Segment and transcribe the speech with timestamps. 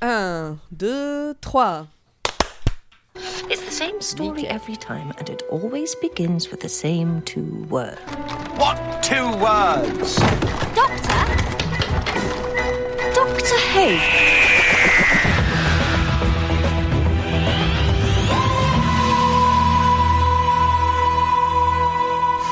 [0.00, 1.88] 1, 2, 3.
[3.50, 7.98] It's the same story every time, and it always begins with the same two words.
[8.56, 10.16] What two words?
[10.76, 11.18] Doctor?
[13.12, 13.98] Doctor who?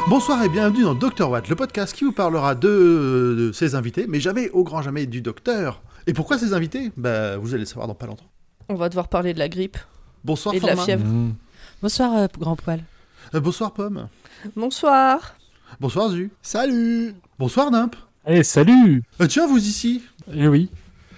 [0.09, 4.07] Bonsoir et bienvenue dans Dr Watt, le podcast qui vous parlera de, de ses invités,
[4.09, 5.83] mais jamais, au grand jamais, du docteur.
[6.07, 6.93] Et pourquoi ces invités?
[6.97, 8.27] Bah, vous allez le savoir dans pas longtemps.
[8.69, 9.77] On va devoir parler de la grippe
[10.25, 11.05] Bonsoir et de la fièvre.
[11.83, 12.81] Bonsoir, euh, grand poil.
[13.35, 14.09] Euh, bonsoir Pomme.
[14.57, 15.37] Bonsoir.
[15.81, 16.31] Bonsoir Zu.
[16.43, 17.97] Salut Bonsoir Nimp.
[18.27, 20.69] Eh, salut Euh, tiens, vous ici Eh oui,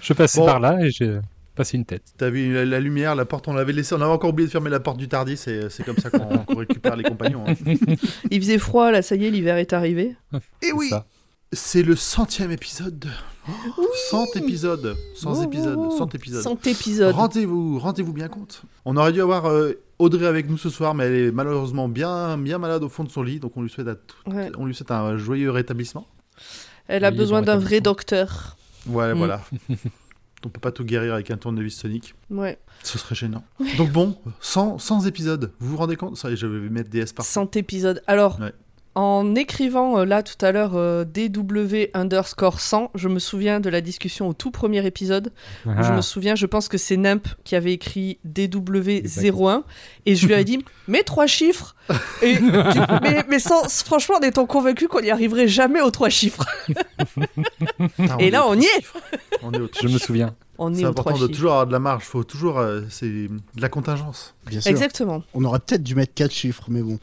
[0.01, 0.47] je passais Bon.
[0.47, 1.19] par là et j'ai
[1.55, 2.03] passé une tête.
[2.19, 4.53] T'as vu la, la lumière, la porte, on l'avait laissé, on avait encore oublié de
[4.53, 7.45] fermer la porte du Tardis, et c'est comme ça qu'on qu'on récupère les compagnons.
[7.49, 7.55] hein.
[8.31, 10.17] Il faisait froid, là, ça y est, l'hiver est arrivé.
[10.35, 11.07] Et C'est oui, ça.
[11.53, 13.07] C'est le centième épisode.
[14.11, 14.97] 100 épisodes.
[15.17, 15.91] 100 épisodes.
[15.97, 16.43] 100 épisodes.
[16.43, 17.15] 100 épisodes.
[17.15, 18.63] Rendez-vous, rendez-vous bien compte.
[18.85, 22.37] On aurait dû avoir euh, Audrey avec nous ce soir, mais elle est malheureusement bien,
[22.37, 24.51] bien malade au fond de son lit, donc on lui souhaite, à tout- Ouais.
[24.59, 26.07] on lui souhaite un joyeux rétablissement.
[26.89, 28.57] Elle a Oui, besoin d'un vrai docteur.
[28.87, 29.19] Ouais, Mm.
[29.19, 29.41] voilà.
[30.45, 32.15] on peut pas tout guérir avec un tournevis sonique.
[32.31, 32.59] Ouais.
[32.83, 33.43] Ce serait gênant.
[33.79, 35.53] Donc bon, 100, 100 épisodes.
[35.59, 36.17] Vous vous rendez compte?
[36.19, 37.31] Ça, je vais mettre DS partout.
[37.31, 38.03] 100 épisodes.
[38.07, 38.53] Alors, Ouais.
[38.99, 43.71] En écrivant euh, là tout à l'heure euh, DW underscore 100, je me souviens de
[43.71, 45.33] la discussion au tout premier épisode.
[45.65, 49.63] Je Ah, me souviens, je pense que c'est Nimp qui avait écrit DW01
[50.07, 51.77] et je lui avais dit mets trois chiffres.
[52.23, 52.43] Et tu-
[53.03, 56.45] mais, mais sans, franchement, en étant convaincu qu'on n'y arriverait jamais aux trois chiffres.
[58.19, 58.85] Et là, on y est.
[59.43, 60.35] on est au je me souviens.
[60.61, 61.33] On est trois important de chiffres.
[61.33, 62.05] toujours avoir de la marge.
[62.05, 64.35] Faut toujours, euh, c'est de la contingence.
[64.47, 64.71] Bien sûr.
[64.71, 65.23] Exactement.
[65.35, 66.99] On aurait peut-être dû mettre 4 chiffres, mais bon.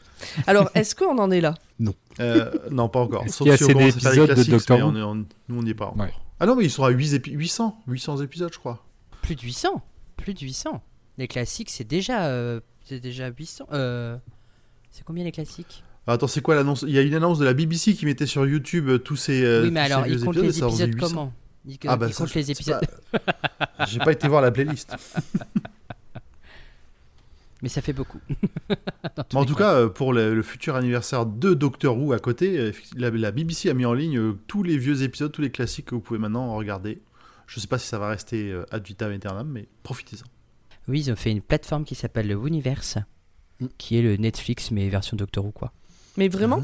[0.46, 1.54] Alors, est-ce qu'on en est là?
[2.18, 3.24] Euh, non, pas encore.
[3.28, 4.88] Sauf qu'il y a si on commence à faire les de classiques, Doctor mais Who
[4.90, 5.88] on est- on- nous on n'y est pas.
[5.88, 5.98] encore.
[6.06, 6.12] Ouais.
[6.40, 8.82] Ah non, mais ils sont à 8 épi- 800, 800 épisodes, je crois.
[9.20, 9.82] Plus de 800.
[10.16, 10.82] Plus de 800.
[11.18, 13.66] Les classiques, c'est déjà, euh, c'est déjà 800.
[13.74, 14.16] Euh,
[14.90, 15.84] c'est combien les classiques?
[16.06, 16.84] Ah, Attends, c'est quoi l'annonce?
[16.88, 19.44] Il y a une annonce de la BBC qui mettait sur YouTube tous ces.
[19.44, 21.08] euh, Oui, mais tous alors, ils comptent les épisodes 800.
[21.08, 21.32] comment?
[21.86, 22.80] Ah bah ils ça, les épisodes.
[23.10, 23.86] pas.
[23.88, 24.94] J'ai pas été voir la playlist.
[27.62, 28.20] Mais ça fait beaucoup.
[29.34, 29.74] En tout cas.
[29.74, 33.68] euh, pour le, le futur anniversaire de Doctor Who à côté, euh, la, la BBC
[33.70, 36.18] a mis en ligne euh, tous les vieux épisodes, tous les classiques que vous pouvez
[36.20, 37.00] maintenant regarder.
[37.46, 40.26] Je sais pas si ça va rester ad vitam aeternam, mais profitez-en.
[40.88, 42.98] Oui, ils ont fait une plateforme qui s'appelle le Universe,
[43.58, 43.66] Mm.
[43.78, 45.72] qui est le Netflix, mais version Doctor Who, quoi.
[46.16, 46.62] Mais vraiment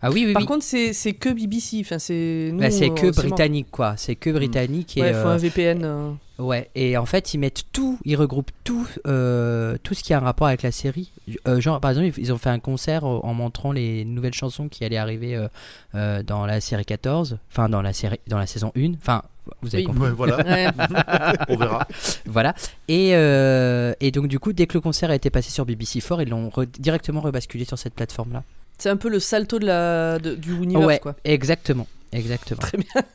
[0.00, 0.46] Ah oui, oui, Par oui.
[0.48, 1.78] contre, c'est c'est que BBC.
[1.80, 3.30] Enfin, c'est nous, Bah, c'est euh, que seulement.
[3.30, 3.94] britannique, quoi.
[3.96, 4.94] C'est que britannique.
[4.98, 5.80] Ouais, et, il faut euh, un VPN.
[5.84, 6.10] euh.
[6.38, 10.18] Ouais, et en fait, ils mettent tout, ils regroupent tout, euh, tout ce qui a
[10.18, 11.10] un rapport avec la série.
[11.46, 14.68] Euh, genre, par exemple, ils ont fait un concert euh, en montrant les nouvelles chansons
[14.68, 15.48] qui allaient arriver euh,
[15.94, 18.94] euh, dans la série 14, enfin dans la série, dans la saison 1.
[18.94, 19.22] Enfin,
[19.62, 19.92] vous avez Oui.
[19.92, 20.02] compris.
[20.02, 20.66] Ouais, voilà, Ouais.
[21.50, 21.86] on verra.
[22.26, 22.54] Voilà.
[22.88, 26.20] Et, euh, et donc, du coup, dès que le concert a été passé sur BBC4,
[26.22, 28.42] ils l'ont re- directement rebasculé sur cette plateforme-là.
[28.84, 31.16] C'est un peu le salto de la, de- du univers, ouais, quoi.
[31.24, 31.86] exactement.
[32.12, 32.60] Exactement.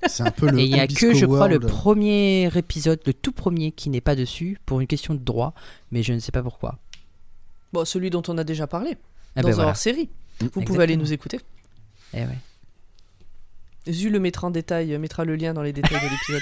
[0.08, 0.58] C'est un peu le.
[0.58, 4.02] Et il n'y a que, je crois, le premier épisode, le tout premier, qui n'est
[4.02, 5.54] pas dessus pour une question de droit,
[5.92, 6.80] mais je ne sais pas pourquoi.
[7.72, 8.98] Bon, celui dont on a déjà parlé.
[9.36, 9.70] Ah dans ben un voilà.
[9.70, 10.10] hors-série.
[10.56, 11.40] Vous pouvez aller nous écouter.
[12.16, 12.40] Eh ouais.
[13.92, 16.42] Zu le mettra en détail, euh, mettra le lien dans les détails de l'épisode.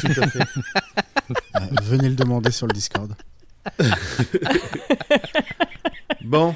[0.14, 1.82] Tout à fait.
[1.82, 3.14] Venez le demander sur le Discord.
[6.24, 6.54] Bon,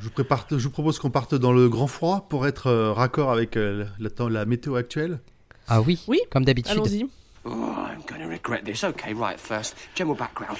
[0.00, 2.92] je vous, prépare, je vous propose qu'on parte dans le grand froid pour être euh,
[2.92, 5.20] raccord avec euh, la, météo actuelle.
[5.68, 6.72] Ah oui, Oui, comme d'habitude.
[6.72, 7.06] Allons-y.
[7.44, 8.82] Oh, I'm going to regret this.
[8.82, 10.58] Okay, right, first, general background.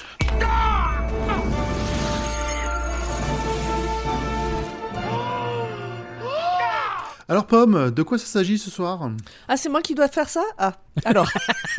[7.27, 9.09] Alors Pomme, de quoi ça s'agit ce soir?
[9.47, 10.43] Ah, c'est moi qui dois faire ça?
[10.57, 10.73] Ah,
[11.05, 11.31] alors.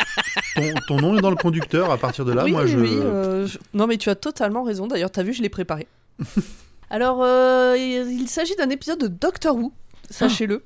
[0.56, 2.78] ton, ton nom est dans le conducteur, à partir de là, oui, moi oui, je...
[2.78, 4.86] oui, euh, je- Non, mais tu as totalement raison.
[4.86, 5.86] D'ailleurs, t'as vu, je l'ai préparé.
[6.92, 9.72] Alors, euh, il s'agit d'un épisode de Doctor Who,
[10.10, 10.62] sachez-le,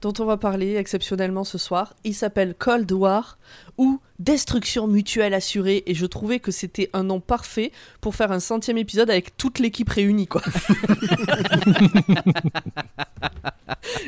[0.00, 1.92] dont on va parler exceptionnellement ce soir.
[2.04, 3.36] Il s'appelle Cold War
[3.76, 5.82] ou Destruction mutuelle assurée.
[5.84, 7.70] Et je trouvais que c'était un nom parfait
[8.00, 10.40] pour faire un centième épisode avec toute l'équipe réunie, quoi.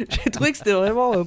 [0.08, 1.12] J'ai trouvé que c'était vraiment.
[1.14, 1.24] euh,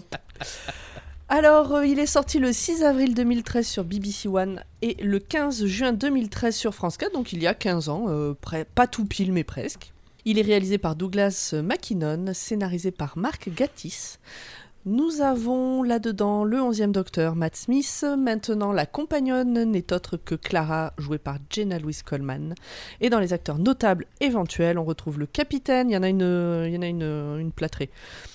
[1.30, 5.68] Alors, euh, il est sorti le 6 avril 2013 sur BBC One et le 15
[5.68, 8.08] juin 2013 sur France 4, donc il y a 15 ans,
[8.74, 9.94] pas tout pile mais presque.
[10.26, 14.20] Il est réalisé par Douglas McKinnon, scénarisé par Mark Gatiss.
[14.86, 20.94] Nous avons là-dedans le 11e docteur Matt Smith, maintenant la compagnonne n'est autre que Clara,
[20.98, 22.54] jouée par Jenna Louise Coleman.
[23.02, 26.66] Et dans les acteurs notables éventuels, on retrouve le capitaine, il y en a une,
[26.68, 27.90] il y en a une, une plâtrée.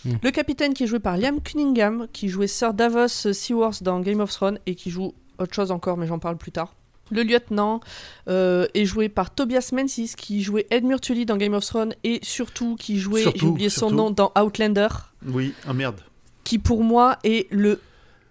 [0.05, 0.13] Mm.
[0.23, 4.21] Le capitaine qui est joué par Liam Cunningham, qui jouait Sir Davos Seaworth dans Game
[4.21, 6.75] of Thrones et qui joue autre chose encore, mais j'en parle plus tard.
[7.11, 7.81] Le lieutenant
[8.29, 12.21] euh, est joué par Tobias Menzies, qui jouait Ed Murtully dans Game of Thrones et
[12.23, 13.95] surtout qui jouait, j'ai oublié son surtout.
[13.97, 14.89] nom, dans Outlander,
[15.27, 16.01] Oui, ah merde.
[16.45, 17.81] qui pour moi est le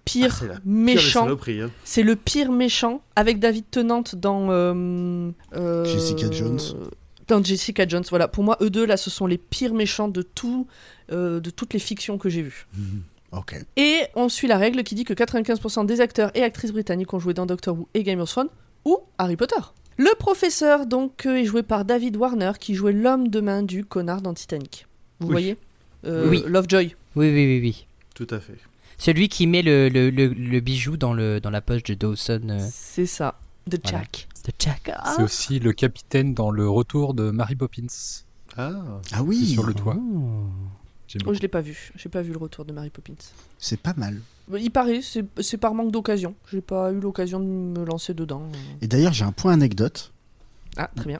[0.06, 1.28] pire Ah, méchant.
[1.30, 1.70] hein.
[1.84, 6.60] C'est le pire méchant avec David Tennant dans euh, euh, Jessica Jones.
[7.28, 8.30] Dans Jessica Jones, voilà.
[8.30, 10.66] Pour moi, eux deux là, ce sont les pires méchants de tout,
[11.12, 12.68] de toutes les fictions que j'ai vues.
[13.34, 13.56] Ok.
[13.76, 17.20] Et on suit la règle qui dit que 95% des acteurs et actrices britanniques ont
[17.20, 18.48] joué dans Doctor Who et Game of Thrones
[18.88, 19.56] ou Harry Potter.
[19.98, 23.84] Le professeur donc euh, est joué par David Warner qui jouait l'homme de main du
[23.84, 24.86] connard dans Titanic.
[25.20, 25.32] Vous Oui.
[25.34, 25.58] voyez
[26.06, 26.44] Euh, Oui.
[26.48, 26.96] Lovejoy.
[27.16, 27.88] Oui, oui, oui, oui.
[28.14, 28.58] Tout à fait.
[29.00, 32.42] Celui qui met le, le, le, le bijou dans, le, dans la poche de Dawson
[32.50, 33.40] euh, C'est ça.
[33.68, 34.00] De Voilà.
[34.00, 34.28] Jack.
[34.46, 34.92] de Jack.
[34.96, 35.14] Ah.
[35.18, 37.88] C'est aussi le capitaine dans le retour de Mary Poppins.
[38.56, 38.72] Ah,
[39.12, 39.98] Ah oui, sur le toit.
[39.98, 40.46] Oh.
[41.26, 41.92] Oh, je l'ai pas vu.
[41.96, 43.14] J'ai pas vu le retour de Mary Poppins.
[43.58, 44.20] c'est pas mal.
[44.58, 46.36] Il paraît, c'est c'est par manque d'occasion.
[46.52, 48.44] J'ai pas eu l'occasion de me lancer dedans.
[48.82, 50.12] Et d'ailleurs, j'ai un point anecdote.
[50.78, 51.20] Ah, très bien.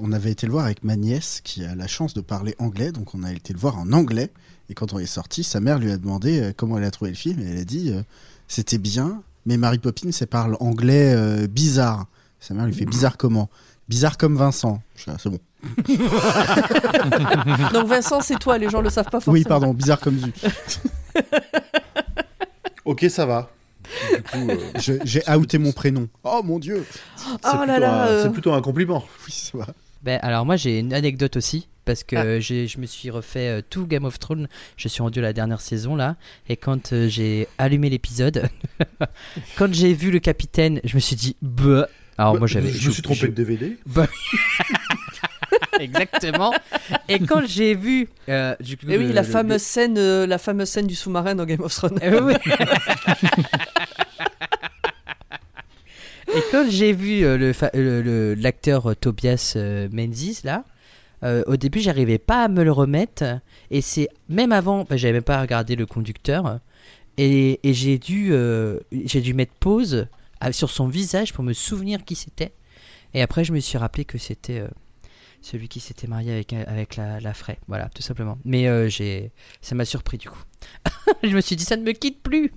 [0.00, 2.92] On avait été le voir avec ma nièce qui a la chance de parler anglais,
[2.92, 4.30] donc on a été le voir en anglais.
[4.70, 7.10] Et quand on est sorti, sa mère lui a demandé euh, comment elle a trouvé
[7.10, 8.02] le film, et elle a dit euh,
[8.48, 12.06] c'était bien, mais Mary Poppins, elle parle anglais euh, bizarre.
[12.40, 13.50] Sa mère lui fait bizarre comment?
[13.88, 14.82] Bizarre comme Vincent.
[15.06, 15.40] Ah, c'est bon.
[17.72, 19.34] Donc Vincent, c'est toi, les gens le savent pas forcément.
[19.34, 20.32] Oui, pardon, bizarre comme du.
[22.84, 23.50] ok, ça va.
[24.34, 24.56] Euh,
[25.04, 26.08] J'ai outé mon prénom.
[26.24, 26.84] Oh mon dieu
[27.16, 28.22] c'est Oh plutôt, là là, un- euh.
[28.22, 29.04] c'est plutôt un compliment.
[29.26, 29.66] Oui, ça va.
[30.02, 32.40] Ben, alors moi j'ai une anecdote aussi parce que Ah.
[32.40, 34.48] j'ai- je me suis refait euh, tout Game of Thrones.
[34.76, 36.16] Je suis rendu à la dernière saison là
[36.48, 38.48] et quand euh, j'ai allumé l'épisode,
[39.56, 41.88] quand j'ai vu le capitaine, je me suis dit bah.
[42.16, 42.70] Alors Bah, moi j'avais.
[42.70, 43.76] Je me suis trompé de DVD.
[45.80, 46.52] Exactement.
[47.08, 48.08] et quand j'ai vu.
[48.28, 50.94] euh, du coup, Et oui, le- la le- fameuse scène, euh, la fameuse scène du
[50.94, 51.98] sous-marin dans Game of Thrones.
[52.02, 52.34] Oui.
[56.36, 60.64] Et quand j'ai vu euh, l'acteur euh, Tobias euh, Menzies là,
[61.46, 63.24] au début j'arrivais pas à me le remettre
[63.70, 66.58] et c'est même avant, enfin, j'avais même pas regardé le conducteur
[67.16, 68.30] et, et j'ai dû
[68.92, 70.06] j'ai dû mettre pause
[70.44, 72.52] euh, sur son visage pour me souvenir qui c'était
[73.14, 74.64] et après je me suis rappelé que c'était
[75.44, 78.38] celui qui s'était marié avec avec la, la Frey, voilà tout simplement.
[78.44, 80.42] Mais euh, j'ai ça m'a surpris du coup.
[81.22, 82.52] je me suis dit ça ne me quitte plus.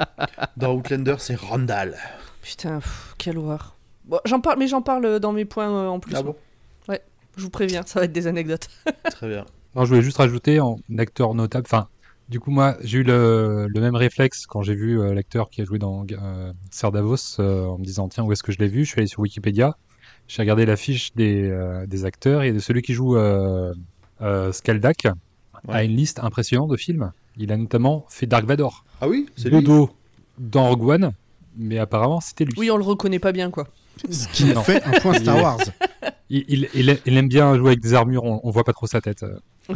[0.56, 1.96] Dans Outlander, c'est Randall.
[2.42, 3.76] Putain, pff, quelle horreur.
[4.04, 6.14] Bon, j'en parle, mais j'en parle dans mes points euh, en plus.
[6.14, 6.34] Ah bon
[6.88, 8.68] Je vous préviens, ça va être des anecdotes.
[9.10, 9.44] Très bien.
[9.74, 11.66] Alors, je voulais juste rajouter en acteur notable.
[11.68, 11.88] Enfin,
[12.28, 15.62] du coup, moi, j'ai eu le, le même réflexe quand j'ai vu euh, l'acteur qui
[15.62, 18.58] a joué dans euh, Serre Davos euh, en me disant tiens, où est-ce que je
[18.58, 18.84] l'ai vu?
[18.84, 19.78] Je suis allé sur Wikipédia.
[20.28, 23.72] J'ai regardé la fiche des, euh, des acteurs et de celui qui joue euh,
[24.20, 25.08] euh, Skaldak
[25.66, 25.74] Ouais.
[25.74, 27.10] a une liste impressionnante de films.
[27.36, 29.56] Il a notamment fait Dark Vador, Ah oui, c'est lui.
[29.60, 29.90] Dodo
[30.38, 31.12] dans Rogue One,
[31.56, 32.52] mais apparemment c'était lui.
[32.56, 33.66] Oui, on le reconnaît pas bien, quoi.
[34.08, 34.62] Ce qui Non.
[34.62, 35.58] fait un point Star Wars.
[36.30, 38.86] Il, il- il- il aime bien jouer avec des armures, on, on voit pas trop
[38.86, 39.24] sa tête.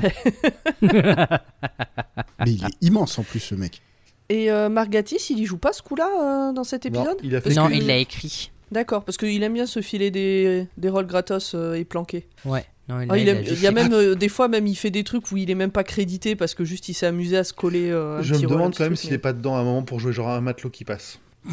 [0.82, 3.82] Mais il est immense en plus, ce mec.
[4.28, 6.08] Et euh, Margatis, il y joue pas ce coup-là
[6.50, 7.18] euh, dans cet Non, épisode?
[7.24, 8.51] il a fait non, que- il l'a écrit.
[8.72, 12.26] D'accord, parce qu'il aime bien se filer des, des rôles gratos euh, et planqués.
[12.44, 12.64] Ouais.
[12.88, 15.04] Non, il Ah, l'a- il y a même euh, des fois, même il fait des
[15.04, 17.52] trucs où il est même pas crédité parce que juste il s'est amusé à se
[17.52, 17.90] coller.
[17.90, 19.64] euh, un Je petit me demande quand même s'il mais- est pas dedans à un
[19.64, 21.20] moment pour jouer genre un matelot qui passe.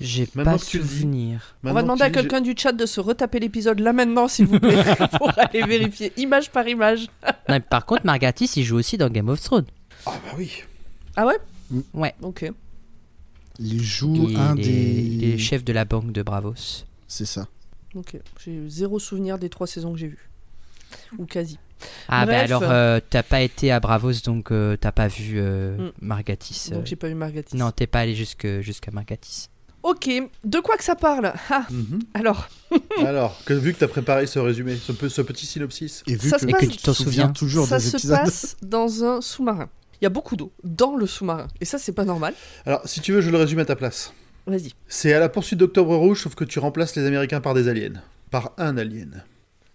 [0.00, 1.56] J'ai pas que souvenir.
[1.64, 4.58] On va demander à quelqu'un du chat de se retaper l'épisode là maintenant, s'il vous
[4.60, 4.82] plaît,
[5.18, 7.06] pour aller vérifier image par image.
[7.48, 9.66] Non, par contre, Margatis, il joue aussi dans Game of Thrones.
[10.06, 10.62] Ah bah oui.
[11.16, 11.36] Ah ouais?
[11.92, 12.14] Ouais.
[12.22, 12.50] Ok.
[13.58, 14.70] Il joue Il un est, des.
[15.02, 16.84] il est chef de la banque de Bravos.
[17.08, 17.46] C'est ça.
[17.94, 18.16] Ok.
[18.44, 20.28] J'ai zéro souvenir des trois saisons que j'ai vues.
[21.18, 21.58] Ou quasi.
[22.08, 22.44] Ah, bah Bref.
[22.50, 25.92] alors, euh, t'as pas été à Bravos, donc euh, t'as pas vu euh, Mm.
[26.00, 26.68] Margatis.
[26.70, 26.76] euh.
[26.76, 27.56] Donc j'ai pas vu Margatis.
[27.56, 29.48] Non, t'es pas allé jusque- jusqu'à Margatis.
[29.82, 30.08] Ok.
[30.44, 31.32] De quoi que ça parle?
[31.50, 31.98] Ah, Mhm.
[32.14, 32.48] alors.
[33.04, 36.04] Alors, que, vu que tu as préparé ce résumé, ce, pe- ce petit synopsis.
[36.06, 37.28] Et vu Ça que, se Et passe- que tu t'en te souviens.
[37.30, 38.16] toujours ça des se épisodes.
[38.18, 39.68] passe dans un sous-marin.
[40.02, 41.46] Il y a beaucoup d'eau dans le sous-marin.
[41.60, 42.34] Et ça, c'est pas normal.
[42.66, 44.12] Alors, si tu veux, je le résume à ta place.
[44.48, 44.72] Vas-y.
[44.88, 48.02] C'est à la poursuite d'Octobre Rouge, sauf que tu remplaces les Américains par des aliens.
[48.32, 49.22] Par un alien.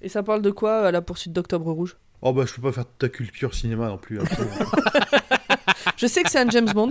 [0.02, 1.96] Et ça parle de quoi à la poursuite d'Octobre Rouge?
[2.22, 4.20] Oh bah, je peux pas faire toute ta culture cinéma non plus.
[4.20, 4.26] hein.
[5.96, 6.90] Je sais que c'est un James Bond.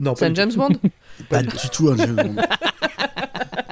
[0.00, 0.72] non, C'est pas un du James Bond?
[1.30, 2.36] Pas du tout un James Bond.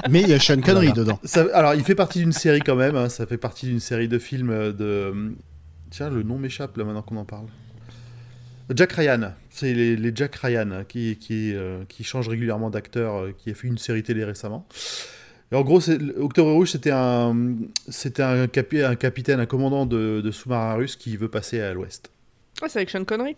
[0.09, 1.19] Mais il y a Sean Connery dedans.
[1.25, 2.95] Ça- alors, il fait partie d'une série quand même.
[2.95, 5.35] hein, Ça fait partie d'une série de films euh, de.
[5.91, 7.47] Tiens, le nom m'échappe là maintenant qu'on en parle.
[8.75, 9.33] Jack Ryan.
[9.51, 13.69] C'est les, Jack Ryan qui, qui, euh, qui changent régulièrement d'acteur, euh, qui a fait
[13.69, 14.67] une série télé récemment.
[15.53, 15.81] Et en gros,
[16.19, 17.57] Octobre Rouge, c'était un,
[18.19, 22.11] un capitaine, un commandant de, de sous-marin russe qui veut passer à l'ouest.
[22.63, 23.37] Ah, c'est avec Sean Connery?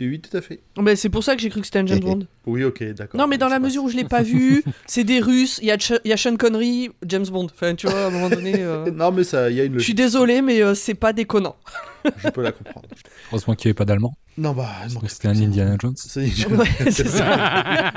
[0.00, 0.60] Oui, tout à fait.
[0.80, 2.00] Mais c'est pour ça que j'ai cru que c'était un James.
[2.00, 2.26] Bond.
[2.46, 3.18] Oui, ok, d'accord.
[3.18, 5.70] Non, mais dans la mesure où je l'ai pas vu, c'est des Russes, il y,
[5.70, 7.46] a Ch- il y a Sean Connery, James Bond.
[7.46, 8.54] Enfin, tu vois, à un moment donné.
[8.58, 9.96] euh, Non, mais ça, il y a une Je suis logique.
[9.96, 11.56] désolé, mais euh, c'est pas déconnant.
[12.18, 12.88] Je peux la comprendre.
[13.30, 14.14] Heureusement qu'il n'y avait pas d'allemand.
[14.36, 15.44] Non, bah, il C'était un plus que ça.
[15.46, 15.94] Indiana Jones.
[15.96, 17.92] C'est Ouais, c'est ça.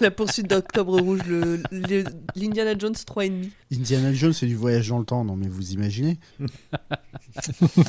[0.00, 2.04] La poursuite d'Octobre Rouge, le- le-
[2.36, 3.48] l'Indiana Jones 3,5.
[3.72, 6.18] Indiana Jones, c'est du voyage dans le temps, non mais vous imaginez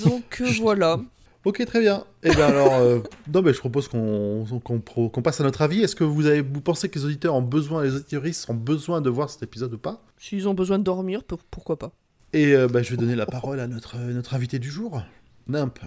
[0.06, 1.00] Donc euh, voilà.
[1.46, 2.04] Ok, très bien.
[2.24, 3.00] Et bien alors, euh,
[3.34, 5.82] non, mais je propose qu'on qu'on passe à notre avis.
[5.82, 9.00] Est-ce que vous, avez, vous pensez que les auditeurs ont besoin, les auditeuristes ont besoin
[9.00, 10.02] de voir cet épisode ou pas?
[10.18, 11.92] S'ils ont besoin de dormir, pour- pourquoi pas.
[12.34, 15.02] Et euh, bah, je vais donner la parole à notre, notre invité du jour,
[15.48, 15.80] Nimp.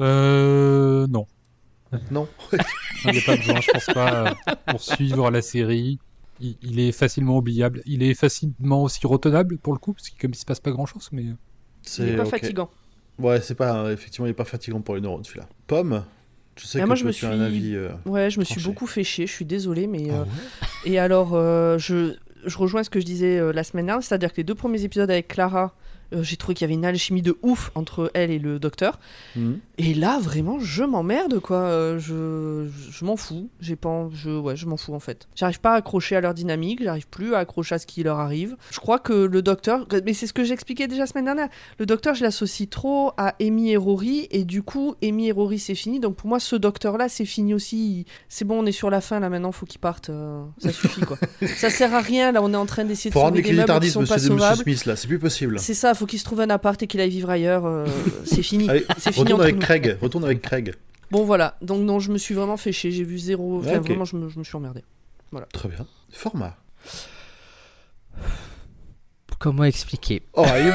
[0.00, 1.06] Euh.
[1.06, 1.26] Non.
[2.10, 2.26] Non
[3.04, 4.34] Il n'y a pas besoin, je pense pas, euh,
[4.66, 5.98] pour suivre la série.
[6.40, 7.82] Il, il est facilement oubliable.
[7.86, 10.72] Il est facilement aussi retenable pour le coup, parce que comme il se passe pas
[10.72, 11.22] grand chose, mais.
[11.22, 11.36] Il
[11.82, 12.68] C'est est pas fatigant.
[13.18, 15.46] Ouais, c'est pas effectivement, il est pas fatigant pour les neurones celui-là.
[15.66, 16.04] Pomme,
[16.56, 17.74] je sais Ah, que moi, je toi, me tu as un suis- avis.
[17.76, 20.08] euh, Ouais, je me suis beaucoup fait chier, je suis désolé, mais.
[20.10, 20.28] ah euh, ouais
[20.92, 24.32] Et alors, euh, je, je rejoins ce que je disais euh, la semaine dernière, c'est-à-dire
[24.32, 25.74] que les deux premiers épisodes avec Clara,
[26.14, 28.98] euh, j'ai trouvé qu'il y avait une alchimie de ouf entre elle et le docteur.
[29.36, 29.58] Mhm.
[29.78, 31.56] Et là, vraiment, je m'emmerde, quoi.
[31.56, 33.48] Euh, je je m'en fous.
[33.60, 35.26] J'ai pas, je, ouais, je m'en fous en fait.
[35.34, 36.82] J'arrive pas à accrocher à leur dynamique.
[36.82, 38.56] J'arrive plus à accrocher à ce qui leur arrive.
[38.70, 41.48] Je crois que le docteur, mais c'est ce que j'expliquais déjà la semaine dernière.
[41.78, 45.58] Le docteur, je l'associe trop à Amy et Rory, et du coup, Amy et Rory,
[45.58, 46.00] c'est fini.
[46.00, 48.06] Donc pour moi, ce docteur-là, c'est fini aussi.
[48.28, 49.28] C'est bon, on est sur la fin là.
[49.28, 50.10] Maintenant, faut qu'il parte.
[50.10, 51.18] euh, ça suffit, quoi.
[51.56, 52.32] ça sert à rien.
[52.32, 54.62] Là, on est en train d'essayer de sauver les des meubles qui sont pas sauvables.
[54.62, 55.58] Smith, là, c'est plus possible.
[55.58, 55.94] C'est ça.
[55.94, 57.64] Faut qu'il se trouve un appart et qu'il aille vivre ailleurs.
[57.66, 57.86] euh,
[58.24, 58.68] c'est fini.
[58.68, 59.60] Allez, C'est fini retourne entre avec nous.
[59.62, 60.74] Craig, retourne avec Craig.
[61.10, 63.76] Bon voilà, donc non, je me suis vraiment fait chier, j'ai vu zéro, enfin Ouais,
[63.78, 63.86] ok.
[63.86, 64.82] vraiment je me, je me suis emmerdé.
[65.52, 65.86] Très bien.
[66.12, 66.56] Format.
[69.38, 70.22] Comment expliquer?
[70.32, 70.74] Oh, allez, ok.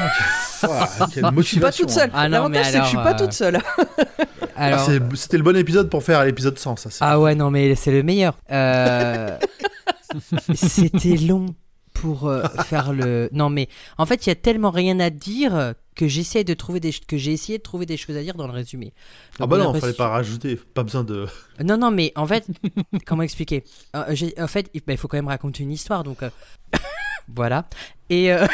[0.62, 1.84] Voilà, quelle Je suis pas motivation.
[1.86, 3.58] toute seule, Ah non, l'avantage c'est que je suis alors, pas euh, toute seule.
[4.54, 6.90] Ah, Alors, c'est- C'était le bon épisode pour faire l'épisode 100, ça.
[6.90, 8.36] c'est- Ah ouais, non, mais c'est le meilleur.
[8.52, 9.36] Euh,
[10.54, 11.46] C'était long
[12.00, 13.28] pour euh, faire le.
[13.32, 16.80] Non, mais en fait, il y a tellement rien à dire que j'essaie de trouver
[16.80, 18.92] des que j'ai essayé de trouver des choses à dire dans le résumé.
[19.34, 21.26] Ah Donc, bah on a non, fallait pas rajouter, pas besoin de...
[21.62, 22.46] Non, non, mais en fait,
[23.06, 23.64] comment expliquer?
[23.94, 26.30] Euh, En fait, il bah, il faut quand même raconter une histoire, donc euh,
[27.34, 27.66] voilà.
[28.08, 28.46] Et euh,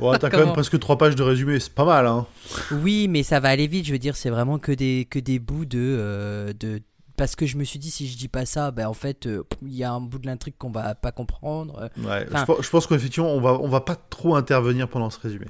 [0.00, 2.26] Bon, t'as quand même presque 3 pages de résumé, c'est pas mal, hein.
[2.72, 3.86] oui, mais ça va aller vite.
[3.86, 6.80] Je veux dire, c'est vraiment que des que des bouts de euh, de
[7.16, 9.44] parce que je me suis dit si je dis pas ça, ben en fait, euh,
[9.62, 11.90] il y a un bout de l'intrigue qu'on va pas comprendre.
[11.98, 14.88] Euh, Ouais, Enfin- je, pense- je pense qu'effectivement, on va, on va pas trop intervenir
[14.88, 15.46] pendant ce résumé.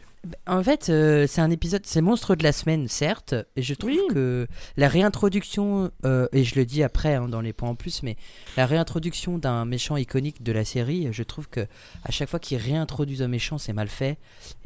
[0.47, 3.91] En fait, euh, c'est un épisode, c'est monstre de la semaine, certes, et je trouve
[3.91, 3.99] Oui.
[4.11, 8.05] que la réintroduction, euh, et je le dis après hein, dans les points en plus,
[8.05, 8.17] mais
[8.57, 11.61] la réintroduction d'un méchant iconique de la série, je trouve que
[12.05, 14.19] à chaque fois qu'ils réintroduisent un méchant, c'est mal fait,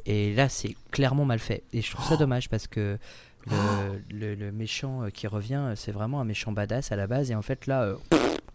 [0.05, 2.99] et là, c'est clairement mal fait, et je trouve ça dommage parce que
[3.51, 7.07] le, le- le méchant euh, qui revient, euh, c'est vraiment un méchant badass à la
[7.07, 7.97] base, et en fait là, euh,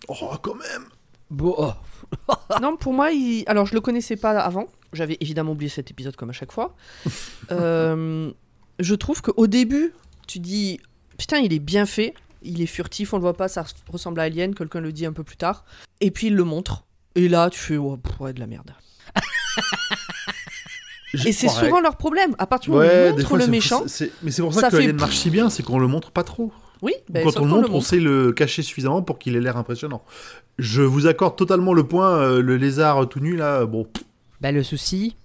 [0.07, 0.86] Oh, quand même.
[1.29, 1.74] Bon, oh,
[2.62, 3.43] non, pour moi, il...
[3.48, 6.75] alors je le connaissais pas avant, j'avais évidemment oublié cet épisode comme à chaque fois.
[7.51, 8.31] Euh,
[8.79, 9.93] je trouve qu'au début,
[10.27, 10.79] tu dis
[11.17, 14.24] putain, il est bien fait, il est furtif, on le voit pas, ça ressemble à
[14.24, 15.65] Alien, quelqu'un le dit un peu plus tard,
[16.00, 16.86] et puis il le montre.
[17.15, 18.74] Et là, tu fais oh, pff, ouais, de la merde.
[21.13, 22.35] Et c'est souvent leur problème.
[22.37, 23.83] À partir du moment où Ouais, on montre fois, le méchant,
[24.23, 26.11] Mais c'est pour ça, ça que fait Alien marche si bien, c'est qu'on le montre
[26.11, 26.51] pas trop.
[26.81, 29.57] oui, ben, Quand on le montre, on sait le cacher suffisamment pour qu'il ait l'air
[29.57, 30.01] impressionnant.
[30.59, 33.87] Je vous accorde totalement le point, euh, le lézard tout nu là, bon,
[34.41, 35.15] Bah, le souci,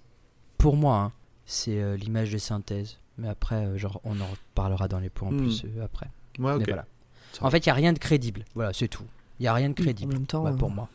[0.57, 1.11] pour moi, hein,
[1.45, 2.97] c'est euh, l'image de synthèse.
[3.17, 5.37] Mais après, euh, genre, on en reparlera dans les points en Hmm.
[5.37, 6.07] plus euh, après.
[6.39, 6.59] ouais, ok.
[6.59, 6.85] Mais voilà.
[7.33, 8.45] Ça En fait, il n'y a rien de crédible.
[8.55, 9.03] Voilà, c'est tout.
[9.39, 10.87] Il n'y a rien de En crédible même temps, ouais, euh, pour moi.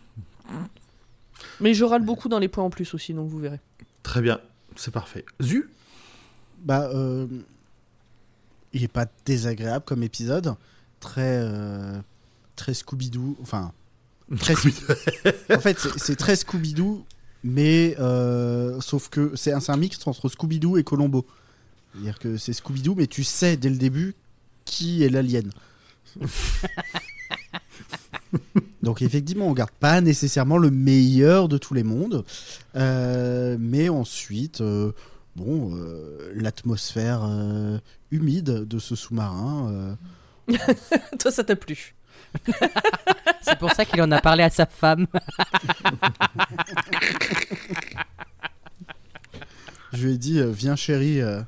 [1.60, 3.60] Mais je râle beaucoup dans les points en plus aussi, donc vous verrez.
[4.02, 4.40] Très bien,
[4.76, 5.24] c'est parfait.
[5.40, 5.68] Zu
[6.64, 7.26] Bah, euh,
[8.72, 10.54] il est pas désagréable comme épisode.
[11.00, 12.00] Très, euh,
[12.56, 13.36] très Scooby-Doo.
[13.42, 13.72] Enfin,
[14.38, 14.54] très.
[15.54, 17.04] en fait, c'est- très Scooby-Doo,
[17.44, 21.26] mais euh, sauf que c'est un, un mix entre Scooby-Doo et Colombo.
[21.92, 24.14] C'est-à-dire que c'est Scooby-Doo, mais tu sais dès le début
[24.64, 25.50] qui est l'alien.
[28.82, 32.24] Donc effectivement, on garde pas nécessairement le meilleur de tous les mondes,
[32.74, 34.92] Euh, mais ensuite, euh,
[35.36, 37.78] bon, euh, l'atmosphère euh,
[38.10, 39.96] humide de ce sous-marin.
[40.50, 40.56] euh,
[41.20, 41.94] Toi, ça t'a plu.
[43.42, 45.06] C'est pour ça qu'il en a parlé à sa femme.
[49.92, 51.42] je lui ai dit, viens chérie, euh,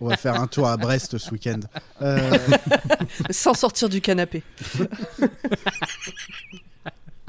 [0.00, 1.60] on va faire un tour à Brest ce week-end.
[2.02, 2.36] Euh,
[3.30, 4.42] Sans sortir du canapé.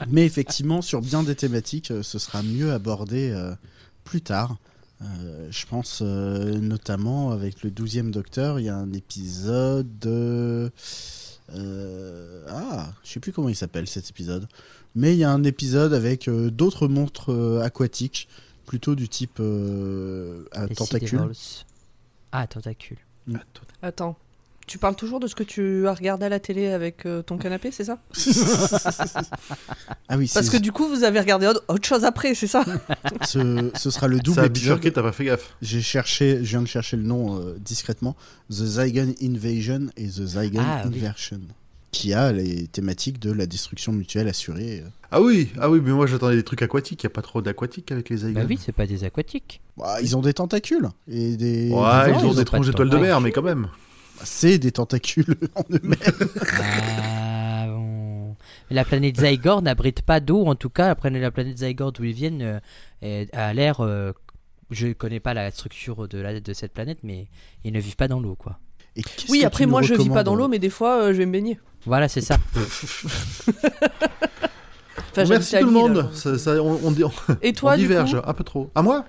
[0.09, 3.53] Mais effectivement, sur bien des thématiques, euh, ce sera mieux abordé euh,
[4.03, 4.57] plus tard.
[5.01, 10.71] Euh, je pense euh, notamment avec le 12e Docteur, il y a un épisode.
[12.49, 14.47] ah, je sais plus comment il s'appelle cet épisode.
[14.97, 18.27] Mais il y a un épisode avec euh, d'autres monstres euh, aquatiques,
[18.65, 20.63] plutôt du type euh, à.
[22.31, 22.97] Ah, tentacule.
[23.83, 24.17] Attends.
[24.67, 27.37] Tu parles toujours de ce que tu as regardé à la télé avec euh, ton
[27.37, 27.99] canapé, c'est ça
[30.09, 32.63] Ah oui, Parce que du coup, vous avez regardé autre- autre chose après, c'est ça
[33.25, 34.63] ce, ce sera le double Ça a épisode.
[34.79, 35.53] bifurqué, t'as pas fait gaffe.
[35.61, 38.15] J'ai cherché, je viens de chercher le nom euh, discrètement.
[38.49, 40.97] The Zygon Invasion et The Zygon Ah, oui.
[40.97, 41.39] Inversion.
[41.91, 44.81] Qui a les thématiques de la destruction mutuelle assurée.
[44.85, 44.89] euh.
[45.11, 47.03] Ah oui, ah oui, mais moi j'attendais des trucs aquatiques.
[47.03, 48.33] Y a pas trop d'aquatiques avec les Zygons.
[48.33, 49.61] Bah oui, c'est pas des aquatiques.
[49.77, 50.89] Bah, ils ont des tentacules.
[51.09, 51.69] Et des...
[51.69, 53.67] Ouais, ils ont ils des ont tronches pas de d'étoiles de mer, mais quand même.
[54.23, 55.97] C'est des tentacules en eux-mêmes.
[56.61, 58.35] Ah bon.
[58.69, 61.91] Mais la planète Zygor n'abrite pas d'eau, en tout cas, la planète, la planète Zygor
[61.91, 62.59] d'où ils viennent
[63.03, 63.81] euh, a l'air.
[63.81, 64.11] euh,
[64.69, 67.27] je connais pas la structure de, la, de cette planète, mais
[67.63, 68.59] ils ne vivent pas dans l'eau, quoi.
[68.97, 71.13] Et qu'est-ce Oui, que après, moi, je vis pas dans l'eau, mais des fois, euh,
[71.13, 71.57] je vais me baigner.
[71.85, 72.37] Voilà, c'est ça.
[75.11, 76.09] Enfin, merci tout le monde.
[76.13, 78.29] Ça, ça- on, on, dit- on- Et toi, on du diverge coup?
[78.29, 78.69] un peu trop.
[78.75, 79.05] À moi?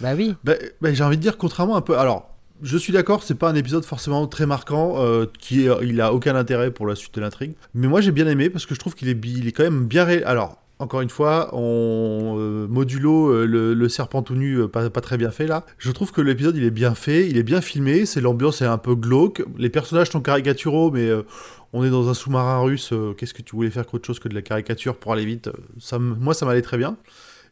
[0.00, 0.34] Bah oui.
[0.42, 1.96] Ben, ben, j'ai envie de dire contrairement un peu.
[1.98, 6.12] Alors, je suis d'accord, c'est pas un épisode forcément très marquant, euh, qui il a
[6.12, 7.54] aucun intérêt pour la suite de l'intrigue.
[7.74, 9.86] Mais moi, j'ai bien aimé parce que je trouve qu'il est, il est quand même
[9.86, 10.04] bien.
[10.04, 10.58] ré- Alors.
[10.78, 15.46] Encore une fois, on euh, modulo euh, le, serpent tout nu, pas, très bien fait
[15.46, 15.64] là.
[15.78, 18.66] Je trouve que l'épisode il est bien fait, il est bien filmé, c'est l'ambiance est
[18.66, 19.44] un peu glauque.
[19.58, 21.08] Les personnages sont caricaturaux, mais
[21.72, 22.92] on est dans un sous-marin russe.
[23.16, 26.00] Qu'est-ce que tu voulais faire qu'autre chose que de la caricature pour aller vite ça,
[26.00, 26.96] Moi, ça m'allait très bien.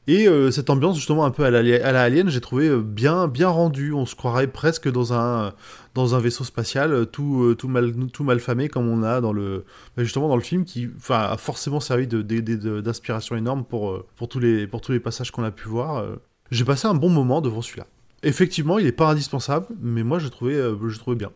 [0.06, 2.80] Et euh, cette ambiance justement un peu à la, à la Alien, j'ai trouvé euh,
[2.80, 3.92] bien bien rendue.
[3.92, 5.52] On se croirait presque dans un
[5.94, 9.32] dans un vaisseau spatial euh, tout tout mal tout mal famé comme on a dans
[9.32, 9.64] le
[9.96, 13.36] bah, justement dans le film qui enfin a forcément servi de de- de- de- d'inspiration
[13.36, 16.04] énorme pour pour tous les pour tous les passages qu'on a pu voir.
[16.50, 17.86] J'ai passé un bon moment devant celui-là.
[18.22, 20.54] Effectivement, il n'est pas indispensable, mais moi je trouvais
[20.88, 21.30] je trouvais bien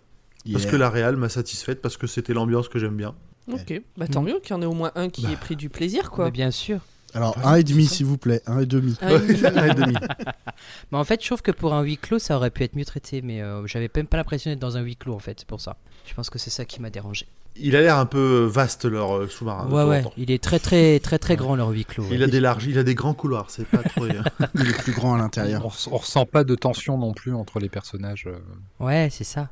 [0.52, 3.14] parce que la réal m'a satisfaite parce que c'était l'ambiance que j'aime bien.
[3.52, 5.68] Ok, bah tant mieux qu'il y en ait au moins un qui ait pris du
[5.68, 6.25] plaisir, quoi.
[6.26, 6.80] Mais bien sûr.
[7.14, 8.42] Alors, un et demi, s'il vous plaît.
[8.47, 8.97] Un et demi.
[9.02, 9.47] Un et demi.
[9.47, 9.94] Un et demi.
[10.92, 12.85] Mais en fait, je trouve que pour un huis clos, ça aurait pu être mieux
[12.85, 15.48] traité, mais euh, j'avais même pas l'impression d'être dans un huis clos, en fait, c'est
[15.48, 15.77] pour ça.
[16.07, 17.27] Je pense que c'est ça qui m'a dérangé.
[17.57, 19.70] Il a l'air un peu vaste leur euh, sous-marin.
[19.70, 22.05] ouais, ouais, il est très, très, très, très grand leur huis clos.
[22.11, 22.24] Il ouais.
[22.24, 24.07] a des larges, il a des grands couloirs, c'est pas trop.
[24.57, 25.64] Il est plus grand à l'intérieur.
[25.64, 28.27] On, on ressent pas de tension non plus entre les personnages.
[28.27, 28.85] euh.
[28.85, 29.50] Ouais, c'est ça.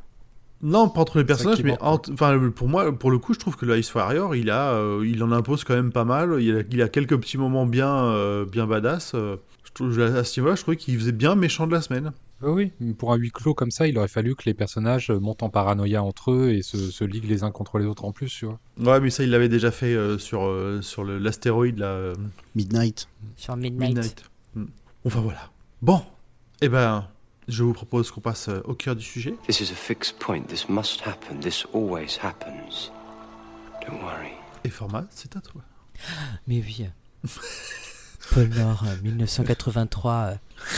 [0.63, 3.67] Non, pas entre les personnages, mais enfin pour moi, pour le coup, je trouve que
[3.67, 6.37] le Ice Warrior, il a, euh, il en impose quand même pas mal.
[6.41, 9.13] Il a, il a quelques petits moments bien, euh, bien badass.
[9.15, 9.37] euh,
[9.81, 12.13] je à ce niveau-là, je trouvais qu'il faisait bien méchant de la semaine.
[12.43, 15.43] Oui, oui, pour un huis clos comme ça, il aurait fallu que les personnages montent
[15.45, 18.29] en paranoïa entre eux et se, se liguent les uns contre les autres en plus,
[18.29, 18.59] tu vois.
[18.81, 22.15] Ouais, mais ça, il l'avait déjà fait euh, sur, euh, sur le- l'astéroïde là, euh,
[22.57, 23.09] Midnight.
[23.37, 23.95] Sur Midnight.
[23.97, 24.25] Midnight.
[24.57, 24.65] Hmm.
[25.07, 25.51] Enfin voilà.
[25.83, 26.03] Bon,
[26.61, 27.07] eh ben,
[27.49, 29.35] je vous propose qu'on passe euh, au cœur du sujet.
[29.47, 30.43] This is a fixed point.
[30.43, 31.41] This must happen.
[31.41, 32.91] This always happens.
[33.87, 34.33] Don't worry.
[34.65, 35.63] Et format, c'est à toi.
[36.47, 36.87] Mais oui.
[38.31, 40.35] Pôle Nord, euh, 1983, euh,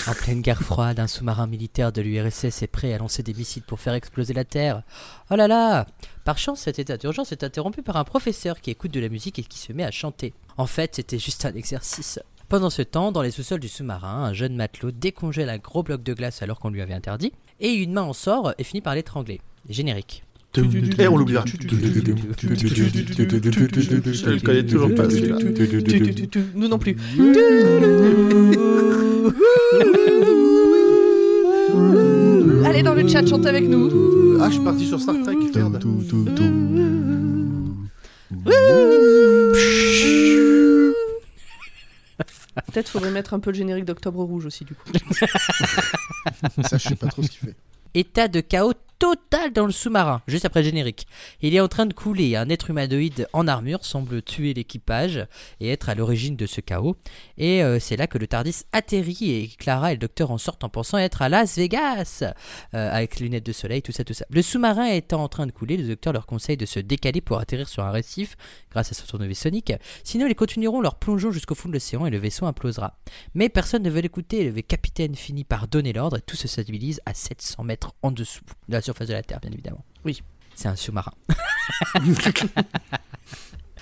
[0.07, 3.63] en pleine guerre froide, un sous-marin militaire de l'URSS est prêt à lancer des missiles
[3.63, 4.83] pour faire exploser la Terre.
[5.31, 5.87] Oh là là
[6.25, 9.39] Par chance, cet état d'urgence est interrompu par un professeur qui écoute de la musique
[9.39, 10.33] et qui se met à chanter.
[10.57, 12.19] En fait, c'était juste un exercice.
[12.49, 16.03] Pendant ce temps, dans les sous-sols du sous-marin, un jeune matelot décongèle un gros bloc
[16.03, 18.95] de glace alors qu'on lui avait interdit, et une main en sort et finit par
[18.95, 19.41] l'étrangler.
[19.69, 20.25] Générique.
[20.99, 21.45] Et on l'oubliera.
[21.47, 21.57] Je
[24.31, 25.39] le connais toujours pas celui-là.
[25.39, 26.45] Tu, tu, tu, tu.
[26.55, 26.97] Nous non plus.
[32.65, 34.39] Allez dans le chat, chante avec nous.
[34.41, 35.35] Ah, je suis parti sur Star Trek.
[35.55, 35.83] Merde.
[42.73, 44.91] Peut-être faudrait mettre un peu le générique d'Octobre Rouge aussi, du coup.
[46.65, 47.57] Ça, je sais pas trop ce qu'il fait.
[47.95, 51.07] État de chaos total dans le sous-marin, juste après le générique.
[51.43, 52.37] Il est en train de couler.
[52.37, 55.27] Un être humanoïde en armure semble tuer l'équipage
[55.61, 56.97] et être à l'origine de ce chaos.
[57.39, 60.65] Et euh, c'est là que le Tardis atterrit et Clara et le docteur en sortent
[60.65, 62.33] en pensant être à Las Vegas, euh,
[62.73, 64.25] avec les lunettes de soleil, tout ça, tout ça.
[64.31, 67.39] Le sous-marin étant en train de couler, le docteur leur conseille de se décaler pour
[67.39, 68.37] atterrir sur un récif
[68.71, 69.73] grâce à son tournevis sonique.
[70.05, 72.99] Sinon, ils continueront leur plongeon jusqu'au fond de l'océan et le vaisseau implosera.
[73.35, 74.51] Mais personne ne veut l'écouter.
[74.51, 78.45] Le capitaine finit par donner l'ordre et tout se stabilise à 700 mètres en dessous
[78.69, 79.85] de la surface de la Terre, bien évidemment.
[80.05, 80.23] Oui.
[80.55, 81.13] C'est un sous-marin.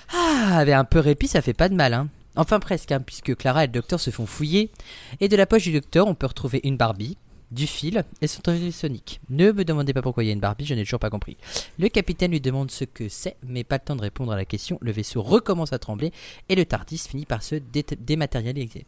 [0.09, 2.09] ah, avec un peu répit, ça fait pas de mal, hein.
[2.35, 4.71] Enfin presque, hein, puisque Clara et le docteur se font fouiller.
[5.19, 7.17] Et de la poche du docteur, on peut retrouver une Barbie,
[7.51, 8.41] du fil et son
[8.71, 9.21] sonique.
[9.29, 11.37] Ne me demandez pas pourquoi il y a une Barbie, je n'ai toujours pas compris.
[11.77, 14.45] Le capitaine lui demande ce que c'est, mais pas le temps de répondre à la
[14.45, 14.79] question.
[14.81, 16.11] Le vaisseau recommence à trembler
[16.49, 18.85] et le TARDIS finit par se dé- dématérialiser.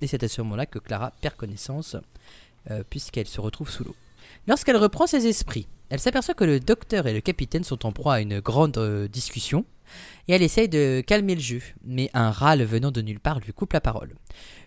[0.00, 1.96] Et c'est à ce moment-là que Clara perd connaissance,
[2.70, 3.96] euh, puisqu'elle se retrouve sous l'eau.
[4.46, 8.14] Lorsqu'elle reprend ses esprits, elle s'aperçoit que le docteur et le capitaine sont en proie
[8.14, 9.64] à une grande euh, discussion,
[10.28, 13.52] et elle essaye de calmer le jeu, mais un râle venant de nulle part lui
[13.52, 14.14] coupe la parole.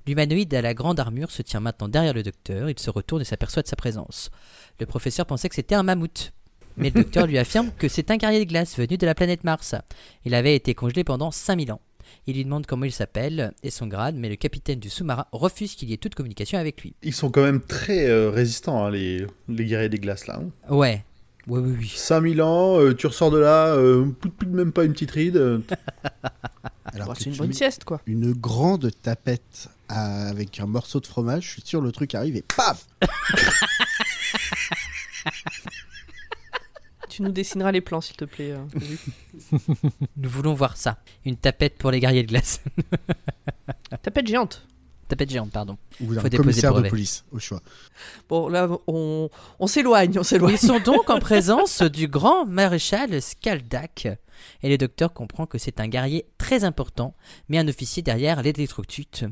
[0.08, 3.26] L'humanoïde à la grande armure se tient maintenant derrière le docteur, il se retourne et
[3.26, 4.32] s'aperçoit de sa présence.
[4.80, 6.32] Le professeur pensait que c'était un mammouth.
[6.78, 9.44] Mais le docteur lui affirme que c'est un guerrier de glace venu de la planète
[9.44, 9.76] Mars.
[10.24, 11.82] Il avait été congelé pendant 5000 ans.
[12.26, 15.76] Il lui demande comment il s'appelle et son grade, mais le capitaine du sous-marin refuse
[15.76, 16.96] qu'il y ait toute communication avec lui.
[17.04, 20.40] Ils sont quand même très euh, résistants, hein, les, les guerriers des glaces, là.
[20.42, 20.74] hein.
[20.74, 21.04] Ouais,
[21.50, 21.88] oui, oui.
[21.96, 25.12] 5000 ans, euh, tu ressors de là, euh, plus, plus de même pas une petite
[25.12, 25.38] ride.
[26.94, 28.02] Alors c'est une bonne sieste, quoi.
[28.08, 32.36] une grande tapette à- avec un morceau de fromage, je suis sûr le truc arrive
[32.36, 32.86] et paf
[37.10, 38.52] Tu nous dessineras les plans, s'il te plaît.
[38.52, 39.58] euh.
[40.18, 40.98] Nous voulons voir ça.
[41.26, 42.62] Une tapette pour les guerriers de glace.
[44.04, 44.66] Tapette géante.
[45.10, 45.78] Tapette géante, pardon.
[46.02, 47.62] Ou un Faut déposer commissaire de police, au choix.
[48.30, 50.54] Bon, là, on, on s'éloigne, on s'éloigne.
[50.54, 54.08] Ils sont donc en présence du grand maréchal Skaldak.
[54.64, 57.14] Et le docteur comprend que c'est un guerrier très important,
[57.50, 59.26] mais un officier derrière l'électrocute.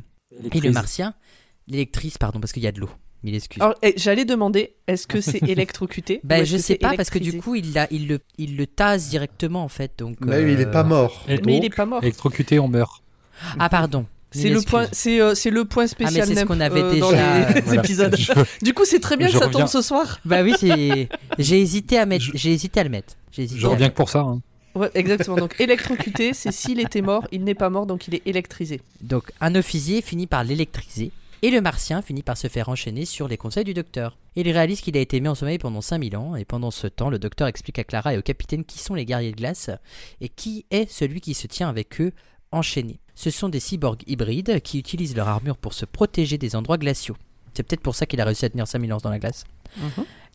[0.54, 1.14] Et le martien,
[1.68, 2.90] l'électrice, pardon, parce qu'il y a de l'eau.
[3.24, 3.62] Mille excuses.
[3.64, 7.40] Alors, eh, j'allais demander, est-ce que c'est électrocuté Ben, je sais pas, parce que du
[7.42, 9.94] coup, il, l'a- il, le, il le tase directement, en fait.
[9.98, 11.24] Donc, Mais il est euh, pas mort.
[11.28, 12.04] Et Mais il est pas mort.
[12.04, 13.02] électrocuté, on meurt.
[13.58, 14.06] Ah, pardon.
[14.32, 16.60] C'est Mille le point, c'est euh, c'est le point Ah, mais spécial c'est ce qu'on
[16.60, 17.82] avait euh, dans déjà, les euh, Voilà.
[17.82, 18.16] épisodes.
[18.62, 19.60] Du coup, c'est très bien Je que ça reviens.
[19.62, 20.20] tombe ce soir.
[20.26, 21.08] Bah oui, c'est.
[21.40, 22.26] J'ai hésité à mettre.
[22.26, 23.14] Je- J'ai hésité à le mettre.
[23.32, 24.20] J'ai hésité Je reviens que pour ça.
[24.20, 24.42] hein.
[24.76, 25.38] Ouais, exactement.
[25.38, 28.82] Donc électrocuté, c'est s'il était mort, il n'est pas mort, donc il est électrisé.
[29.02, 31.12] Donc un officier finit par l'électriser
[31.42, 34.18] et le martien finit par se faire enchaîner sur les conseils du docteur.
[34.36, 37.10] Il réalise qu'il a été mis en sommeil pendant 5000 ans et pendant ce temps
[37.10, 39.72] le docteur explique à Clara et au capitaine qui sont les guerriers de glace
[40.22, 42.12] et qui est celui qui se tient avec eux
[42.52, 43.00] enchaînés.
[43.16, 47.18] Ce sont des cyborgs hybrides qui utilisent leur armure pour se protéger des endroits glaciaux.
[47.54, 49.44] C'est peut-être pour ça qu'il a réussi à tenir 5000 ans dans la glace.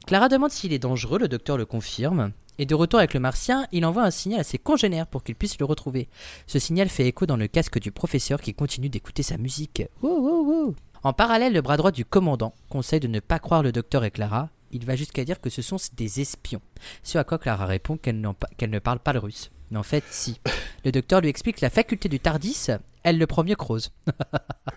[0.06, 2.32] Clara demande s'il est dangereux, le docteur le confirme.
[2.58, 5.36] Et de retour avec le martien, il envoie un signal à ses congénères pour qu'ils
[5.36, 6.08] puissent le retrouver.
[6.46, 9.84] Ce signal fait écho dans le casque du professeur qui continue d'écouter sa musique.
[11.04, 14.10] En parallèle, le bras droit du commandant conseille de ne pas croire le docteur et
[14.10, 14.50] Clara.
[14.70, 16.60] Il va jusqu'à dire que ce sont des espions.
[17.02, 19.50] Ce à quoi Clara répond qu'elle ne parle pas le russe.
[19.72, 20.38] Mais en fait, si.
[20.84, 22.66] Le docteur lui explique que la faculté du Tardis,
[23.02, 23.90] elle le prend mieux que Rose.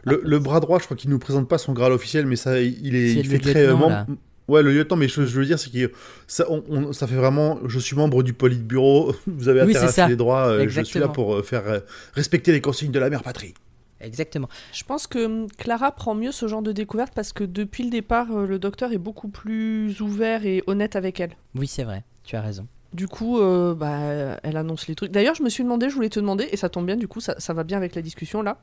[0.05, 2.59] Le, le bras droit, je crois qu'il nous présente pas son grade officiel, mais ça,
[2.61, 4.05] il est, il fait très euh, membre-.
[4.47, 5.91] Ouais, le lieutenant, mais je, je veux dire, c'est que
[6.27, 7.59] ça, on- on- ça fait vraiment.
[7.65, 9.13] Je suis membre du Politburo.
[9.27, 10.47] Vous avez Oui, intérêt à les droits.
[10.47, 11.79] euh, je suis là pour euh, faire euh,
[12.13, 13.53] respecter les consignes de la mère patrie.
[13.99, 14.47] Exactement.
[14.71, 17.89] Je pense que hum, Clara prend mieux ce genre de découverte parce que depuis le
[17.89, 21.31] départ, le docteur est beaucoup plus ouvert et honnête avec elle.
[21.55, 22.03] Oui, c'est vrai.
[22.23, 22.67] Tu as raison.
[22.95, 25.11] Du coup, euh, bah, elle annonce les trucs.
[25.11, 27.19] D'ailleurs, je me suis demandé, je voulais te demander, et ça tombe bien, du coup,
[27.19, 28.57] ça, ça va bien avec la discussion là.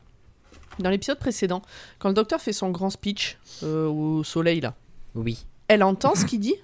[0.78, 1.60] Dans l'épisode précédent,
[1.98, 4.74] quand le docteur fait son grand speech euh, au soleil là,
[5.14, 5.44] Oui.
[5.68, 6.54] elle entend ce qu'il dit?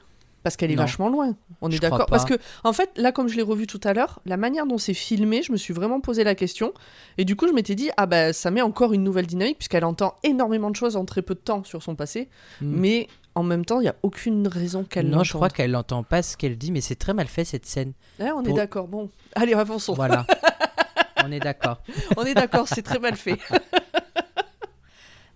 [0.42, 0.82] Parce qu'elle est Non.
[0.84, 1.34] vachement loin.
[1.60, 2.06] On est d'accord?
[2.06, 4.78] Parce que, en fait, là, comme je l'ai revu tout à l'heure, la manière dont
[4.78, 6.72] c'est filmé, je me suis vraiment posé la question.
[7.18, 9.84] Et du coup, je m'étais dit, ah bah, ça met encore une nouvelle dynamique, puisqu'elle
[9.84, 12.28] entend énormément de choses en très peu de temps sur son passé.
[12.62, 12.70] Hmm.
[12.80, 15.56] Mais en même temps, il n'y a aucune raison qu'elle Non, je crois l'entende.
[15.56, 17.92] qu'elle n'entend pas ce qu'elle dit, mais c'est très mal fait cette scène.
[18.18, 18.88] Ouais, on est d'accord.
[18.88, 19.94] Bon, allez, avançons.
[19.94, 20.26] Voilà.
[21.24, 21.82] On est d'accord.
[22.16, 23.38] on est d'accord, c'est très mal fait.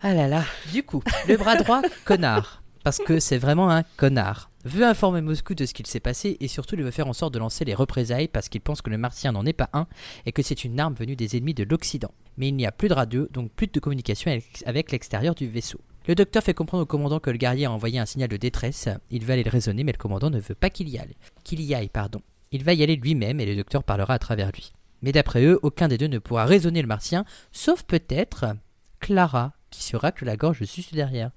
[0.04, 0.44] Ah là là.
[0.72, 2.62] Du coup, le bras droit, connard.
[2.82, 4.50] Parce que c'est vraiment un connard.
[4.64, 7.32] Veut informer Moscou de ce qu'il s'est passé et surtout il veut faire en sorte
[7.34, 9.86] de lancer les représailles parce qu'il pense que le martien n'en est pas un
[10.26, 12.10] et que c'est une arme venue des ennemis de l'Occident.
[12.36, 14.36] Mais il n'y a plus de radio, donc plus de communication
[14.66, 15.80] avec l'extérieur du vaisseau.
[16.08, 18.88] Le docteur fait comprendre au commandant que le guerrier a envoyé un signal de détresse.
[19.10, 21.14] Il va aller le raisonner, mais le commandant ne veut pas qu'il y aille.
[21.44, 22.20] Qu'il y aille, pardon.
[22.50, 24.72] Il va y aller lui-même et le docteur parlera à travers lui.
[25.02, 28.46] Mais d'après eux, aucun des deux ne pourra raisonner le martien, sauf peut-être
[29.00, 31.30] Clara, qui se racle la gorge juste derrière.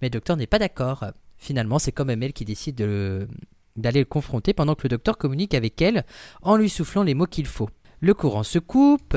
[0.00, 1.04] Mais le docteur n'est pas d'accord.
[1.36, 3.28] Finalement, c'est quand même elle qui décide de le-
[3.76, 6.04] d'aller le confronter pendant que le docteur communique avec elle
[6.42, 7.70] en lui soufflant les mots qu'il faut.
[8.00, 9.16] Le courant se coupe.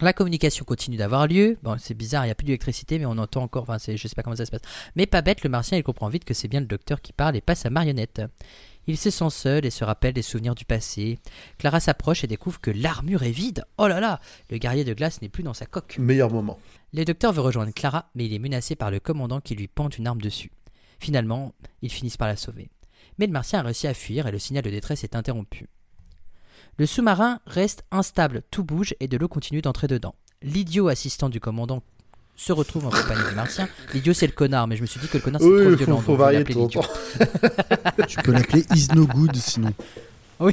[0.00, 1.56] La communication continue d'avoir lieu.
[1.62, 3.62] Bon, c'est bizarre, il n'y a plus d'électricité, mais on entend encore.
[3.62, 4.60] Enfin, je sais pas comment ça se passe.
[4.94, 7.34] Mais pas bête, le martien, il comprend vite que c'est bien le docteur qui parle
[7.34, 8.20] et pas sa marionnette.
[8.86, 11.18] Il se sent seul et se rappelle des souvenirs du passé.
[11.58, 13.64] Clara s'approche et découvre que l'armure est vide.
[13.78, 15.96] Oh là là Le guerrier de glace n'est plus dans sa coque.
[15.98, 16.58] Meilleur moment.
[16.92, 19.88] Le docteur veut rejoindre Clara, mais il est menacé par le commandant qui lui pend
[19.88, 20.52] une arme dessus.
[21.00, 22.68] Finalement, ils finissent par la sauver.
[23.18, 25.68] Mais le martien a réussi à fuir et le signal de détresse est interrompu.
[26.78, 30.14] Le sous-marin reste instable, tout bouge et de l'eau continue d'entrer dedans.
[30.42, 31.82] L'idiot assistant du commandant
[32.36, 33.68] se retrouve en compagnie du martien.
[33.94, 35.66] L'idiot c'est le connard, mais je me suis dit que le connard c'est trop Oui,
[35.70, 35.96] il violent.
[35.96, 36.68] faut, faut donc varier l'idiot.
[38.08, 39.72] Tu peux l'appeler Is No Good sinon.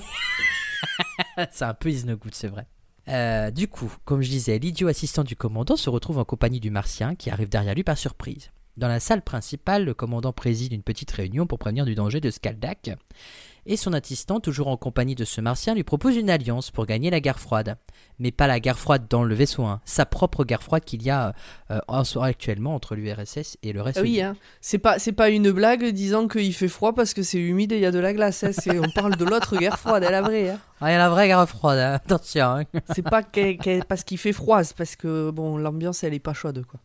[1.52, 2.68] c'est un peu is no good, c'est vrai.
[3.10, 6.72] Euh, du coup, comme je disais, l'idiot assistant du commandant se retrouve en compagnie du
[6.72, 8.52] martien qui arrive derrière lui par surprise.
[8.78, 12.32] Dans la salle principale, le commandant préside une petite réunion pour prévenir du danger de
[12.32, 12.92] Skaldak.
[13.66, 17.10] Et son assistant, toujours en compagnie de ce martien, lui propose une alliance pour gagner
[17.10, 17.78] la guerre froide.
[18.20, 19.82] Mais pas la guerre froide dans le vaisseau, hein.
[19.86, 21.34] sa propre guerre froide qu'il y a
[21.72, 24.36] euh, en- actuellement entre l'URSS et le reste Ah oui, du hein.
[24.62, 27.78] c'est pas c'est pas une blague disant qu'il fait froid parce que c'est humide et
[27.78, 28.44] il y a de la glace.
[28.44, 28.52] hein.
[28.52, 30.50] C'est- on parle de l'autre guerre froide, elle la vraie.
[30.50, 30.60] hein.
[30.82, 32.66] Ah, il y a la vraie guerre froide, attention.
[32.94, 33.22] C'est pas
[33.88, 36.80] parce qu'il fait froid, c'est parce que bon l'ambiance elle est pas chaude quoi.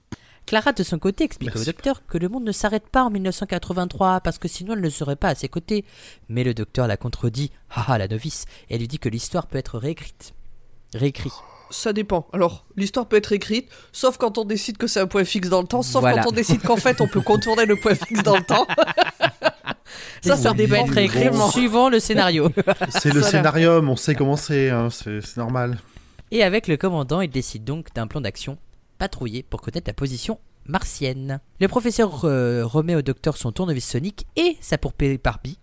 [0.49, 1.69] Clara, de son côté, explique Merci.
[1.69, 4.89] au docteur que le monde ne s'arrête pas en 1983 parce que sinon elle ne
[4.89, 5.85] serait pas à ses côtés.
[6.31, 9.59] Mais le docteur la contredit, haha, la novice, et elle lui dit que l'histoire peut
[9.59, 10.33] être réécrite.
[10.95, 11.33] Réécrit.
[11.71, 12.27] Ça dépend.
[12.33, 15.61] Alors, l'histoire peut être écrite, sauf quand on décide que c'est un point fixe dans
[15.61, 16.23] le temps, sauf Voilà.
[16.23, 18.67] quand on décide qu'en fait on peut contourner le point fixe dans le temps.
[20.23, 21.51] ça, ça peut dépend être réécrit vraiment.
[21.51, 22.51] suivant le scénario.
[22.89, 23.27] C'est le Voilà.
[23.37, 25.79] scénarium, on sait comment c'est, hein, c'est c'est normal.
[26.31, 28.57] Et avec le commandant, il décide donc d'un plan d'action
[28.99, 31.41] patrouiller pour connaître la position martienne.
[31.61, 35.59] Le professeur euh, remet au docteur son tournevis sonique et sa poupée Barbie,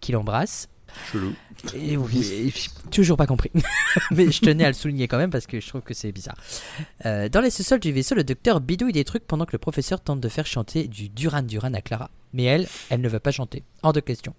[0.00, 0.68] qu'il embrasse.
[1.12, 1.34] Chelou.
[1.74, 2.52] Et oui,
[2.90, 3.50] toujours pas compris.
[4.10, 6.36] Mais je tenais à le souligner quand même parce que je trouve que c'est bizarre.
[7.04, 10.00] Euh, dans les sous-sols du vaisseau, le docteur bidouille des trucs pendant que le professeur
[10.00, 12.10] tente de faire chanter du Duran Duran à Clara.
[12.32, 13.64] Mais elle, elle ne veut pas chanter.
[13.82, 14.34] Hors de question.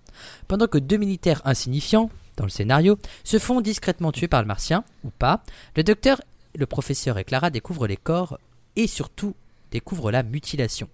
[0.47, 4.83] Pendant que deux militaires insignifiants, dans le scénario, se font discrètement tuer par le martien,
[5.03, 5.43] ou pas,
[5.75, 6.21] le docteur,
[6.59, 8.37] le professeur et Clara découvrent les corps
[8.75, 9.35] et surtout
[9.71, 10.89] découvrent la mutilation.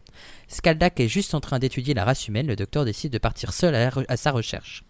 [0.48, 3.76] Skaldak est juste en train d'étudier la race humaine, le docteur décide de partir seul
[3.76, 4.84] à, sa recherche.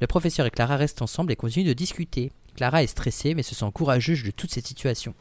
[0.00, 2.30] Le professeur et Clara restent ensemble et continuent de discuter.
[2.54, 5.14] Clara est stressée mais se sent courageuse de toute cette situation.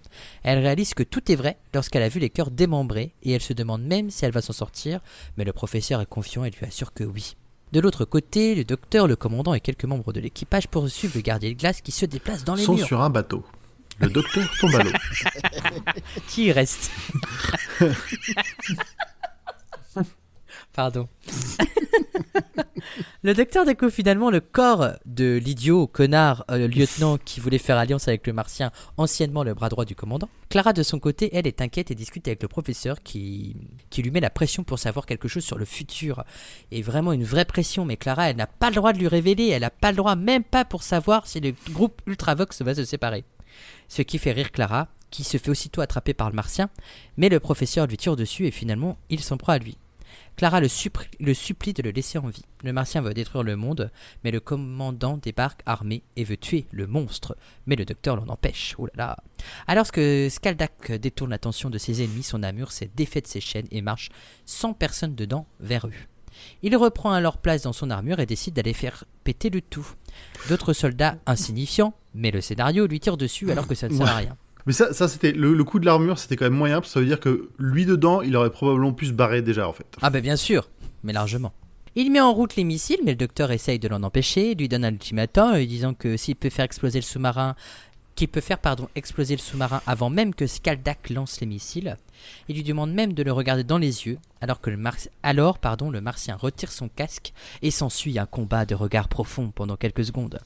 [0.43, 3.53] Elle réalise que tout est vrai lorsqu'elle a vu les cœurs démembrés et elle se
[3.53, 4.99] demande même si elle va s'en sortir,
[5.37, 7.35] mais le professeur est confiant et lui assure que oui.
[7.71, 11.49] De l'autre côté, le docteur, le commandant et quelques membres de l'équipage poursuivent le gardien
[11.49, 12.85] de glace qui se déplace dans les sont murs.
[12.85, 13.43] sur un bateau.
[13.99, 14.91] Le docteur tombe à l'eau.
[16.27, 16.91] Qui y reste?
[20.73, 21.07] Pardon.
[23.21, 28.07] le docteur découvre finalement le corps de l'idiot, connard, euh, lieutenant qui voulait faire alliance
[28.07, 30.29] avec le martien, anciennement le bras droit du commandant.
[30.49, 33.55] Clara, de son côté, elle est inquiète et discute avec le professeur qui,
[33.91, 36.23] qui lui met la pression pour savoir quelque chose sur le futur.
[36.71, 39.49] Et vraiment une vraie pression, mais Clara, elle n'a pas le droit de lui révéler,
[39.49, 42.83] elle n'a pas le droit, même pas pour savoir si le groupe Ultravox va se
[42.83, 43.25] séparer.
[43.87, 46.69] Ce qui fait rire Clara, qui se fait aussitôt attraper par le martien,
[47.17, 49.77] mais le professeur lui tire dessus et finalement il s'en prend à lui.
[50.35, 52.43] Clara le, supplie de le laisser en vie.
[52.63, 53.91] Le martien veut détruire le monde,
[54.23, 57.37] mais le commandant débarque armé et veut tuer le monstre,
[57.67, 58.73] mais le docteur l'en empêche.
[58.79, 59.17] Oh là là.
[59.67, 63.67] Alors que Skaldak détourne l'attention de ses ennemis, son armure s'est défait de ses chaînes
[63.69, 64.09] et marche
[64.45, 65.93] sans personne dedans vers eux.
[66.63, 69.87] Il reprend alors place dans son armure et décide d'aller faire péter le tout.
[70.49, 74.15] D'autres soldats insignifiants, mais le scénario lui tire dessus alors que ça ne sert à
[74.15, 74.37] rien.
[74.65, 76.93] Mais ça, ça c'était le, le coup de l'armure, c'était quand même moyen, parce que
[76.93, 79.85] ça veut dire que lui dedans, il aurait probablement pu se barrer déjà en fait.
[80.01, 80.69] Ah bah bien sûr,
[81.03, 81.53] mais largement.
[81.95, 84.85] Il met en route les missiles, mais le docteur essaye de l'en empêcher, lui donne
[84.85, 87.55] un ultimatum, lui disant que s'il peut faire exploser le sous-marin,
[88.15, 91.97] qu'il peut faire pardon exploser le sous-marin avant même que Skaldak lance les missiles.
[92.47, 95.59] Il lui demande même de le regarder dans les yeux, alors que le Mar- alors
[95.59, 100.05] pardon le martien retire son casque et s'ensuit un combat de regard profond pendant quelques
[100.05, 100.39] secondes.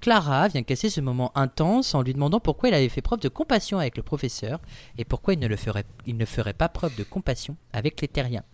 [0.00, 3.30] Clara vient casser ce moment intense en lui demandant pourquoi il avait fait preuve de
[3.30, 4.60] compassion avec le professeur
[4.98, 8.08] et pourquoi il ne, le ferait, il ne ferait pas preuve de compassion avec les
[8.08, 8.44] terriens.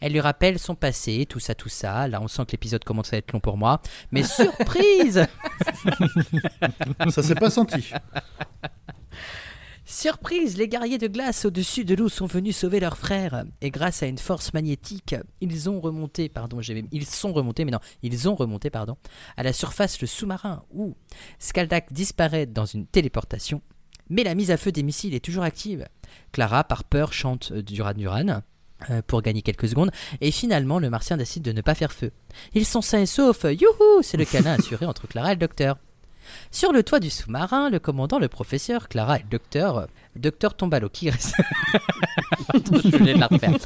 [0.00, 2.06] Elle lui rappelle son passé, tout ça, tout ça.
[2.08, 3.80] Là, on sent que l'épisode commence à être long pour moi.
[4.10, 5.26] Mais surprise
[7.10, 7.92] Ça s'est pas senti.
[9.84, 13.44] Surprise Les guerriers de glace au-dessus de l'eau sont venus sauver leur frère.
[13.60, 16.60] Et grâce à une force magnétique, ils ont remonté, pardon,
[16.92, 18.96] ils sont remontés, mais non, ils ont remonté, pardon,
[19.36, 20.94] à la surface le sous-marin où
[21.38, 23.62] Skaldak disparaît dans une téléportation.
[24.08, 25.86] Mais la mise à feu des missiles est toujours active.
[26.32, 28.42] Clara, par peur, chante euh, Duran Duran
[28.90, 29.90] euh, pour gagner quelques secondes,
[30.20, 32.10] et finalement le martien décide de ne pas faire feu.
[32.54, 35.76] Ils sont sains et saufs, youhou C'est le câlin assuré entre Clara et le docteur.
[36.50, 40.54] Sur le toit du sous-marin, le commandant, le professeur, Clara et le docteur, euh, docteur
[40.54, 41.34] tombe à l'eau, qui reste
[42.48, 43.56] Attends, je vais la refaire.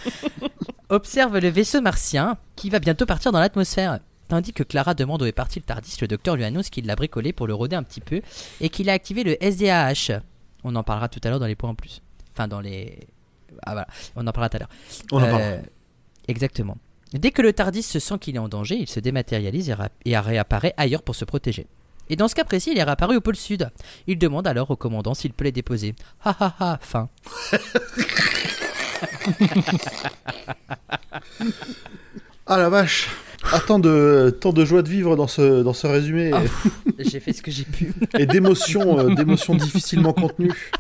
[0.89, 4.01] Observe le vaisseau martien qui va bientôt partir dans l'atmosphère.
[4.29, 6.97] Tandis que Clara demande où est parti le Tardis, le docteur lui annonce qu'il l'a
[6.97, 8.23] bricolé pour le rôder un petit peu
[8.61, 10.21] et qu'il a activé le SDAH.
[10.65, 12.01] On en parlera tout à l'heure dans les points en plus.
[12.33, 13.07] Enfin, dans les.
[13.67, 14.69] Ah voilà, on en parlera tout à l'heure.
[15.13, 15.63] On en Euh, parlera.
[16.29, 16.79] Exactement.
[17.13, 19.75] Dès que le Tardis se sent qu'il est en danger, il se dématérialise et,
[20.07, 21.67] et réapparaît ailleurs pour se protéger.
[22.11, 23.71] Et dans ce cas précis, il est réapparu au pôle sud.
[24.07, 25.95] Il demande alors au commandant s'il peut les déposer.
[26.25, 27.09] Ha ha ha, fin.
[32.47, 33.09] Ah la vache
[33.53, 36.43] Ah, tant de, tant de joie de vivre dans ce, dans ce résumé Ah.
[36.99, 37.93] J'ai fait ce que j'ai pu.
[38.19, 40.71] et d'émotions euh, d'émotions difficilement contenues.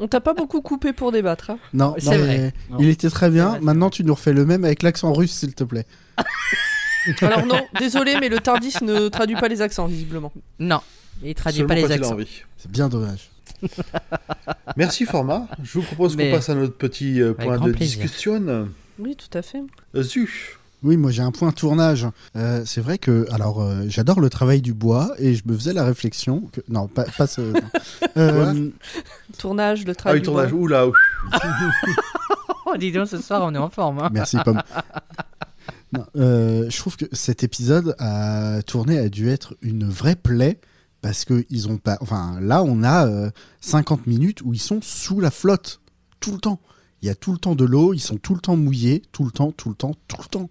[0.00, 1.50] On t'a pas beaucoup coupé pour débattre.
[1.50, 1.58] hein?
[1.72, 2.38] Non, C'est non, vrai.
[2.38, 2.76] mais Non.
[2.80, 3.58] il était très bien.
[3.62, 5.86] Maintenant, tu nous refais le même avec l'accent russe, s'il te plaît.
[7.22, 10.32] Alors non, désolé, mais le Tardis ne traduit pas les accents, visiblement.
[10.58, 10.80] Non,
[11.22, 12.16] il traduit Seulement pas les accents.
[12.58, 13.30] C'est bien dommage.
[14.76, 15.46] Merci format.
[15.62, 18.00] Je vous propose qu'on passe à notre petit euh, point de plaisir.
[18.02, 18.68] discussion.
[18.98, 19.62] Oui, tout à fait.
[19.94, 20.58] Euh, Zu.
[20.82, 22.08] Oui, moi j'ai un point tournage.
[22.34, 25.72] Euh, c'est vrai que, alors, euh, j'adore le travail du bois et je me faisais
[25.72, 27.40] la réflexion que, non, pas, pas ce.
[27.40, 27.60] non.
[28.18, 28.68] Euh,
[29.38, 30.18] Tournage, le Ah travail.
[30.18, 30.52] oui, tournage.
[30.52, 30.86] Oula.
[30.88, 30.92] ouh.
[32.66, 34.00] Oh, dis donc, ce soir, on est en forme.
[34.00, 34.10] hein.
[34.12, 34.60] merci Pomme.
[36.16, 40.60] Euh, je trouve que cet épisode a tourné a dû être une vraie plaie
[41.00, 41.98] parce que ils ont pas.
[42.00, 45.80] Enfin, là, on a euh, 50 minutes où ils sont sous la flotte
[46.20, 46.60] tout le temps.
[47.02, 49.24] Il y a tout le temps de l'eau, ils sont tout le temps mouillés, tout
[49.24, 50.50] le temps, tout le temps, tout le temps.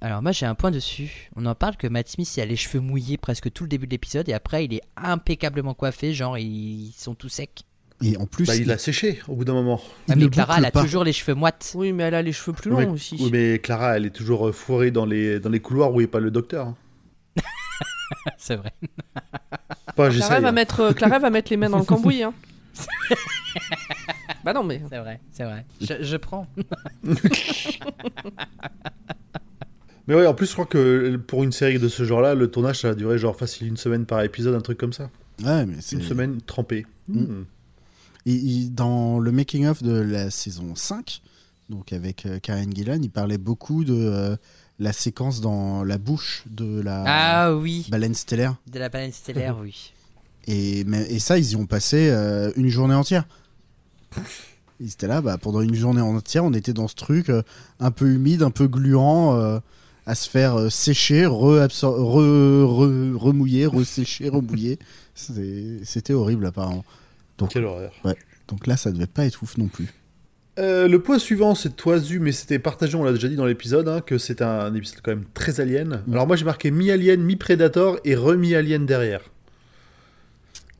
[0.00, 1.30] Alors moi j'ai un point dessus.
[1.36, 3.86] On en parle que Matt Smith il a les cheveux mouillés presque tout le début
[3.86, 7.64] de l'épisode et après il est impeccablement coiffé, genre ils sont tout secs.
[8.02, 9.80] Et en plus, Bah, il a séché au bout d'un moment.
[10.10, 10.82] Ah, mais Clara elle a pas.
[10.82, 11.72] toujours les cheveux moites.
[11.74, 13.16] Oui, mais elle a les cheveux plus longs mais- aussi.
[13.18, 16.04] Oui, mais Clara, elle est toujours euh, fourrée dans les, dans les couloirs où il
[16.04, 16.66] n'y a pas le docteur.
[16.66, 16.76] hein.
[18.38, 18.72] C'est vrai.
[19.96, 20.52] Pas, Clara va, hein.
[20.52, 22.22] mettre, euh, Clara va mettre les mains dans le cambouis.
[22.22, 22.34] Hein.
[24.44, 24.82] bah non, mais.
[24.90, 25.64] C'est vrai, c'est vrai.
[25.80, 26.46] Je, je prends.
[30.08, 32.80] Mais ouais, en plus, je crois que pour une série de ce genre-là, le tournage,
[32.82, 35.10] ça a duré genre facile une semaine par épisode, un truc comme ça.
[35.42, 35.96] Ouais, mais c'est.
[35.96, 36.86] Une semaine trempée.
[37.08, 37.20] Mm.
[37.22, 37.44] Hmm.
[38.26, 41.22] Il- dans le making-of de la saison 5,
[41.70, 44.36] donc avec euh, Karen Gillan, il parlait beaucoup de euh,
[44.78, 48.56] la séquence dans la bouche de la Ah oui, baleine stellaire.
[48.70, 49.92] de la baleine stellaire, oui.
[50.48, 53.26] Et, mais- et ça, ils y ont passé euh, une journée entière.
[54.78, 57.42] Ils étaient là, bah, pendant une journée entière, on était dans ce truc euh,
[57.80, 59.58] un peu humide, un peu gluant, euh,
[60.04, 64.78] à se faire sécher, re- re- remouiller, ressécher, remouiller.
[65.14, 66.84] C'était horrible apparemment.
[67.38, 67.92] Donc, Quelle horreur.
[68.48, 69.88] donc là, ça devait pas être ouf non plus.
[70.58, 73.88] Euh, le point suivant, c'est Toisu, mais c'était partagé, on l'a déjà dit dans l'épisode,
[73.88, 76.02] hein, que c'est un épisode quand même très alien.
[76.06, 76.12] Mm.
[76.14, 79.20] Alors moi j'ai marqué mi-alien, mi-predator et remi-alien derrière.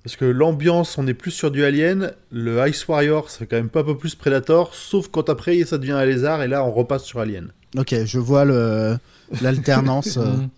[0.03, 3.69] Parce que l'ambiance, on est plus sur du alien, le Ice Warrior, c'est quand même
[3.69, 6.71] pas un peu plus predator, sauf quand après ça devient un lézard et là on
[6.73, 7.53] repasse sur alien.
[7.77, 8.97] Ok, je vois le-
[9.43, 10.17] l'alternance.
[10.17, 10.25] euh.
[10.25, 10.49] Mm.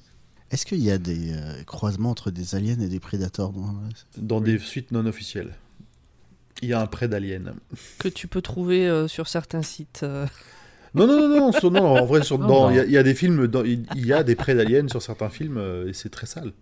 [0.50, 3.74] Est-ce qu'il y a des euh, croisements entre des aliens et des prédateurs dans-
[4.16, 5.54] Dans des suites non officielles.
[6.62, 7.54] Il y a un près d'alien.
[7.98, 10.00] Que tu peux trouver euh, sur certains sites.
[10.02, 10.26] euh.
[10.94, 12.90] Non, non, non, non, sur- non, en vrai, sur- Non, dans- il y, a- il
[12.90, 15.92] y a des films, dans- il y a des près d'aliens sur certains films et
[15.92, 16.52] c'est très sale.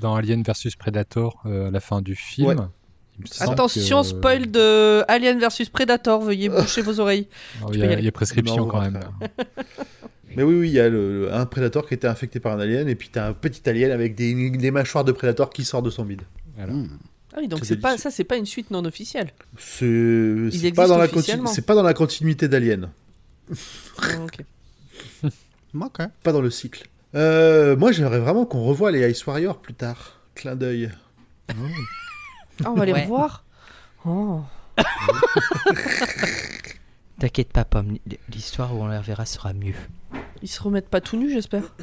[0.00, 2.48] Dans Alien versus Predator, euh, à la fin du film.
[2.48, 2.56] Ouais.
[3.38, 7.28] Attention, que- spoil de Alien versus Predator, veuillez boucher vos oreilles.
[7.62, 8.98] Oh, Il y, y y a prescription Non, quand même.
[10.36, 12.88] Mais oui, oui, il y a le- un prédateur qui était infecté par un alien,
[12.88, 15.90] et puis t'as un petit alien avec des, des mâchoires de prédateur qui sort de
[15.90, 16.22] son bide.
[16.56, 16.72] Voilà.
[16.72, 16.88] Hmm.
[17.32, 19.30] Ah oui, donc C'est pas, ça, c'est pas une suite non officielle.
[19.58, 21.48] C'est pas, dans la conti- officiellement.
[21.50, 22.90] c'est pas dans la continuité d'Alien,
[24.02, 24.40] Ah, ok.
[25.74, 25.98] Ok.
[26.24, 26.88] pas dans le cycle.
[27.14, 30.20] Euh, moi, j'aimerais vraiment qu'on revoie les Ice Warriors plus tard.
[30.34, 30.90] Clin d'œil.
[31.48, 31.54] Ah,
[32.70, 33.02] on va les Ouais.
[33.02, 33.44] revoir.
[34.04, 34.40] Oh.
[37.18, 37.98] T'inquiète pas, Pomme,
[38.32, 39.74] l'histoire où on les reverra sera mieux.
[40.42, 41.74] Ils se remettent pas tout nus, j'espère.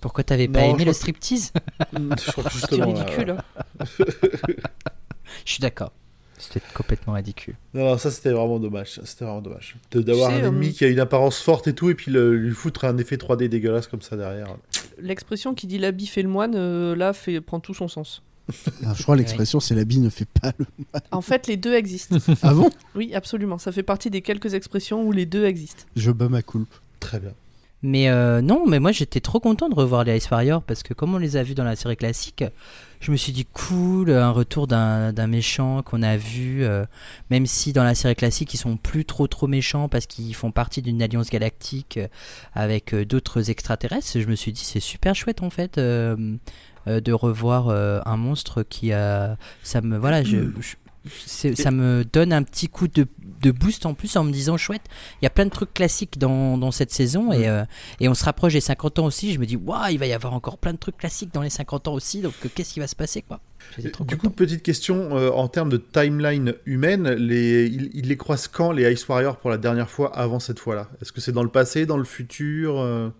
[0.00, 1.52] Pourquoi t'avais pas aimé le striptease
[1.92, 3.30] Je crois que C'était justement, ridicule.
[3.30, 3.84] hein.
[5.44, 5.92] Je suis d'accord.
[6.38, 7.56] C'était complètement ridicule.
[7.74, 9.00] Non, non, ça c'était vraiment dommage.
[9.04, 9.76] C'était vraiment dommage.
[9.90, 12.54] D'avoir un ennemi euh, qui a une apparence forte et tout, et puis le- lui
[12.54, 14.46] foutre un effet 3D dégueulasse comme ça derrière.
[15.00, 18.22] L'expression qui dit l'habit fait le moine, euh, là, fait, prend tout son sens.
[18.94, 20.64] Je crois que l'expression c'est l'habit ne fait pas le.
[21.10, 22.16] En fait, les deux existent.
[22.42, 22.70] Ah bon?
[22.94, 23.58] Oui, absolument.
[23.58, 25.84] Ça fait partie des quelques expressions où les deux existent.
[25.96, 26.72] Je bats ma coulpe.
[27.00, 27.32] Très bien.
[27.82, 30.94] Mais euh, non, mais moi j'étais trop content de revoir les Ice Warriors parce que
[30.94, 32.42] comme on les a vus dans la série classique,
[33.00, 36.84] je me suis dit cool, un retour d'un méchant qu'on a vu, euh,
[37.30, 40.50] même si dans la série classique ils sont plus trop trop méchants parce qu'ils font
[40.50, 42.08] partie d'une alliance galactique euh,
[42.52, 44.08] avec d'autres extraterrestres.
[44.18, 49.36] Je me suis dit c'est super chouette en fait de revoir un monstre qui a,
[49.62, 50.74] ça me voilà, je, je-
[51.26, 53.06] ça me donne un petit coup de,
[53.42, 54.82] de boost en plus en me disant chouette,
[55.20, 57.64] il y a plein de trucs classiques dans, dans cette saison et, euh,
[58.00, 59.32] et on se rapproche des 50 ans aussi.
[59.32, 61.50] Je me dis, waouh, il va y avoir encore plein de trucs classiques dans les
[61.50, 62.20] 50 ans aussi.
[62.20, 63.40] Donc, euh, qu'est-ce qui va se passer, quoi?
[63.92, 64.28] Trop Du content.
[64.28, 68.72] coup, petite question euh, en termes de timeline humaine, les, il, il les croise quand
[68.72, 70.88] les Ice Warriors pour la dernière fois avant cette fois-là?
[71.02, 73.10] Est-ce que c'est dans le passé, dans le futur euh?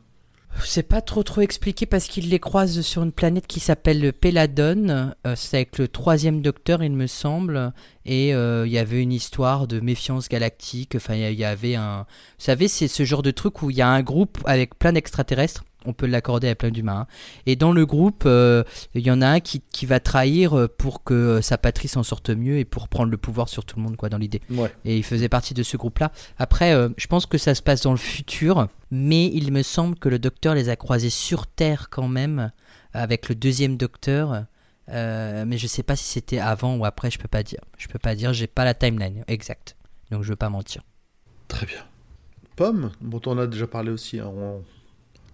[0.64, 5.12] C'est pas trop trop expliqué parce qu'il les croise sur une planète qui s'appelle Peladon.
[5.26, 7.72] Euh, c'est avec le troisième docteur, il me semble.
[8.04, 10.94] Et euh, il y avait une histoire de méfiance galactique.
[10.96, 12.06] Enfin, il y avait un.
[12.38, 14.92] Vous savez, c'est ce genre de truc où il y a un groupe avec plein
[14.92, 17.02] d'extraterrestres On peut l'accorder à plein d'humains.
[17.02, 17.06] hein.
[17.46, 18.64] Et dans le groupe, euh,
[18.94, 21.86] il y en a un qui, qui va trahir euh, pour que euh, sa patrie
[21.88, 24.42] s'en sorte mieux et pour prendre le pouvoir sur tout le monde, quoi, dans l'idée.
[24.50, 24.74] Ouais.
[24.84, 26.10] Et il faisait partie de ce groupe-là.
[26.36, 29.96] Après, euh, je pense que ça se passe dans le futur, mais il me semble
[29.96, 32.50] que le docteur les a croisés sur Terre quand même,
[32.92, 34.44] avec le deuxième docteur.
[34.90, 37.60] Euh, mais je sais pas si c'était avant ou après, je peux pas dire.
[37.76, 39.76] Je peux pas dire, j'ai pas la timeline exacte.
[40.10, 40.82] Donc je veux pas mentir.
[41.46, 41.84] Très bien.
[42.56, 44.18] Pomme, bon, on a déjà parlé aussi.
[44.18, 44.64] hein, on-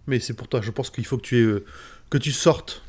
[0.06, 1.64] Mais c'est pour toi, je pense qu'il faut que tu, aies, euh,
[2.10, 2.82] que tu sortes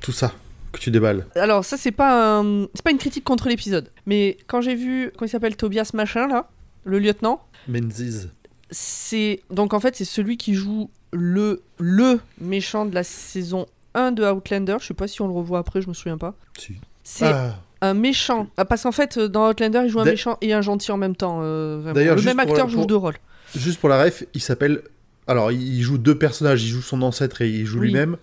[0.00, 0.32] tout ça,
[0.72, 1.26] que tu déballes.
[1.34, 2.62] Alors ça c'est pas un...
[2.74, 6.26] c'est pas une critique contre l'épisode, mais quand j'ai vu comment il s'appelle Tobias machin
[6.28, 6.48] là,
[6.84, 8.28] le lieutenant, Menzies.
[8.70, 14.12] c'est donc en fait c'est celui qui joue le le méchant de la saison 1
[14.12, 14.76] de Outlander.
[14.80, 16.34] Je sais pas si on le revoit après, je me souviens pas.
[16.58, 16.74] Si.
[17.02, 20.36] C'est Ah, un méchant Ah, parce qu'en fait euh, dans Outlander il joue un méchant
[20.42, 21.40] et un gentil en même temps.
[21.42, 21.92] euh.
[21.92, 23.16] D'ailleurs, le même acteur joue pour- deux rôles.
[23.54, 24.82] juste pour la ref, il s'appelle.
[25.28, 26.64] Alors, il joue deux personnages.
[26.64, 27.88] Il joue son ancêtre et il joue Oui.
[27.88, 28.16] lui-même.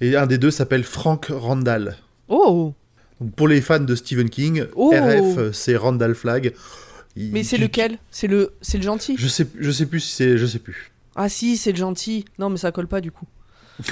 [0.00, 1.96] Et un des deux s'appelle Frank Randall.
[2.28, 2.74] Oh
[3.20, 4.92] Donc, pour les fans de Stephen King, Oh.
[4.94, 6.54] RF, c'est Randall Flagg.
[7.16, 7.98] Il- mais c'est tu- lequel?
[8.10, 9.16] C'est le c'est le gentil?
[9.18, 10.92] Je sais, je sais plus si c'est, je sais plus.
[11.16, 12.24] Ah si, c'est le gentil.
[12.38, 13.26] Non, mais ça colle pas du coup.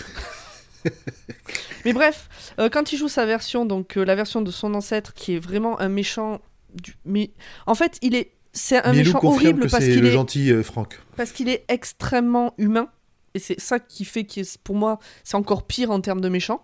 [1.85, 5.15] mais bref, euh, quand il joue sa version, donc euh, la version de son ancêtre,
[5.15, 6.41] qui est vraiment un méchant,
[6.75, 6.95] du...
[7.05, 7.31] mais
[7.67, 10.63] en fait, il est, c'est un Milou méchant horrible que parce qu'il est, gentil euh,
[10.63, 10.99] Frank.
[11.17, 12.89] parce qu'il est extrêmement humain,
[13.35, 16.63] et c'est ça qui fait que pour moi, c'est encore pire en termes de méchant.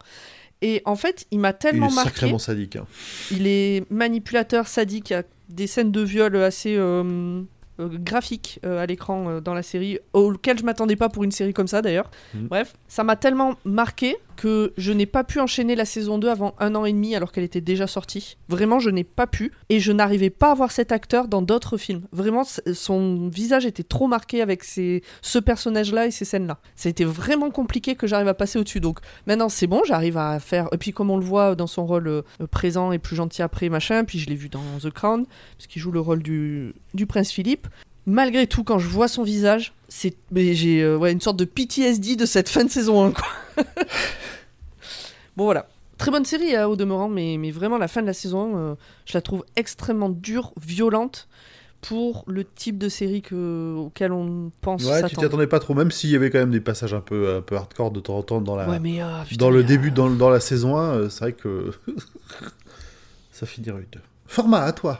[0.63, 2.11] Et en fait, il m'a Il tellement est marqué.
[2.11, 2.77] sacrément sadique.
[2.77, 2.87] hein.
[3.31, 7.43] Il est manipulateur, sadique, il y a des scènes de viol assez euh,
[7.81, 11.53] euh, graphiques euh, à l'écran dans la série, auxquelles je m'attendais pas pour une série
[11.53, 12.11] comme ça d'ailleurs.
[12.33, 12.47] Mhm.
[12.49, 16.55] Bref, ça m'a tellement marqué que je n'ai pas pu enchaîner la saison 2 avant
[16.59, 18.37] un an et demi alors qu'elle était déjà sortie.
[18.49, 19.53] Vraiment, je n'ai pas pu.
[19.69, 22.03] Et je n'arrivais pas à voir cet acteur dans d'autres films.
[22.13, 26.59] Vraiment, son visage était trop marqué avec ce personnage-là et ces scènes-là.
[26.77, 28.81] C'était vraiment compliqué que j'arrive à passer au-dessus.
[28.81, 30.69] Donc maintenant, c'est bon, j'arrive à faire.
[30.73, 33.69] Et puis, comme on le voit dans son rôle euh, présent et plus gentil après,
[33.69, 35.27] machin, puis je l'ai vu dans The Crown,
[35.57, 37.69] puisqu'il joue le rôle du, du prince Philippe.
[38.07, 42.17] Malgré tout, quand je vois son visage, c'est j'ai euh, ouais, une sorte de PTSD
[42.17, 43.27] de cette fin de saison 1, quoi.
[45.37, 45.69] bon, voilà.
[45.97, 48.59] Très bonne série, hein, au demeurant, mais, mais vraiment, la fin de la saison 1,
[48.59, 48.75] euh,
[49.07, 51.29] je la trouve extrêmement dure, violente,
[51.81, 55.91] pour le type de série que, auquel on pense Ouais, tu attendais pas trop, même
[55.91, 58.23] s'il y avait quand même des passages un peu, un peu hardcore de temps en
[58.23, 60.41] temps dans la, Ouais, mais, ah, putain, dans le mais, début, ah, dans, dans la
[60.41, 61.73] saison 1, euh, c'est vrai que
[63.33, 64.01] ça finit rude.
[64.27, 64.99] Format, à toi.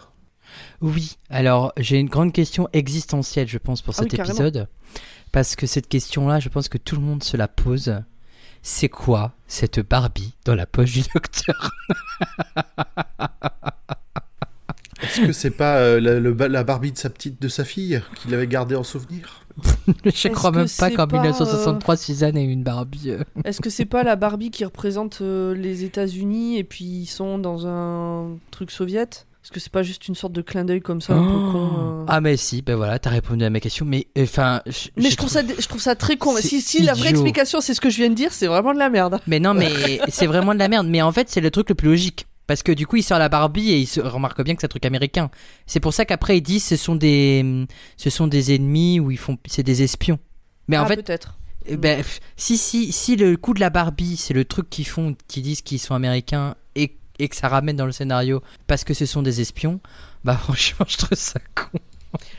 [0.81, 4.69] Oui, alors j'ai une grande question existentielle, je pense, pour Ah cet oui, épisode.
[5.33, 8.01] Parce que cette question-là, je pense que tout le monde se la pose.
[8.63, 11.71] C'est quoi cette Barbie dans la poche du docteur?
[15.03, 17.65] Est-ce que c'est pas euh, la, le ba- la Barbie de sa petite, de sa
[17.65, 19.45] fille, qu'il avait gardée en souvenir?
[20.05, 23.11] Je crois même pas qu'en pas, 1963, Suzanne ait eu une Barbie.
[23.11, 23.23] euh.
[23.45, 27.39] Est-ce que c'est pas la Barbie qui représente euh, les États-Unis et puis ils sont
[27.39, 31.03] dans un truc soviète Est-ce que c'est pas juste une sorte de clin d'œil comme
[31.03, 31.71] ça, un peu con
[32.01, 33.85] euh Ah mais si, ben voilà, t'as répondu à ma question.
[33.85, 34.63] Mais enfin,
[34.97, 36.35] Mais je trouve, ça, je trouve ça très con.
[36.41, 38.89] Si, la vraie explication c'est ce que je viens de dire, c'est vraiment de la
[38.89, 39.21] merde.
[39.27, 40.87] Mais non, mais c'est vraiment de la merde.
[40.89, 42.27] Mais en fait, c'est le truc le plus logique.
[42.47, 44.67] Parce que du coup, il sort la Barbie et il se remarque bien que c'est
[44.67, 45.31] un truc américain.
[45.67, 47.67] C'est pour ça qu'après, il dit ce sont des,
[47.99, 50.19] ce sont des ennemis ou ils font, c'est des espions.
[50.69, 51.37] Mais en ah, fait, peut-être.
[51.67, 52.03] eh ben,
[52.39, 55.61] si, si, si le coup de la Barbie, c'est le truc qu'ils font, qu'ils disent
[55.61, 56.55] qu'ils sont américains
[57.19, 59.81] et, que ça ramène dans le scénario parce que ce sont des espions,
[60.25, 61.79] bah franchement, je trouve ça con.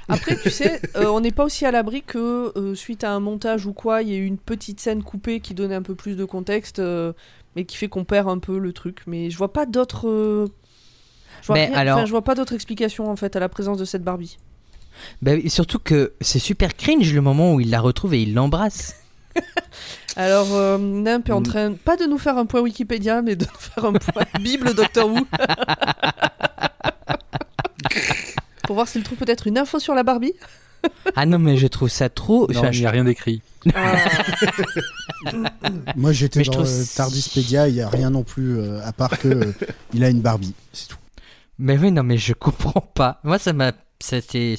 [0.07, 3.19] Après, tu sais, euh, on n'est pas aussi à l'abri que euh, suite à un
[3.19, 5.95] montage ou quoi, il y ait eu une petite scène coupée qui donnait un peu
[5.95, 7.11] plus de contexte, euh,
[7.57, 9.01] mais qui fait qu'on perd un peu le truc.
[9.05, 10.07] Mais je vois pas d'autres.
[10.07, 10.47] euh,
[11.41, 13.49] Je vois, Mais rien- alors- enfin, je vois pas d'autre explication en fait à la
[13.49, 14.37] présence de cette Barbie.
[15.21, 18.95] Bah, surtout que c'est super cringe le moment où il la retrouve et il l'embrasse.
[20.17, 21.43] Alors, euh, Nimp est en Mm.
[21.43, 24.73] train, pas de nous faire un point Wikipédia, mais de nous faire un point Bible
[24.73, 25.27] Doctor Who.
[28.63, 30.33] Pour voir s'il trouve peut-être une info sur la Barbie.
[31.15, 32.47] Ah non, mais je trouve ça trop.
[32.51, 33.41] Non, enfin, il n'y a rien d'écrit.
[33.75, 33.95] Ah.
[35.95, 38.83] Moi, j'étais Mais je dans trouve euh, Tardispedia, il n'y a rien non plus, euh,
[38.85, 39.51] à part que euh,
[39.93, 40.97] il a une Barbie, c'est tout.
[41.57, 43.19] Mais oui, non, mais je comprends pas.
[43.23, 43.71] Moi, ça m'a.
[43.99, 44.55] C'était.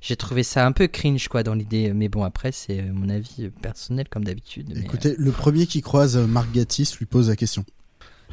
[0.00, 1.92] J'ai trouvé ça un peu cringe, quoi, dans l'idée.
[1.92, 4.76] Mais bon, après, c'est euh, mon avis euh, personnel, comme d'habitude.
[4.76, 7.64] Écoutez, le premier qui croise euh, Marc Gatiss lui pose la question.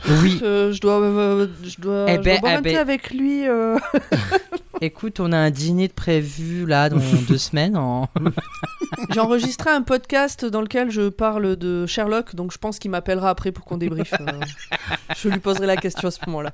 [0.10, 2.78] euh, Oui, Euh, je dois, euh, je dois, Eh je ben, dois eh un ben.
[2.78, 3.48] avec lui.
[3.48, 3.78] euh.
[4.82, 6.98] écoute, on a un dîner de prévu, là, dans
[7.28, 7.78] deux semaines.
[7.78, 8.10] En...
[9.14, 13.30] J'ai enregistré un podcast dans lequel je parle de Sherlock, donc je pense qu'il m'appellera
[13.30, 14.14] après pour qu'on débriefe.
[14.20, 14.40] euh.
[15.16, 16.54] je lui poserai la question à ce moment-là.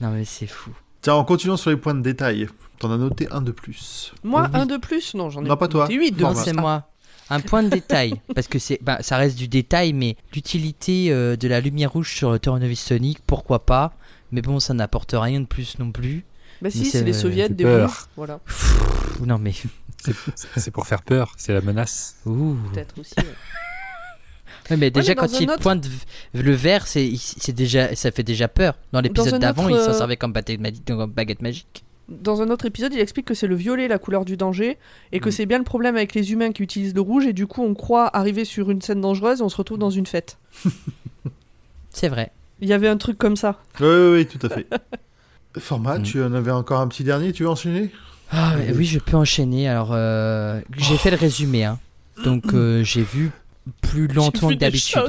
[0.00, 0.70] Non, mais c'est fou.
[1.02, 2.48] Tiens, en continuant sur les points de détail,
[2.78, 4.12] t'en as noté un de plus.
[4.22, 4.60] Moi, Oui.
[4.60, 5.82] un de plus Non, j'en ai Non, pas toi.
[5.84, 6.88] noté huit de Non, c'est moi.
[7.28, 11.34] un point de détail, parce que c'est, bah, ça reste du détail, mais l'utilité euh,
[11.36, 13.94] de la lumière rouge sur le tournevis Sonic, pourquoi pas?
[14.30, 16.24] Mais bon, ça n'apporte rien de plus non plus.
[16.62, 17.88] Bah si, Mais c'est c'est- les soviets, j'ai des peur.
[17.90, 19.52] rouges, voilà, Pff, non mais,
[20.04, 20.14] C'est-
[20.56, 22.16] C'est pour faire peur, c'est la menace.
[22.26, 22.54] ouh.
[22.72, 23.14] peut-être aussi.
[23.18, 23.24] ouais.
[24.70, 25.86] Ouais, mais déjà mais quand il autre- pointe
[26.34, 28.74] le vert, c'est, c'est déjà, ça fait déjà peur.
[28.92, 31.84] Dans l'épisode d'avant, il autre, s'en euh, servait comme baguette, magi- comme baguette magique.
[32.08, 34.76] Dans un autre épisode, il explique que c'est le violet la couleur du danger
[35.12, 35.32] et que Mm.
[35.32, 37.74] c'est bien le problème avec les humains qui utilisent le rouge et du coup on
[37.74, 40.36] croit arriver sur une scène dangereuse et on se retrouve dans une fête.
[41.90, 42.30] C'est vrai.
[42.60, 43.58] Il y avait un truc comme ça.
[43.80, 44.66] Oui, oui, oui, tout à fait.
[45.58, 46.02] Format, Mm.
[46.02, 47.90] tu en avais encore un petit dernier, tu veux enchaîner?
[48.30, 49.68] Ah, oui, je peux enchaîner.
[49.68, 51.78] Alors, euh, j'ai fait le résumé, hein.
[52.24, 53.30] donc euh, j'ai vu
[53.80, 55.02] plus lentement que d'habitude.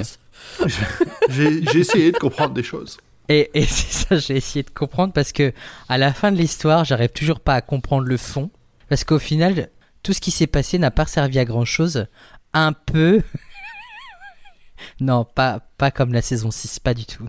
[1.29, 2.97] J'ai essayé de comprendre des choses.
[3.29, 5.53] Et, et c'est ça, j'ai essayé de comprendre parce que
[5.87, 8.51] à la fin de l'histoire, j'arrive toujours pas à comprendre le fond.
[8.89, 9.69] Parce qu'au final,
[10.03, 12.07] tout ce qui s'est passé n'a pas servi à grand chose.
[12.53, 13.21] Un peu.
[14.99, 17.27] non, pas, pas comme la saison 6, pas du tout.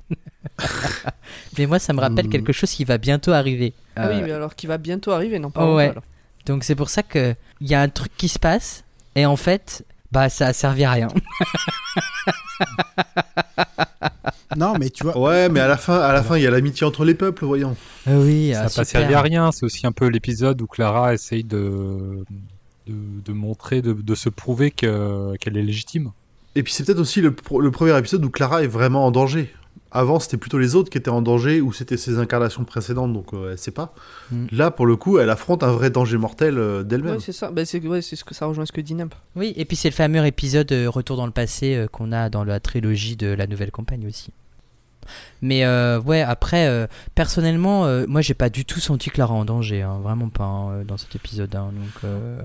[1.56, 2.30] mais moi, ça me rappelle Hmm.
[2.30, 3.72] quelque chose qui va bientôt arriver.
[3.96, 5.90] Ah oui, Euh, mais alors qui va bientôt arriver, non pas Oh, ouais.
[5.90, 6.02] alors.
[6.46, 9.36] Donc c'est pour ça que il y a un truc qui se passe et en
[9.36, 11.08] fait, bah ça a servi à rien.
[14.56, 16.50] Non, mais tu vois, Ouais, mais à la fin, à la fin, il y a
[16.50, 17.76] l'amitié entre les peuples, voyons.
[18.06, 18.86] Ah oui, Ça ah, n'a pas super.
[19.00, 22.24] servi à rien, c'est aussi un peu l'épisode où Clara essaye de,
[22.86, 22.94] de,
[23.24, 26.12] de montrer, de, de se prouver que- qu'elle est légitime.
[26.54, 29.52] Et puis c'est peut-être aussi le, le premier épisode où Clara est vraiment en danger.
[29.96, 33.32] Avant, c'était plutôt les autres qui étaient en danger, ou c'était ses incarnations précédentes, donc
[33.32, 33.94] euh, elle sait pas.
[34.32, 34.46] Mm.
[34.50, 37.14] Là, pour le coup, elle affronte un vrai danger mortel euh, d'elle-même.
[37.14, 37.52] Ouais, c'est ça.
[37.52, 39.14] Bah, c'est ouais, ce que ça rejoint ce que dit Nimp.
[39.36, 42.28] Oui, et puis c'est le fameux épisode euh, Retour dans le passé euh, qu'on a
[42.28, 44.32] dans la trilogie de la nouvelle campagne aussi.
[45.42, 49.44] Mais euh, ouais, après, euh, personnellement, euh, moi j'ai pas du tout senti Clara en
[49.44, 51.54] danger, hein, vraiment pas hein, dans cet épisode.
[51.54, 52.40] hein, donc, euh,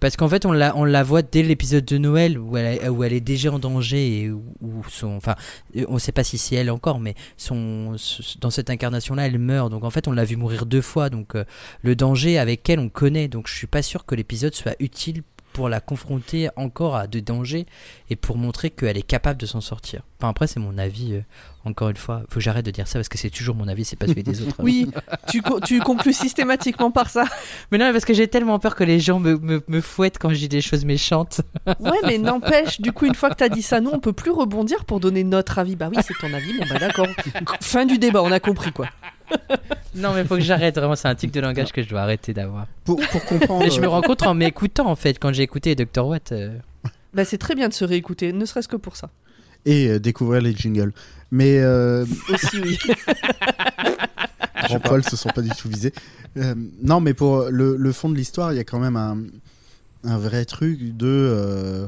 [0.00, 3.50] Parce qu'en fait, on la, on voit dès l'épisode de Noël où elle, est- déjà
[3.50, 4.42] en danger et où,
[4.88, 5.16] son.
[5.16, 5.34] Enfin,
[5.76, 7.96] euh, on sait pas si c'est elle encore, mais son,
[8.40, 9.70] dans cette incarnation-là, elle meurt.
[9.70, 11.08] Donc en fait, on l'a vu mourir deux fois.
[11.10, 11.44] Donc euh,
[11.82, 13.28] le danger avec elle, on connaît.
[13.28, 15.22] Donc je suis pas sûr que l'épisode soit utile
[15.52, 17.64] pour la confronter encore à de dangers
[18.10, 20.02] et pour montrer qu'elle est capable de s'en sortir.
[20.18, 21.12] Enfin, après, c'est mon avis.
[21.14, 21.20] euh,
[21.66, 23.84] encore une fois, faut que j'arrête de dire ça parce que c'est toujours mon avis,
[23.84, 24.54] c'est pas celui des autres.
[24.60, 24.88] Oui,
[25.28, 27.24] tu, co- tu conclus systématiquement par ça.
[27.70, 30.30] Mais non, parce que j'ai tellement peur que les gens me, me, me fouettent quand
[30.30, 31.40] je dis des choses méchantes.
[31.80, 34.30] Ouais, mais n'empêche, du coup, une fois que t'as dit ça, nous, on peut plus
[34.30, 35.76] rebondir pour donner notre avis.
[35.76, 37.08] Bah oui, c'est ton avis, bon bah d'accord.
[37.60, 38.86] Fin du débat, on a compris quoi.
[39.94, 40.76] Non, mais faut que j'arrête.
[40.76, 42.66] Vraiment, c'est un tic de langage que je dois arrêter d'avoir.
[42.84, 43.64] pour, pour comprendre.
[43.64, 46.06] Mais je me rends compte en m'écoutant, en fait, quand j'ai écouté Dr.
[46.06, 46.32] Watt.
[46.32, 46.56] euh,
[47.12, 49.10] Bah c'est très bien de se réécouter, ne serait-ce que pour ça.
[49.66, 50.92] Et euh, découvrir les jingles.
[51.30, 52.78] Mais euh, Aussi, oui.
[54.68, 55.92] Jean-Paul se sont pas du tout visés.
[56.36, 59.18] Euh, non, mais pour le, le fond de l'histoire, il y a quand même un,
[60.04, 61.86] un vrai truc de, euh,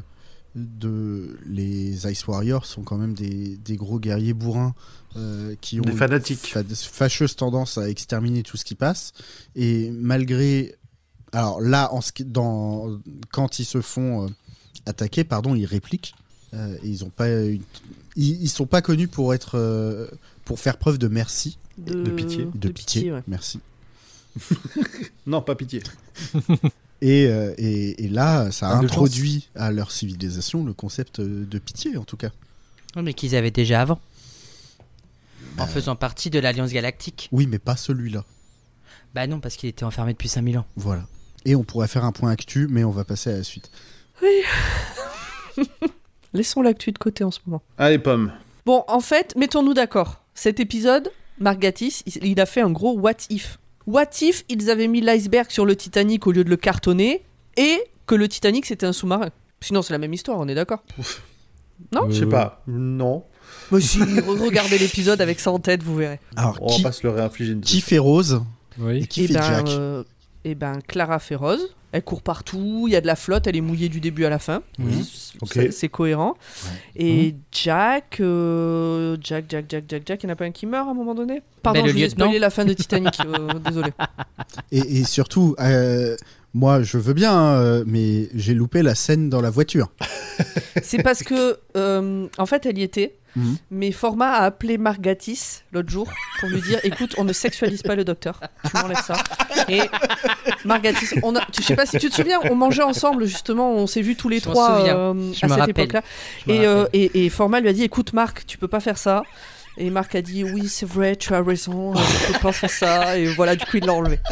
[0.54, 1.38] de.
[1.46, 4.74] Les Ice Warriors sont quand même des, des gros guerriers bourrins
[5.16, 6.46] euh, qui ont Des une fanatiques.
[6.52, 9.12] fa- fâcheuse tendance à exterminer tout ce qui passe.
[9.56, 10.74] Et malgré.
[11.32, 12.98] Alors là, en ce qui- dans,
[13.32, 14.28] quand ils se font euh,
[14.86, 16.14] attaquer, pardon, ils répliquent.
[16.54, 17.60] Euh, et ils ont pas une-
[18.16, 20.08] ils, ils sont pas connus pour être euh,
[20.44, 22.46] pour faire preuve de merci De pitié.
[22.54, 23.22] de, pitié, ouais.
[23.28, 23.60] merci
[25.26, 25.82] Non, pas pitié.
[27.02, 31.96] et, euh, et, et là ça a introduit à leur civilisation le concept de pitié
[31.98, 32.30] en tout cas
[32.96, 34.00] Non, mais qu'ils avaient déjà avant.
[35.58, 35.66] En Bah.
[35.66, 37.28] faisant partie de l'Alliance Galactique.
[37.32, 38.24] oui mais pas celui-là
[39.14, 40.66] Bah non, parce qu'il était enfermé depuis 5000 ans.
[40.76, 41.06] voilà
[41.44, 43.70] et on pourrait faire un point actu mais on va passer à la suite
[46.32, 47.62] Laissons l'actu de côté en ce moment.
[47.78, 48.32] Allez, pomme.
[48.66, 50.22] Bon, en fait, mettons-nous d'accord.
[50.34, 53.58] Cet épisode, Mark Gatiss, il a fait un gros what if.
[53.86, 57.22] What if ils avaient mis l'iceberg sur le Titanic au lieu de le cartonner
[57.56, 60.84] et que le Titanic c'était un sous-marin Sinon, c'est la même histoire, on est d'accord
[61.92, 62.62] Non Je sais Euh, pas.
[62.68, 63.24] Non.
[63.72, 66.20] Mais si, re- regardez l'épisode avec ça en tête, vous verrez.
[66.36, 68.42] alors On va qui, pas se le réinfliger une qui fait Rose
[68.78, 69.06] et Oui.
[69.08, 70.04] qui et fait ben, Jack euh,
[70.44, 71.74] eh ben, Clara fait Rose.
[71.92, 74.28] Elle court partout, il y a de la flotte, elle est mouillée du début à
[74.30, 74.62] la fin.
[74.78, 75.02] Mhm.
[75.02, 75.68] C- Ok.
[75.72, 76.34] C'est cohérent.
[76.96, 80.66] Et Jack, euh, Jack, Jack, Jack, Jack, Jack, il n'y en a pas un qui
[80.66, 81.42] meurt à un moment donné?
[81.62, 82.24] Pardon, je vous ai lieutenant.
[82.26, 83.90] spoilé la fin de Titanic, euh, désolé.
[84.72, 86.16] et, et surtout euh,
[86.58, 89.90] moi je veux bien hein, mais j'ai loupé la scène dans la voiture
[90.82, 93.16] C'est parce que, euh, en fait, elle y était.
[93.36, 93.56] Mhm.
[93.70, 97.94] Mais Format a appelé Margatis l'autre jour pour lui dire écoute, on ne sexualise pas
[97.94, 98.40] le docteur.
[98.64, 99.16] Tu m'enlèves ça.
[99.68, 99.82] Et
[100.64, 103.86] Margatis, on a, je sais pas si tu te souviens, on mangeait ensemble justement, on
[103.86, 105.70] s'est vus tous les Je trois euh, à cette rappelle.
[105.70, 106.02] époque-là.
[106.46, 107.00] Et, euh, rappelle.
[107.00, 109.22] et, et Format lui a dit écoute, Marc, tu peux pas faire ça.
[109.76, 112.70] Et Marc a dit oui, c'est vrai, tu as raison, euh, je peux pas faire
[112.70, 113.18] ça.
[113.18, 114.18] Et voilà, du coup, il l'a enlevé.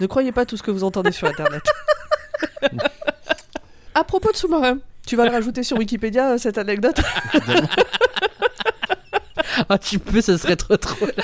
[0.00, 1.62] Ne croyez pas tout ce que vous entendez sur Internet.
[3.94, 7.00] à propos de sous-marin, tu vas le rajouter sur Wikipédia, euh, cette anecdote
[9.68, 11.06] Ah, tu peux, ce serait trop trop.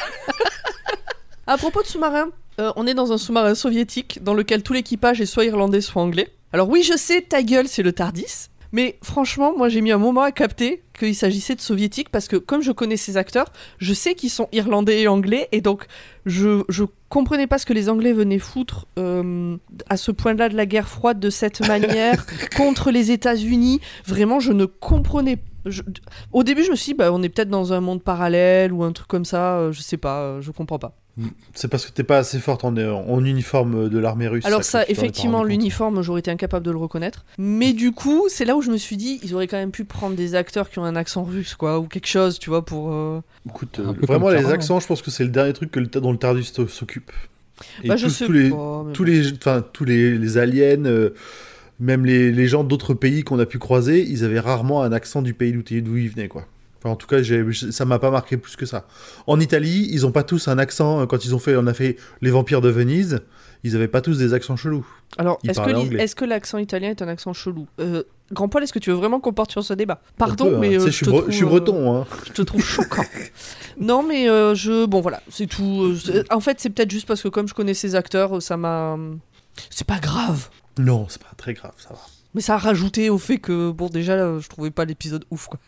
[1.46, 5.20] À propos de sous-marin, euh, on est dans un sous-marin soviétique dans lequel tout l'équipage
[5.20, 6.30] est soit irlandais, soit anglais.
[6.54, 8.48] Alors oui, je sais, ta gueule, c'est le Tardis.
[8.72, 12.36] Mais franchement, moi j'ai mis un moment à capter qu'il s'agissait de soviétiques parce que
[12.36, 15.86] comme je connais ces acteurs, je sais qu'ils sont irlandais et anglais et donc
[16.26, 19.56] je, je comprenais pas ce que les Anglais venaient foutre euh,
[19.88, 22.24] à ce point-là de la guerre froide de cette manière
[22.56, 23.80] contre les États-Unis.
[24.06, 25.82] Vraiment, je ne comprenais je-
[26.32, 28.82] Au début, je me suis dit, bah, on est peut-être dans un monde parallèle ou
[28.84, 30.96] un truc comme ça, euh, je sais pas, euh, je comprends pas.
[31.54, 34.44] C'est parce que t'es pas assez forte en, en uniforme de l'armée russe.
[34.46, 37.24] Alors ça, effectivement, l'uniforme, j'aurais été incapable de le reconnaître.
[37.38, 39.84] Mais du coup, c'est là où je me suis dit, ils auraient quand même pu
[39.84, 42.92] prendre des acteurs qui ont un accent russe, quoi, ou quelque chose, tu vois, pour...
[42.92, 45.86] euh, Écoute, euh, vraiment les accents, je pense que c'est le dernier truc que le,
[45.86, 47.12] dont le Tardis t- s'occupe.
[47.84, 49.10] Et Bah, je tous, sais tous les, pas, tous bon.
[49.10, 51.10] les, enfin tous les, les aliens, euh,
[51.78, 55.22] même les, les gens d'autres pays qu'on a pu croiser, ils avaient rarement un accent
[55.22, 56.46] du pays d'où d'où ils venaient, quoi.
[56.84, 57.16] Enfin, en tout cas,
[57.70, 58.86] ça m'a pas marqué plus que ça.
[59.26, 61.00] En Italie, ils ont pas tous un accent.
[61.00, 63.20] euh, Quand ils ont fait, on a fait les vampires de Venise,
[63.62, 64.86] ils avaient pas tous des accents chelous.
[65.16, 67.66] Alors, est-ce que, l'accent italien est un accent chelou?
[67.80, 70.02] Euh, Grand Paul, est-ce que tu veux vraiment qu'on porte sur ce débat?
[70.18, 70.58] Pardon, peu, hein.
[70.60, 72.06] mais euh, je, suis, te bre- trouve, je suis breton, hein.
[72.26, 73.04] je te trouve choquant.
[73.80, 74.84] non, mais euh, je...
[74.84, 75.94] Bon, voilà, c'est tout.
[76.30, 78.98] En fait, c'est peut-être juste parce que comme je connais ces acteurs, ça m'a...
[79.70, 80.48] C'est pas grave.
[80.78, 82.00] Non, c'est pas très grave, ça va.
[82.34, 85.46] Mais ça a rajouté au fait que, bon, déjà, là, je trouvais pas l'épisode ouf,
[85.46, 85.58] quoi.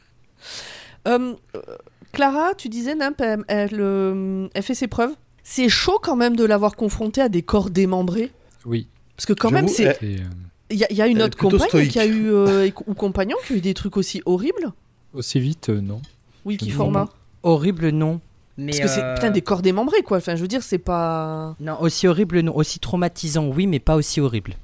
[1.07, 1.35] Euh,
[2.13, 5.13] Clara, tu disais, Nimp, elle, elle, euh, elle fait ses preuves.
[5.43, 8.33] C'est chaud quand même de l'avoir confrontée à des corps démembrés.
[8.65, 8.89] Oui.
[9.17, 9.97] Parce que quand même, J'avoue, c'est...
[10.01, 10.25] C'est, euh,
[10.71, 12.29] Il y, a- il y a une autre compagne qui a eu...
[12.33, 14.73] euh, ou compagnon qui a eu des trucs aussi horribles.
[15.15, 16.01] aussi vite, euh, non.
[16.45, 17.09] Oui, qui format.
[17.43, 18.21] Horrible, non.
[18.59, 20.17] Mais Parce que c'est putain des corps démembrés, quoi.
[20.17, 21.55] Enfin, je veux dire, c'est pas...
[21.61, 22.57] Non, aussi horrible, non.
[22.57, 24.55] Aussi traumatisant, oui, mais pas aussi horrible.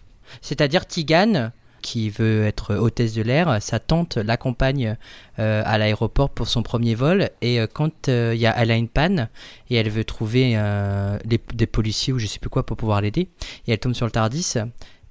[0.40, 1.52] C'est-à-dire Tigane,
[1.82, 4.96] qui veut être hôtesse de l'air, sa tante l'accompagne
[5.38, 7.28] euh, à l'aéroport pour son premier vol.
[7.42, 9.28] Et euh, quand euh, il y a, elle a une panne
[9.68, 13.00] et elle veut trouver euh, les- des policiers ou je sais plus quoi pour pouvoir
[13.02, 13.28] l'aider,
[13.66, 14.54] et elle tombe sur le Tardis.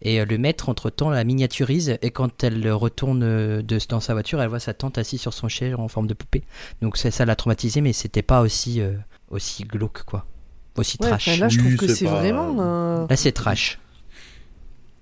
[0.03, 1.99] Et le maître, entre-temps, la miniaturise.
[2.01, 5.47] Et quand elle retourne de, dans sa voiture, elle voit sa tante assise sur son
[5.47, 6.41] chaise en forme de poupée.
[6.81, 8.93] Donc ça ça l'a traumatisée, mais c'était pas aussi, euh,
[9.29, 10.25] aussi glauque, quoi.
[10.77, 11.27] Aussi Ouais, trash.
[11.27, 12.55] enfin, là, je Oui, trouve que c'est c'est pas- vraiment...
[12.59, 13.77] euh, Là, c'est trash.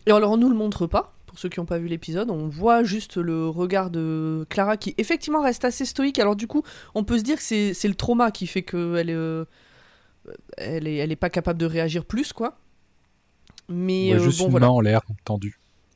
[0.05, 2.29] Et alors, on nous le montre pas, pour ceux qui n'ont pas vu l'épisode.
[2.31, 6.19] On voit juste le regard de Clara qui, effectivement, reste assez stoïque.
[6.19, 6.63] Alors, du coup,
[6.95, 9.45] on peut se dire que c'est le trauma qui fait qu'elle est, euh,
[10.57, 12.57] elle est, elle est pas capable de réagir plus, quoi.
[13.69, 14.65] Mais Ouais, euh, juste bon, une voilà.
[14.67, 15.59] main en l'air, tendue.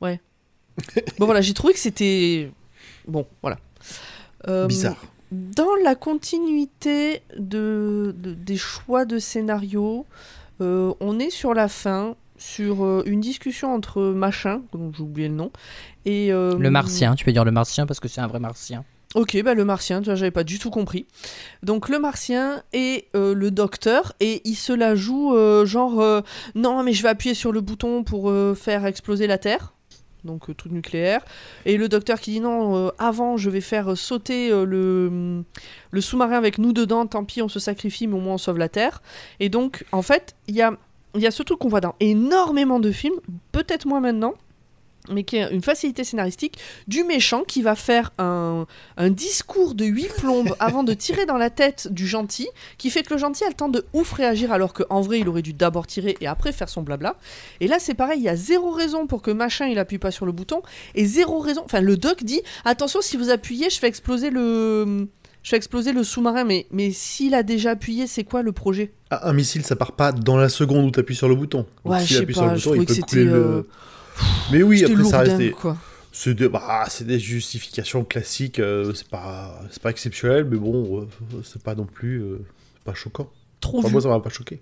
[1.18, 2.50] Bon, voilà, j'ai trouvé que c'était.
[3.06, 3.58] Bon, voilà.
[4.48, 4.96] Euh, Bizarre.
[5.30, 10.04] Dans la continuité de, de- des choix de scénario,
[10.60, 15.28] euh, on est sur la fin, sur euh, une discussion entre machin, dont j'ai oublié
[15.28, 15.50] le nom,
[16.04, 16.32] et.
[16.32, 18.84] euh, Le martien, tu peux dire le martien parce que c'est un vrai martien.
[19.14, 21.06] Ok, bah le martien, tu vois, j'avais pas du tout compris.
[21.62, 26.02] Donc le martien et euh, le docteur, et il se la joue euh, genre
[26.56, 29.72] non, mais je vais appuyer sur le bouton pour faire exploser la Terre.
[30.24, 31.20] Donc euh, truc nucléaire.
[31.66, 35.44] Et le docteur qui dit non, euh, avant je vais faire sauter le,
[35.90, 38.58] le sous-marin avec nous dedans, tant pis, on se sacrifie, mais au moins on sauve
[38.58, 39.02] la Terre.
[39.38, 40.76] Et donc, en fait, il y a,
[41.14, 43.18] il y a ce truc qu'on voit dans énormément de films,
[43.52, 44.34] peut-être moins maintenant,
[45.10, 46.58] mais qui est une facilité scénaristique
[46.88, 51.36] du méchant qui va faire un, un discours de huit plombes avant de tirer dans
[51.36, 52.48] la tête du gentil,
[52.78, 55.28] qui fait que le gentil a le temps de ouf réagir alors qu'en vrai il
[55.28, 57.16] aurait dû d'abord tirer et après faire son blabla.
[57.60, 60.10] Et là c'est pareil, il y a zéro raison pour que machin il appuie pas
[60.10, 60.62] sur le bouton
[60.94, 61.62] et zéro raison.
[61.64, 65.08] Enfin le doc dit attention si vous appuyez je fais exploser le
[65.44, 68.92] je fais exploser le sous-marin mais mais s'il a déjà appuyé c'est quoi le projet?
[69.10, 71.66] Ah, un missile, ça part pas dans la seconde où tu appuies sur le bouton.
[71.84, 73.22] Donc, Ouais, s'il je sais appuie pas, sur le je bouton, il que peut couler
[73.22, 73.38] c'était, le.
[73.44, 73.62] euh,
[74.50, 75.24] Mais oui, après ça.
[76.16, 78.60] C'est de- bah, c'est des justifications classiques.
[78.60, 81.06] euh, c'est pas, c'est pas exceptionnel, mais bon, euh,
[81.42, 82.38] c'est pas non plus, euh,
[82.76, 83.28] c'est pas choquant.
[83.60, 84.60] Trop Enfin, moi, ça m'a pas choqué.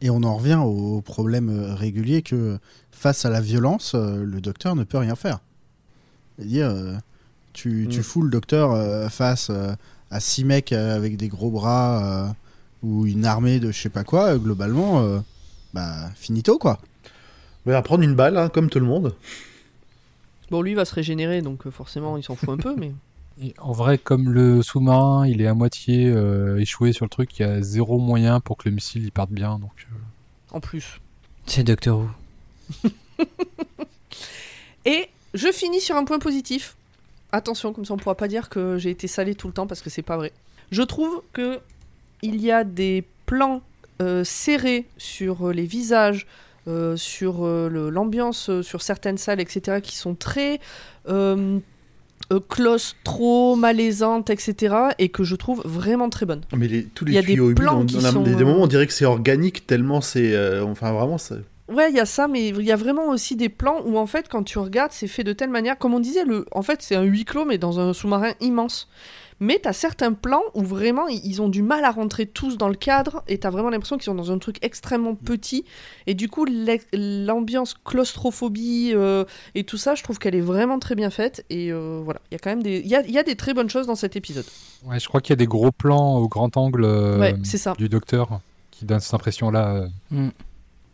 [0.00, 2.58] Et on en revient au problème euh, régulier que
[2.92, 5.40] face à la violence, euh, le docteur ne peut rien faire.
[6.38, 6.94] C'est-à-dire, euh,
[7.52, 8.02] tu, tu Mm.
[8.02, 9.72] fous le docteur euh, face euh,
[10.10, 12.32] à six mecs euh, avec des gros bras euh,
[12.82, 15.18] ou une armée de je sais pas quoi, euh, globalement, euh,
[15.74, 16.78] bah finito quoi.
[17.64, 19.14] Mais à prendre une balle, hein, comme tout le monde.
[20.50, 22.92] Bon lui va se régénérer donc forcément il s'en fout un peu mais
[23.42, 27.38] Et en vrai, comme le sous-marin, il est à moitié euh, échoué sur le truc,
[27.38, 29.58] il y a zéro moyen pour que le missile il parte bien.
[29.58, 31.00] Donc, euh, en plus.
[31.44, 32.90] C'est Doctor Who.
[34.86, 36.76] Et je finis sur un point positif.
[37.32, 39.82] Attention, comme ça on pourra pas dire que j'ai été salé tout le temps parce
[39.82, 40.32] que c'est pas vrai.
[40.70, 41.60] Je trouve que
[42.22, 43.62] il y a des plans
[44.00, 46.26] euh, serrés sur euh, les visages
[46.68, 50.60] euh, sur euh, l'ambiance, sur certaines salles, etc., qui sont très
[52.48, 56.42] claustro, malaisantes, etc., et que je trouve vraiment très bonnes.
[56.56, 58.22] Mais les, tous Il les y a des tuyaux humides, plans on, qui on sont,
[58.22, 61.36] des, des moments on dirait que c'est organique tellement c'est, enfin vraiment ça.
[61.68, 64.06] Ouais, il y a ça, mais il y a vraiment aussi des plans où en
[64.06, 66.80] fait, quand tu regardes, c'est fait de telle manière, comme on disait, le, en fait,
[66.82, 68.88] c'est un huis clos, mais dans un sous-marin immense.
[69.38, 72.74] Mais t'as certains plans où vraiment ils ont du mal à rentrer tous dans le
[72.76, 75.64] cadre, et t'as vraiment l'impression qu'ils sont dans un truc extrêmement petit.
[76.06, 76.46] Et du coup,
[76.94, 81.44] l'ambiance claustrophobie euh, et tout ça, je trouve qu'elle est vraiment très bien faite.
[81.50, 83.22] Et euh, voilà, il y a quand même des, il y a, il y a
[83.22, 84.46] des très bonnes choses dans cet épisode.
[84.84, 87.74] Ouais, je crois qu'il y a des gros plans au grand angle euh, Ouais, ça.
[87.76, 88.40] du docteur
[88.70, 89.86] qui donnent cette impression-là.
[90.12, 90.28] euh.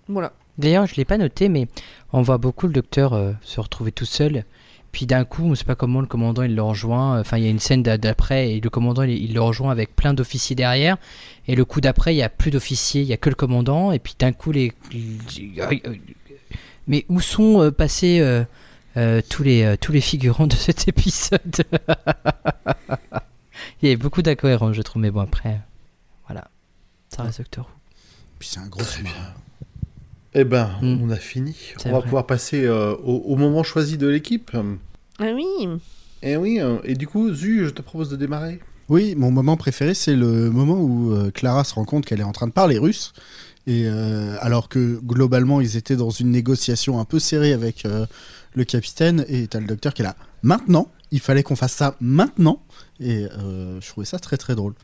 [0.09, 0.33] Voilà.
[0.63, 1.69] D'ailleurs, je l'ai pas noté, mais
[2.13, 4.45] on voit beaucoup le docteur euh, se retrouver tout seul.
[4.93, 7.19] Puis d'un coup, on sait pas comment le commandant il le rejoint.
[7.21, 9.71] Enfin, il y a une scène d'a- d'après et le commandant il, il le rejoint
[9.71, 10.99] avec plein d'officiers derrière.
[11.49, 13.91] Et le coup d'après, il y a plus d'officiers, il y a que le commandant.
[13.93, 14.73] Et puis d'un coup, les.
[16.87, 18.45] Mais où sont euh, passés euh,
[18.97, 21.41] euh, tous les euh, tous les figurants de cet épisode?
[23.81, 25.03] Il y avait beaucoup d'incohérences, je trouve.
[25.03, 25.61] Mais bon, après,
[26.27, 26.49] voilà,
[27.09, 27.71] ça reste Doctor Who.
[28.39, 29.33] Puis c'est un gros sous-marin.
[30.35, 30.99] Eh ben, Mm.
[31.03, 31.55] on a fini.
[31.85, 34.51] On va pouvoir passer euh, au, au moment choisi de l'équipe.
[35.19, 35.69] Ah oui.
[36.23, 38.61] Et oui, euh, et du coup, Zu, je te propose de démarrer.
[38.89, 42.25] Oui, mon moment préféré, c'est le moment où euh, Clara se rend compte qu'elle est
[42.25, 43.13] en train de parler russe.
[43.67, 48.07] Et euh, alors que globalement, ils étaient dans une négociation un peu serrée avec euh,
[48.55, 50.17] le capitaine, et t'as le docteur qui est là.
[50.43, 52.61] Maintenant, il fallait qu'on fasse ça maintenant.
[53.01, 54.75] Et euh, je trouvais ça très très drôle.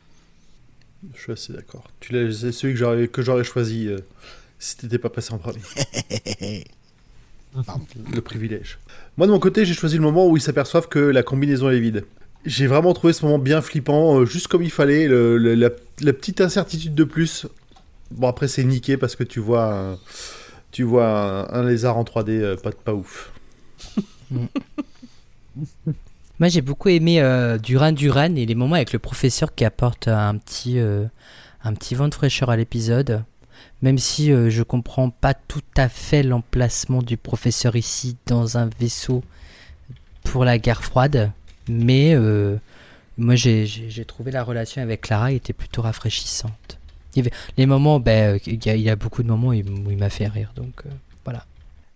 [1.15, 1.83] Je suis assez d'accord.
[1.99, 3.99] Tu l'as, c'est celui que j'aurais, que j'aurais choisi euh,
[4.59, 5.59] si t'étais pas passé en premier.
[8.13, 8.77] le privilège.
[9.17, 11.79] Moi, de mon côté, j'ai choisi le moment où ils s'aperçoivent que la combinaison est
[11.79, 12.05] vide.
[12.45, 15.69] J'ai vraiment trouvé ce moment bien flippant, euh, juste comme il fallait, le- le- la,
[16.01, 17.47] la petite incertitude de plus.
[18.11, 19.97] Bon, après, c'est niqué parce que tu vois un,
[20.71, 23.31] tu vois un, un lézard en 3D, euh, pas, pas ouf.
[26.39, 30.07] Moi, j'ai beaucoup aimé euh, Duran Duran et les moments avec le professeur qui apporte
[30.07, 31.05] un petit, euh,
[31.63, 33.23] un petit vent de fraîcheur à l'épisode.
[33.81, 38.69] Même si euh, je comprends pas tout à fait l'emplacement du professeur ici dans un
[38.79, 39.23] vaisseau
[40.23, 41.31] pour la guerre froide.
[41.69, 42.57] Mais euh,
[43.17, 43.65] moi, j'ai-
[44.05, 46.77] trouvé la relation avec Clara était plutôt rafraîchissante.
[47.57, 50.51] Les moments, ben, euh, il y, a- beaucoup de moments où il, m'a fait rire.
[50.55, 50.89] Donc euh.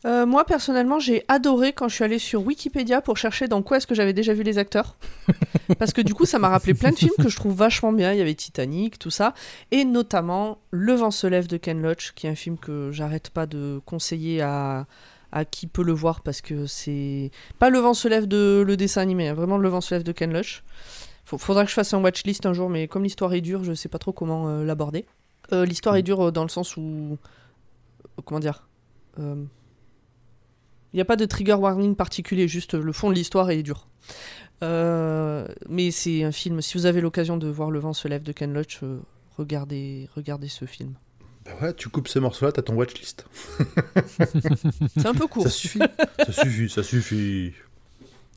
[0.06, 3.78] Euh, moi personnellement, j'ai adoré quand je suis allée sur Wikipédia pour chercher dans quoi
[3.78, 4.98] est-ce que j'avais déjà vu les acteurs.
[5.80, 8.12] Parce que du coup, ça m'a rappelé plein de films que je trouve vachement bien.
[8.12, 9.34] Il y avait Titanic, tout ça.
[9.72, 13.30] Et notamment Le vent se lève de Ken Loach, qui est un film que j'arrête
[13.30, 14.88] pas de conseiller à,
[15.32, 17.32] à qui peut le voir parce que c'est.
[17.58, 20.04] Pas Le vent se lève de le dessin animé, hein, vraiment Le vent se lève
[20.04, 20.64] de Ken Loach.
[21.24, 23.74] Faut- faudra que je fasse un watchlist un jour, mais comme l'histoire est dure, je
[23.74, 25.06] sais pas trop comment euh, l'aborder.
[25.54, 27.18] Euh, l'histoire est dure dans le sens où.
[28.26, 28.68] Comment dire
[30.94, 33.88] il n'y a pas de trigger warning particulier, juste le fond de l'histoire est dur.
[34.62, 38.24] Euh, mais c'est un film, si vous avez l'occasion de voir Le vent se lève
[38.24, 39.00] de Ken Loach, euh,
[39.38, 40.94] regardez, regardez ce film.
[41.46, 43.26] Bah ouais, tu coupes ces morceaux-là, t'as ton watchlist.
[44.96, 45.44] C'est un peu court.
[45.44, 45.80] Ça suffit.
[46.20, 47.54] ça suffit, ça suffit.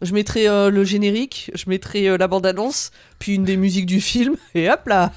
[0.03, 4.37] Je mettrai euh, le générique, je mettrai la bande-annonce, puis une des musiques du film,
[4.55, 5.13] et hop là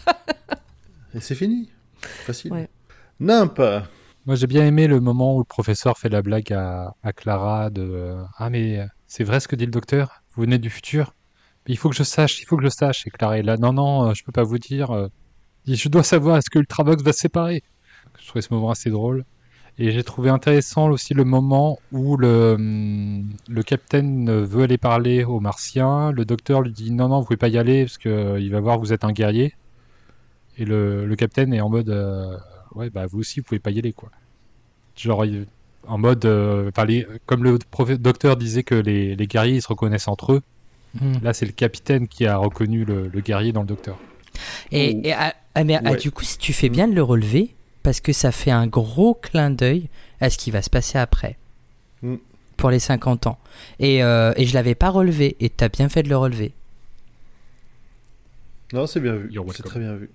[1.16, 1.70] Et c'est fini.
[2.02, 2.52] Facile.
[2.52, 2.70] Ouais.
[3.20, 3.60] Nimp.
[4.30, 7.72] Moi, j'ai bien aimé le moment où le professeur fait la blague à, à Clara
[7.72, 10.22] de euh, Ah, mais euh, c'est vrai ce que dit le docteur?
[10.36, 11.16] Vous venez du futur?
[11.66, 13.08] Il faut que je sache, il faut que je sache.
[13.08, 14.92] Et Clara est là Non, non, euh, je peux pas vous dire.
[14.92, 15.08] euh.
[15.66, 17.64] Je dois savoir, est-ce que Ultravox va se séparer?
[18.22, 19.26] Je trouvais ce moment assez drôle.
[19.80, 25.24] Et j'ai trouvé intéressant aussi le moment où le, hum, le capitaine veut aller parler
[25.24, 26.12] aux Martiens.
[26.12, 28.76] Le docteur lui dit Non, non, vous pouvez pas y aller parce qu'il va voir
[28.76, 29.56] que vous êtes un guerrier.
[30.60, 32.38] Et le, le capitaine est en mode euh,
[32.76, 34.10] Ouais, bah vous aussi, vous pouvez pas y aller, quoi.
[34.96, 35.26] Genre,
[35.88, 36.26] en mode.
[36.26, 37.58] euh, les- comme le
[37.98, 40.42] docteur disait que les, les guerriers ils se reconnaissent entre eux,
[41.00, 41.18] Hmm.
[41.22, 43.98] là, c'est le capitaine qui a reconnu le, le guerrier dans le docteur.
[44.72, 45.02] Et, Oh.
[45.04, 47.54] et, ah, ah, mais, ah, du coup, si tu fais bien de le relever,
[47.84, 49.88] parce que ça fait un gros clin d'œil
[50.20, 51.38] à ce qui va se passer après.
[52.02, 52.16] Mm.
[52.58, 53.38] Pour les 50 ans.
[53.80, 56.54] Et, euh, et je l'avais pas relevé, et t'as bien fait de le relever.
[58.74, 59.32] Non, c'est bien vu.
[59.56, 60.10] C'est très bien vu.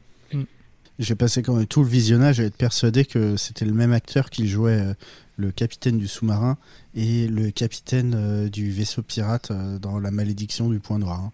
[0.99, 4.31] J'ai passé quand même tout le visionnage à être persuadé que c'était le même acteur
[4.31, 4.95] qui jouait euh,
[5.37, 6.57] le capitaine du sous-marin
[6.95, 11.19] et le capitaine euh, du vaisseau pirate euh, dans La malédiction du point noir.
[11.21, 11.33] hein.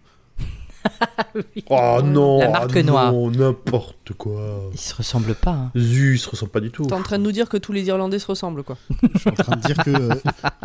[1.69, 3.13] Oh non La marque ah noire.
[3.13, 4.69] Non, n'importe quoi.
[4.73, 5.51] Ils se ressemblent pas.
[5.51, 5.71] hein.
[5.77, 6.85] Zu, il se ressemble pas du tout.
[6.85, 8.77] T'es en train de nous dire que tous les Irlandais se ressemblent, quoi.
[9.13, 10.15] Je suis en train de dire que euh,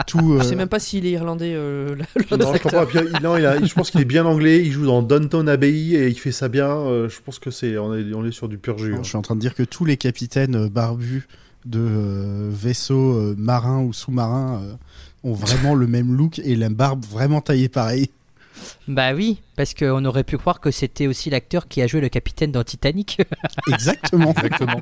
[0.07, 0.35] tout.
[0.39, 2.87] Je euh, sais même pas s'il est Irlandais, euh, Non, je, crois pas.
[2.87, 4.63] Puis, il- non, il a- je pense qu'il est bien anglais.
[4.65, 6.69] Il joue dans Downton Abbey et il fait ça bien.
[6.69, 8.91] Euh, je pense que c'est on est, on est sur du pur jus.
[8.93, 9.01] Non, hein.
[9.03, 11.27] Je suis en train de dire que tous les capitaines euh, barbus
[11.65, 14.75] de euh, vaisseaux euh, marins ou sous-marins euh,
[15.25, 18.11] ont vraiment le même look et la barbe vraiment taillée pareil.
[18.89, 22.09] Bah oui, parce qu'on aurait pu croire que c'était aussi l'acteur qui a joué le
[22.09, 23.23] capitaine dans Titanic.
[23.69, 24.33] Exactement.
[24.33, 24.81] Exactement.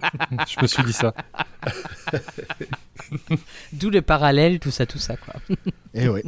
[0.49, 1.15] je me suis dit ça.
[3.73, 5.35] D'où le parallèle, tout ça, tout ça, quoi.
[5.95, 6.25] Et ouais.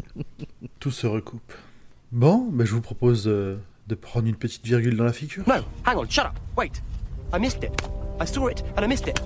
[0.80, 1.52] Tout se recoupe.
[2.12, 5.44] Bon, ben, je vous propose euh, de prendre une petite virgule dans la figure.
[5.46, 6.32] No, hang on, shut up.
[6.56, 6.82] Wait.
[7.34, 7.72] I missed it.
[8.20, 9.20] I saw it and I missed it.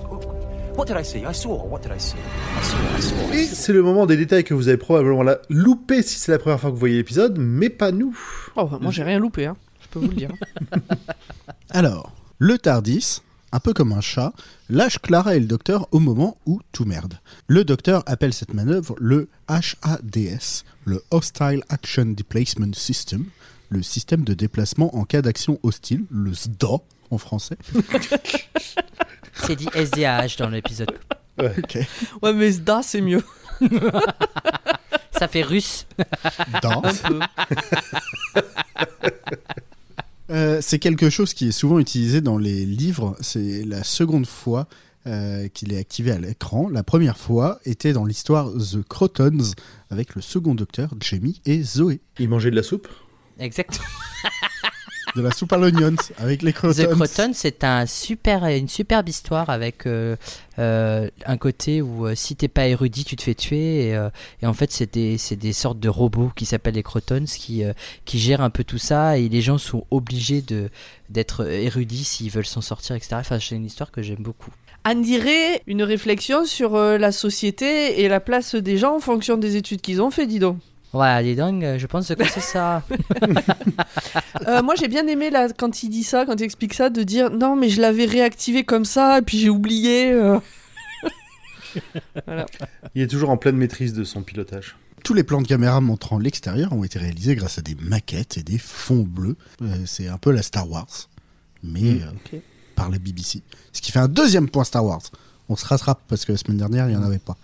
[0.77, 1.19] What did I see?
[1.25, 1.63] I saw.
[1.69, 2.15] What did I see?
[2.17, 2.77] I saw.
[2.97, 3.33] I saw.
[3.33, 6.39] Et c'est le moment des détails que vous avez probablement la- loupé si c'est la
[6.39, 8.17] première fois que vous voyez l'épisode, mais pas nous.
[8.55, 9.57] Oh, bah, moi j'ai rien loupé, hein.
[9.81, 10.31] je peux vous le dire.
[11.69, 14.33] Alors, le Tardis, un peu comme un chat,
[14.69, 17.15] lâche Clara et le docteur au moment où tout merde.
[17.47, 23.25] Le docteur appelle cette manœuvre le HADS, le Hostile Action Displacement System,
[23.69, 26.77] le système de déplacement en cas d'action hostile, le SDA
[27.11, 27.57] en français.
[29.33, 30.91] C'est dit SDAH dans l'épisode.
[31.39, 31.77] Ok.
[32.21, 33.23] Ouais, mais Zda c'est mieux.
[35.11, 35.85] Ça fait russe.
[36.61, 36.81] Da.
[36.83, 37.19] Un peu.
[40.31, 43.15] Euh, c'est quelque chose qui est souvent utilisé dans les livres.
[43.19, 44.67] C'est la seconde fois
[45.05, 46.69] euh, qu'il est activé à l'écran.
[46.69, 49.51] La première fois était dans l'histoire The Crotons
[49.89, 51.99] avec le second docteur, Jamie et Zoé.
[52.17, 52.87] Il mangeait de la soupe?
[53.39, 53.85] Exactement.
[55.15, 56.83] De la soupe à l'onions avec les Crotons.
[56.83, 60.15] The Croton, c'est un super, une superbe histoire avec euh,
[60.57, 63.87] euh, un côté où euh, si t'es pas érudit, tu te fais tuer.
[63.87, 64.09] Et, euh,
[64.41, 67.63] et en fait, c'est des, c'est des sortes de robots qui s'appellent les Crotons qui,
[67.65, 67.73] euh,
[68.05, 69.17] qui gèrent un peu tout ça.
[69.17, 70.69] Et les gens sont obligés de,
[71.09, 73.17] d'être érudits s'ils veulent s'en sortir, etc.
[73.19, 74.51] Enfin, c'est une histoire que j'aime beaucoup.
[74.83, 79.37] Anne dirait une réflexion sur euh, la société et la place des gens en fonction
[79.37, 80.57] des études qu'ils ont fait, dis donc.
[80.93, 82.83] Voilà, dis donc, je pense que c'est ça.
[84.47, 87.03] Euh, moi j'ai bien aimé là, quand il dit ça, quand il explique ça, de
[87.03, 90.11] dire non mais je l'avais réactivé comme ça et puis j'ai oublié.
[90.11, 90.39] euh.
[92.95, 94.75] Il est toujours en pleine maîtrise de son pilotage.
[95.03, 98.43] Tous les plans de caméra montrant l'extérieur ont été réalisés grâce à des maquettes et
[98.43, 99.35] des fonds bleus.
[99.61, 101.09] Euh, c'est un peu la Star Wars,
[101.63, 102.39] mais Mm, euh,
[102.75, 103.41] par la BBC.
[103.73, 105.01] Ce qui fait un deuxième point Star Wars.
[105.49, 107.37] On se rattrape parce que la semaine dernière, il n'y en avait pas.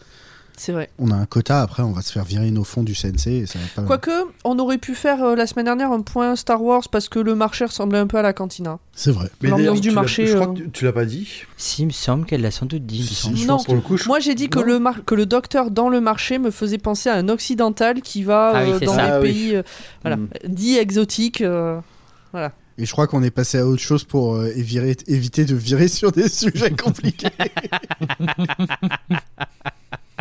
[0.59, 0.89] C'est vrai.
[0.97, 3.27] On a un quota, après on va se faire virer nos fonds du CNC.
[3.27, 3.83] Et ça va pas...
[3.83, 4.11] Quoique,
[4.43, 7.35] on aurait pu faire euh, la semaine dernière un point Star Wars parce que le
[7.35, 8.79] marché ressemblait un peu à la cantina.
[8.93, 9.29] C'est vrai.
[9.41, 11.05] Mais L'ambiance d'ailleurs, du tu l'as- marché, Je crois euh, que tu- tu l'as pas
[11.05, 11.29] dit.
[11.57, 12.97] si, il me semble qu'elle l'a sans doute dit.
[12.97, 13.37] il me Si, si, semble.
[13.37, 13.53] je Non.
[13.57, 14.65] pense Pour le coup, je- Moi j'ai dit que Non.
[14.65, 18.23] le, mar- que le docteur dans le marché me faisait penser à un occidental qui
[18.23, 19.05] va Ah oui, euh, c'est dans ça.
[19.05, 19.31] les Ah oui.
[19.31, 19.63] pays euh,
[20.01, 20.27] voilà, Hmm.
[20.47, 21.41] dits exotiques.
[21.41, 21.79] euh,
[22.79, 25.87] Et je crois qu'on est passé à autre chose pour euh, évirer- éviter de virer
[25.87, 27.27] sur des sujets compliqués.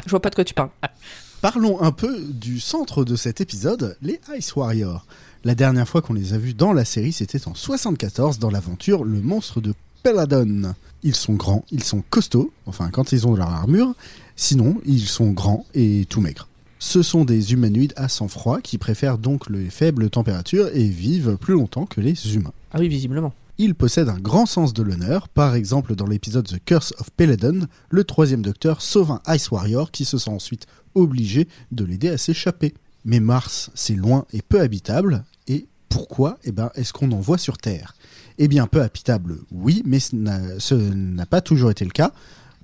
[0.07, 0.71] Je vois pas de quoi tu parles.
[1.43, 5.05] Parlons un peu du centre de cet épisode, les Ice Warriors.
[5.45, 9.05] La dernière fois qu'on les a vus dans la série, c'était en 74 dans l'aventure
[9.05, 10.75] Le monstre de Peladon.
[11.03, 13.95] Ils sont grands, ils sont costauds, enfin quand ils ont leur armure,
[14.37, 16.49] sinon ils sont grands et tout maigres.
[16.79, 21.55] Ce sont des humanoïdes à sang-froid qui préfèrent donc les faibles températures et vivent plus
[21.55, 22.53] longtemps que les humains.
[22.73, 23.33] Ah oui, visiblement.
[23.59, 27.67] Ils possèdent un grand sens de l'honneur, par exemple dans l'épisode The Curse of Peladon,
[27.89, 32.19] le troisième docteur sauve un Ice Warrior qui se sent ensuite obligé de l'aider à
[32.19, 32.75] s'échapper.
[33.07, 36.39] Mais Mars, c'est loin et peu habitable, et pourquoi?
[36.45, 37.95] Eh ben, est-ce qu'on en voit sur Terre?
[38.37, 42.13] Eh bien, peu habitable, oui, mais ce n'a- ce n'a pas toujours été le cas.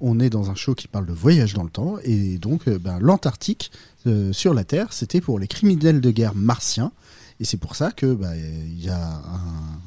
[0.00, 2.78] On est dans un show qui parle de voyage dans le temps, et donc euh,
[2.78, 3.70] ben, l'Antarctique,
[4.06, 6.92] euh, sur la Terre, c'était pour les criminels de guerre martiens,
[7.40, 9.80] et c'est pour ça que ben, il y a un,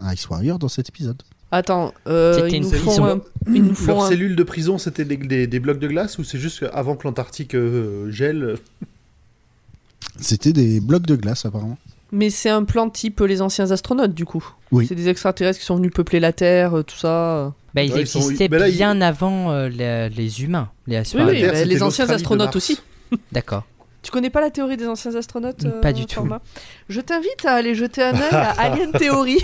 [0.00, 1.22] un Ice Warrior dans cet épisode.
[1.50, 3.20] Attends, euh, C'était ils, une nous font un,
[3.52, 6.18] ils nous font Leur un- cellule de prison, c'était des, des- des blocs de glace
[6.18, 8.56] ou c'est juste avant que l'Antarctique euh, gèle?
[10.20, 11.78] C'était des blocs de glace apparemment.
[12.12, 14.44] Mais c'est un plan type les anciens astronautes, du coup.
[14.72, 14.86] Oui.
[14.86, 17.52] C'est des extraterrestres qui sont venus peupler la Terre, euh, tout ça.
[17.74, 20.70] Bah, ils Ouais, ils sont- existaient bah là, ils- bien avant euh, les, les humains,
[20.86, 22.80] les Oui, bah, les anciens astronautes aussi.
[23.32, 23.64] D'accord.
[24.02, 26.26] Tu connais pas la théorie des anciens astronautes euh, Pas du tout.
[26.88, 29.38] Je t'invite à aller jeter un œil à Alien Theory.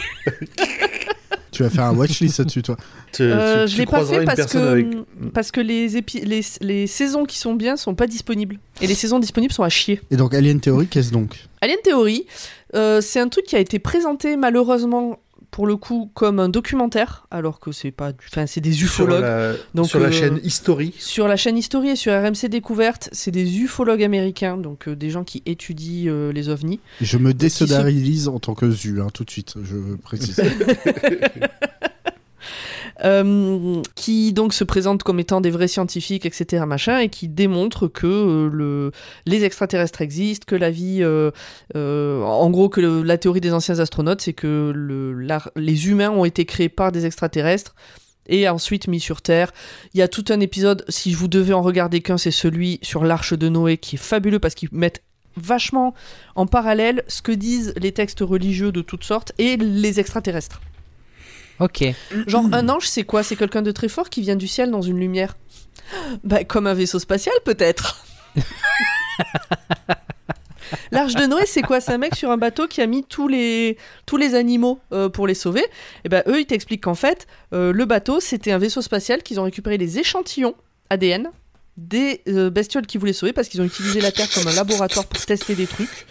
[1.51, 2.77] Tu vas faire un watchlist là-dessus toi.
[3.13, 4.87] Tu- Euh, tu- je tu l'ai pas fait parce que, avec-
[5.33, 8.59] parce que les, épi- les, les saisons qui sont bien sont pas disponibles.
[8.81, 10.01] Et les saisons disponibles sont à chier.
[10.11, 11.37] Et donc Alien Theory, qu'est-ce donc?
[11.61, 12.27] Alien Theory,
[12.75, 15.19] euh, c'est un truc qui a été présenté malheureusement
[15.55, 18.87] pour le coup comme un documentaire, alors que c'est pas, du- enfin c'est des sur
[18.87, 19.21] ufologues.
[19.23, 20.93] la, Donc, sur la euh, chaîne History.
[20.99, 25.11] Sur la chaîne History et sur RMC Découverte, c'est des ufologues américains, donc euh, des
[25.11, 26.81] gens qui étudient euh, les ovnis.
[27.01, 30.43] Je me désolidarise en tant que ZU, hein, tout de suite, je précise.
[33.05, 36.65] Euh, qui donc se présentent comme étant des vrais scientifiques, etc.
[36.67, 38.93] machin, et qui démontrent que euh, le,
[39.27, 41.31] les extraterrestres existent, que la vie, euh,
[41.75, 44.73] en gros, que la théorie des anciens astronautes, c'est que
[45.57, 47.75] les humains ont été créés par des extraterrestres
[48.27, 49.53] et ensuite mis sur Terre.
[49.93, 53.05] Il y a tout un épisode, si vous devez en regarder qu'un, c'est celui sur
[53.05, 55.03] l'arche de Noé qui est fabuleux parce qu'ils mettent
[55.37, 55.95] vachement
[56.37, 60.61] en parallèle ce que disent les textes religieux de toutes sortes et les extraterrestres.
[61.61, 61.85] Ok.
[62.27, 63.23] Genre un ange, c'est quoi?
[63.23, 65.37] C'est quelqu'un de très fort qui vient du ciel dans une lumière?
[66.25, 68.05] Bah comme un vaisseau spatial peut-être.
[70.91, 71.81] L'arche de Noé, c'est quoi?
[71.81, 73.77] C'est un mec sur un bateau qui a mis tous les,
[74.07, 75.65] tous les animaux euh, pour les sauver.
[76.05, 79.39] Et ben eux, ils t'expliquent qu'en fait, euh, le bateau, c'était un vaisseau spatial qu'ils
[79.41, 80.55] ont récupéré les échantillons
[80.91, 81.31] ADN
[81.77, 85.07] des euh, bestioles qu'ils voulaient sauver parce qu'ils ont utilisé la Terre comme un laboratoire
[85.07, 86.07] pour tester des trucs.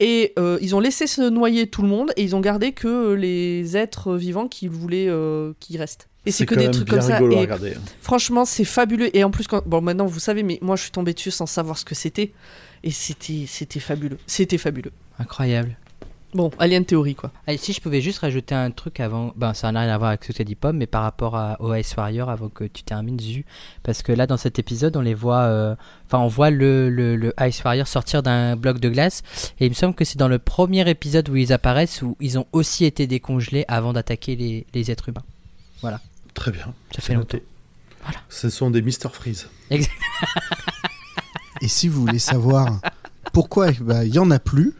[0.00, 3.14] Et euh, ils ont laissé se noyer tout le monde et ils ont gardé que
[3.14, 6.08] les êtres vivants qu'ils voulaient euh, qui restent.
[6.24, 7.20] Et c'est que quand des même trucs bien comme ça.
[7.20, 7.80] Et hein.
[8.00, 9.16] Franchement, c'est fabuleux.
[9.16, 9.66] Et en plus, quand...
[9.66, 12.32] bon, maintenant vous savez, mais moi je suis tombée dessus sans savoir ce que c'était.
[12.84, 14.18] Et c'était, c'était fabuleux.
[14.26, 14.92] C'était fabuleux.
[15.18, 15.76] Incroyable.
[16.34, 17.32] Bon, Alien Theory quoi.
[17.56, 20.24] Si je pouvais juste rajouter un truc avant, ben ça n'a rien à voir avec
[20.24, 22.64] ce que tu as dit Pomme, mais par rapport à, au Ice Warrior avant que
[22.64, 23.46] tu termines Zu,
[23.82, 25.74] parce que là dans cet épisode on les voit, euh,
[26.06, 29.22] enfin on voit le, le, le Ice Warrior sortir d'un bloc de glace,
[29.58, 32.38] et il me semble que c'est dans le premier épisode où ils apparaissent où ils
[32.38, 35.24] ont aussi été décongelés avant d'attaquer les, les êtres humains.
[36.34, 36.74] Très bien.
[36.94, 37.38] Ça fait longtemps.
[37.38, 37.46] noté.
[38.28, 39.08] Ce sont des Mr.
[39.12, 39.48] Freeze.
[41.60, 42.80] Et si vous voulez savoir
[43.32, 44.74] pourquoi bah, il y en a plus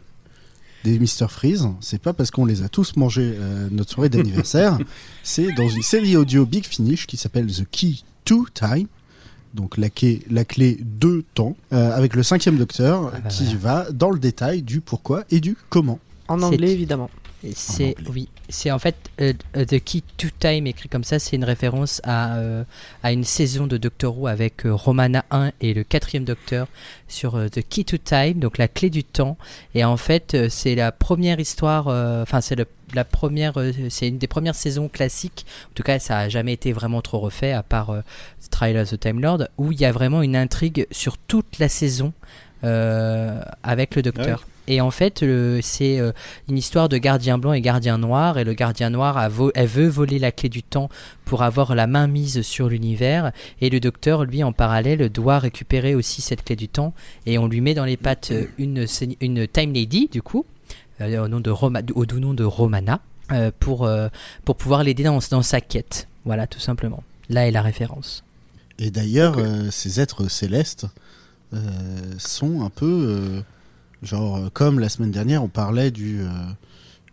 [0.83, 4.77] des Mr Freeze, c'est pas parce qu'on les a tous mangés euh, notre soirée d'anniversaire,
[5.23, 8.87] c'est dans une série audio Big Finish qui s'appelle The Key to Time.
[9.53, 13.55] Donc la clé, la clé de temps, euh, avec le cinquième docteur Ah bah qui
[13.55, 15.99] va dans le détail du pourquoi et du comment.
[16.27, 17.09] En anglais évidemment.
[17.55, 21.37] C'est oui, c'est en fait euh, euh, The Key to Time écrit comme ça, c'est
[21.37, 22.63] une référence à, euh,
[23.01, 26.67] à une saison de Doctor Who avec euh, Romana 1 et le quatrième Docteur
[27.07, 29.37] sur euh, The Key to Time, donc la clé du temps.
[29.73, 32.57] Et en fait, euh, c'est la première histoire, euh, enfin c'est
[32.93, 35.45] la première, euh, c'est une des premières saisons classiques.
[35.69, 38.01] En tout cas, ça a jamais été vraiment trop refait à part euh,
[38.51, 41.69] Trial of the Time Lord, où il y a vraiment une intrigue sur toute la
[41.69, 42.11] saison
[42.65, 44.45] euh, avec le Docteur.
[44.69, 45.25] Et en fait,
[45.61, 46.11] c'est euh,
[46.47, 48.37] une histoire de gardien blanc et gardien noir.
[48.37, 50.89] Et le gardien noir, a vo- elle veut voler la clé du temps
[51.25, 53.31] pour avoir la main mise sur l'univers.
[53.61, 56.93] Et le docteur, lui, en parallèle, doit récupérer aussi cette clé du temps.
[57.25, 58.85] Et on lui met dans les pattes euh, une,
[59.21, 60.45] une Time Lady, du coup,
[61.01, 63.01] euh, au, nom de Roma- au doux nom de Romana,
[63.31, 64.07] euh, pour, euh,
[64.45, 66.07] pour pouvoir l'aider dans, dans sa quête.
[66.25, 67.03] Voilà, tout simplement.
[67.29, 68.23] Là est la référence.
[68.77, 70.85] Et d'ailleurs, euh, ces êtres célestes
[71.53, 71.57] euh,
[72.19, 73.41] sont un peu euh,
[74.03, 76.27] genre euh, comme la semaine dernière, on parlait du euh,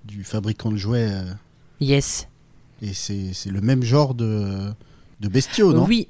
[0.04, 1.24] du fabricant de jouets euh,
[1.80, 2.28] Yes.
[2.82, 4.70] et c'est c'est le même genre de
[5.20, 5.84] de bestiaux, non?
[5.86, 6.08] Oui,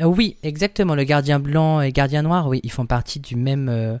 [0.00, 0.94] Euh, oui, exactement.
[0.94, 3.68] Le gardien blanc et gardien noir, oui, ils font partie du même.
[3.68, 3.96] euh,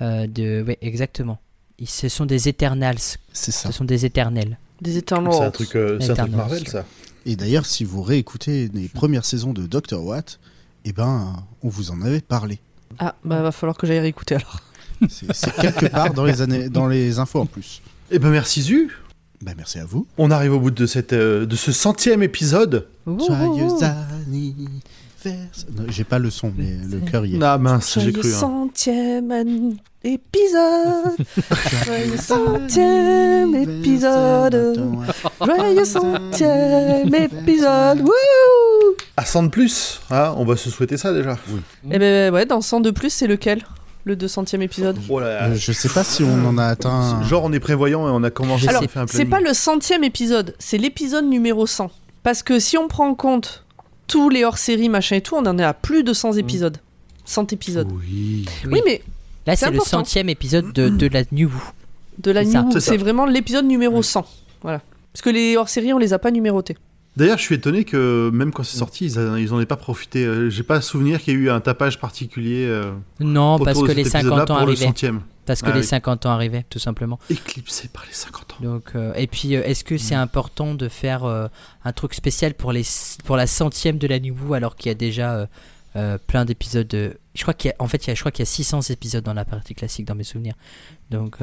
[0.00, 1.38] euh, de, oui, exactement.
[1.78, 2.98] Ils, ce sont des Eternals.
[3.32, 3.68] C'est ça.
[3.68, 4.58] Ce sont des éternels.
[4.80, 5.34] Des Eternals.
[5.34, 6.32] C'est un truc, euh, c'est un truc.
[6.34, 6.84] Marvel, ça.
[7.26, 10.38] Et d'ailleurs, si vous réécoutez les premières saisons de Doctor Watt,
[10.84, 12.58] eh ben, on vous en avait parlé.
[12.98, 14.60] Ah, bah va falloir que j'aille réécouter alors.
[15.08, 17.80] C'est quelque part dans les années, dans les infos en plus.
[18.10, 18.90] Eh ben merci Zu.
[19.42, 20.06] Bah, merci à vous.
[20.18, 22.88] On arrive au bout de, cette, euh, de ce centième épisode.
[23.06, 25.48] Joyeux anniversaire.
[25.88, 27.42] J'ai pas le son, mais le cœur y est.
[27.42, 28.32] Ah mince, j'ai Joyeux cru.
[28.34, 28.38] hein.
[28.38, 31.26] centième an- épisode.
[31.84, 34.80] Joyeux centième épisode.
[35.44, 38.00] Joyeux centième épisode.
[38.00, 41.36] Wouh À 100 de plus, hein, on va se souhaiter ça déjà.
[41.90, 43.64] Eh ben ouais, dans 100 de plus, c'est lequel?
[44.08, 45.54] Le 200e épisode Oh là là.
[45.54, 47.22] Je sais pas si on en a atteint.
[47.24, 49.40] Genre on est prévoyant et on a commencé à Alors, sais faire un c'est pas
[49.40, 51.90] le centième épisode, c'est l'épisode numéro 100.
[52.22, 53.66] Parce que si on prend en compte
[54.06, 56.78] tous les hors-séries, machin et tout, on en est à plus de 100 épisodes.
[57.26, 57.88] 100 épisodes.
[57.92, 58.46] Oui.
[58.64, 58.70] Oui.
[58.72, 59.02] Oui, mais
[59.46, 61.60] Là, C'est le centième épisode de, de la New Who.
[62.18, 62.44] de la.
[62.44, 64.26] New c'est vraiment l'épisode numéro 100.
[64.62, 64.80] Voilà.
[65.12, 66.78] Parce que les hors-séries, on les a pas numérotés.
[67.18, 69.76] D'ailleurs, je suis étonné que même quand c'est sorti, ils, a- ils en aient pas
[69.76, 70.24] profité.
[70.24, 73.90] Euh, J'ai pas souvenir qu'il y ait eu un tapage particulier euh, Non, parce que
[73.90, 74.92] les épisode-là 50 ans le arrivaient.
[75.44, 75.86] Parce que Ah les oui.
[75.86, 77.18] 50 ans arrivaient, tout simplement.
[77.28, 78.56] Éclipsé par les 50 ans.
[78.62, 82.70] Donc, euh, et puis, euh, est-ce que c'est important de faire un truc spécial pour,
[82.70, 82.84] les,
[83.24, 85.48] pour la centième de la Who alors qu'il y a déjà
[86.28, 87.18] plein d'épisodes de...
[87.34, 88.50] Je crois qu'il y a, en fait, il y a, je crois qu'il y a
[88.50, 90.54] 600 épisodes dans la partie classique dans mes souvenirs.
[91.10, 91.38] Donc,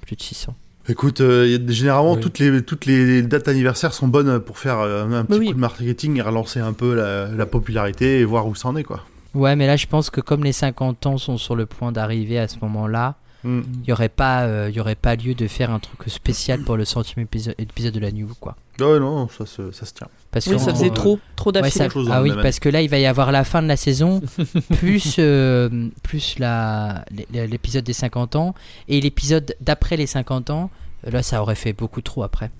[0.00, 0.54] plus de 600.
[0.88, 2.20] Écoute, euh, généralement Oui.
[2.20, 5.46] toutes, les, toutes les dates anniversaires sont bonnes pour faire euh, un petit oui.
[5.48, 8.76] coup de marketing et relancer un peu la, la popularité et voir où ça en
[8.76, 9.04] est quoi.
[9.34, 12.38] Ouais, mais là, je pense que comme les 50 ans sont sur le point d'arriver
[12.38, 13.14] à ce moment-là,
[13.44, 13.60] Mm.
[13.74, 16.60] il n'y aurait, pas, euh, il y aurait pas lieu de faire un truc spécial
[16.62, 18.54] pour le centième épisode, épisode de la New quoi.
[18.80, 20.08] Ouais, non, ça se, ça se tient.
[20.30, 22.80] Parce Oui, que ça faisait trop, trop Ouais, ça- ah oui, même parce que là,
[22.82, 24.22] il va y avoir la fin de la saison,
[24.78, 28.54] plus, euh, plus la, l'é- l'épisode des 50 ans,
[28.88, 30.70] et l'épisode d'après les 50 ans.
[31.04, 32.50] Là, ça aurait fait beaucoup trop après.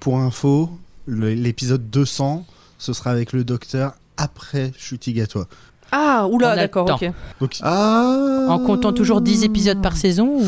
[0.00, 0.70] Pour info,
[1.06, 2.46] l'épisode 200,
[2.78, 5.46] ce sera avec le docteur après Chutigatois.
[5.90, 7.10] Ah, oula, d'accord, ok.
[7.40, 10.44] Donc, Ah En comptant toujours 10 épisodes par saison ou...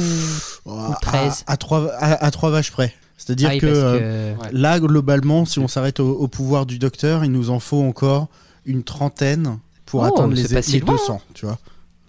[0.66, 1.44] oh, Ou 13.
[1.46, 2.94] à, à, trois, à, à trois vaches près.
[3.16, 7.24] C'est-à-dire Ah que, euh, que- là, globalement, si on s'arrête au, au pouvoir du docteur,
[7.24, 8.28] il nous en faut encore
[8.66, 11.58] une trentaine pour Oh, atteindre c'est les, pas si les loin, 200, tu vois.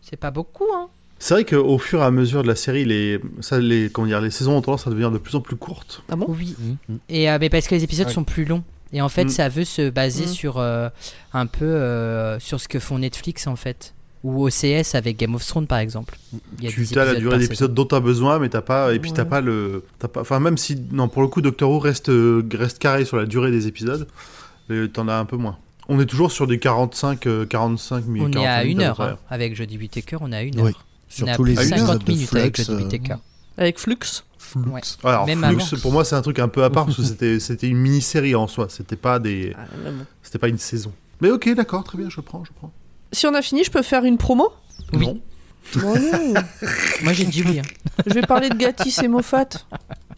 [0.02, 0.88] c'est pas beaucoup, hein.
[1.20, 4.22] C'est vrai qu'au fur et à mesure de la série, les, ça, les, comment dire,
[4.22, 6.02] les saisons ont tendance à devenir de plus en plus courtes.
[6.10, 6.26] Ah bon?
[6.30, 6.56] Oui.
[6.90, 6.98] Mhm.
[7.10, 8.14] Et euh, mais parce que les épisodes Ouais.
[8.14, 8.64] sont plus longs.
[8.94, 9.30] Et en fait, Mm.
[9.30, 10.30] ça veut se baser Mm.
[10.30, 10.90] sur euh,
[11.34, 13.94] un peu euh, sur ce que font Netflix en fait.
[14.24, 16.16] Ou OCS avec Game of Thrones par exemple.
[16.60, 18.62] Il y a Tu 10 as la durée d'épisode dont tu as besoin, mais t'as
[18.62, 18.94] pas.
[18.94, 19.84] Et puis t'as pas le.
[19.98, 20.78] t'as pas, enfin, même si.
[20.92, 24.08] Non, pour le coup, Doctor Who reste, euh, reste carré sur la durée des épisodes,
[24.94, 25.58] t'en as un peu moins.
[25.90, 28.12] On est toujours sur des 45, euh, 45 saison.
[28.12, 28.36] minutes.
[28.38, 29.18] On est à 45 minutes une heure hein.
[29.30, 30.68] avec Jodie Whittaker, on est à une Oui.
[30.68, 30.68] heure.
[30.68, 32.84] on est Surtout à les plus de épisodes 50 de minutes avec Flux, Jodie euh,
[32.86, 33.16] Whittaker.
[33.58, 33.98] Avec Flux?
[34.52, 34.70] Flux.
[34.72, 34.82] Ouais.
[35.04, 35.82] Alors, Même Flux, avant.
[35.82, 38.36] pour moi, c'est un truc un peu à part parce que c'était, c'était une mini-série
[38.36, 38.68] en soi.
[38.70, 39.66] C'était pas des, Ah,
[40.22, 40.92] c'était pas une saison.
[41.22, 42.72] Mais ok, d'accord, très bien, je prends, je prends.
[43.12, 44.50] Si on a fini, je peux faire une promo?
[44.94, 45.08] Oui.
[45.08, 45.22] Non.
[45.94, 45.94] Non.
[47.04, 47.60] Moi j'ai dit oui.
[47.60, 47.64] hein.
[48.08, 49.46] Je vais parler de Gatis et Moffat.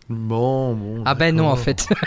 [0.10, 1.04] Bon, bon.
[1.06, 1.86] Ah ben non en fait.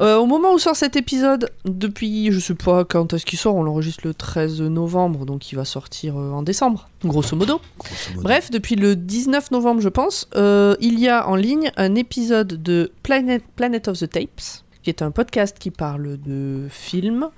[0.00, 3.54] Euh, au moment où sort cet épisode, depuis je sais pas quand est-ce qu'il sort,
[3.54, 7.60] on l'enregistre le 13 novembre, donc il va sortir euh, en décembre, grosso modo.
[7.78, 8.22] grosso modo.
[8.22, 12.62] Bref, depuis le 19 novembre, je pense, euh, il y a en ligne un épisode
[12.62, 17.28] de Planet, Planet of the Tapes, qui est un podcast qui parle de films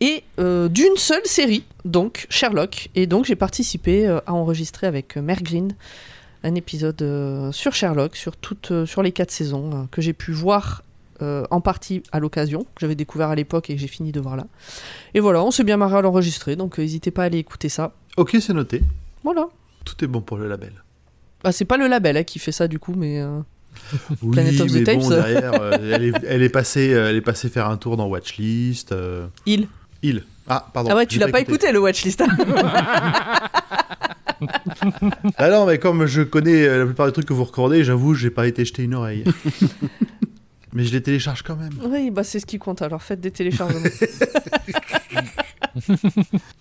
[0.00, 2.90] et d'une seule série, donc Sherlock.
[2.96, 5.74] Et donc j'ai participé à enregistrer avec Green
[6.42, 10.82] un épisode sur Sherlock, sur, toutes, sur les quatre saisons, que j'ai pu voir
[11.22, 14.20] euh, en partie à l'occasion, que j'avais découvert à l'époque et que j'ai fini de
[14.20, 14.46] voir là.
[15.14, 17.68] Et voilà, on s'est bien marré à l'enregistrer, donc euh, n'hésitez pas à aller écouter
[17.68, 17.92] ça.
[18.16, 18.82] Ok, c'est noté.
[19.24, 19.46] Voilà.
[19.84, 20.72] Tout est bon pour le label.
[21.44, 23.20] Bah, c'est pas le label hein, qui fait ça du coup, mais.
[23.20, 23.40] euh,
[24.22, 24.98] Oui, Planet of the mais Tapes.
[25.00, 28.94] bon, derrière, elle, est, elle, est passée, elle est passée faire un tour dans Watchlist.
[29.46, 29.66] Il.
[30.02, 30.24] Il.
[30.48, 30.90] Ah, pardon.
[30.92, 31.70] ah ouais, tu l'as pas écouté.
[31.72, 32.20] le watchlist.
[32.20, 32.26] hein.
[35.36, 38.30] Ah non, mais comme je connais la plupart des trucs que vous recommandez, j'avoue, j'ai
[38.30, 39.22] pas été jeter une oreille.
[40.72, 41.72] mais je les télécharge quand même.
[41.86, 42.82] oui, bah c'est ce qui compte.
[42.82, 43.80] Alors faites des téléchargements.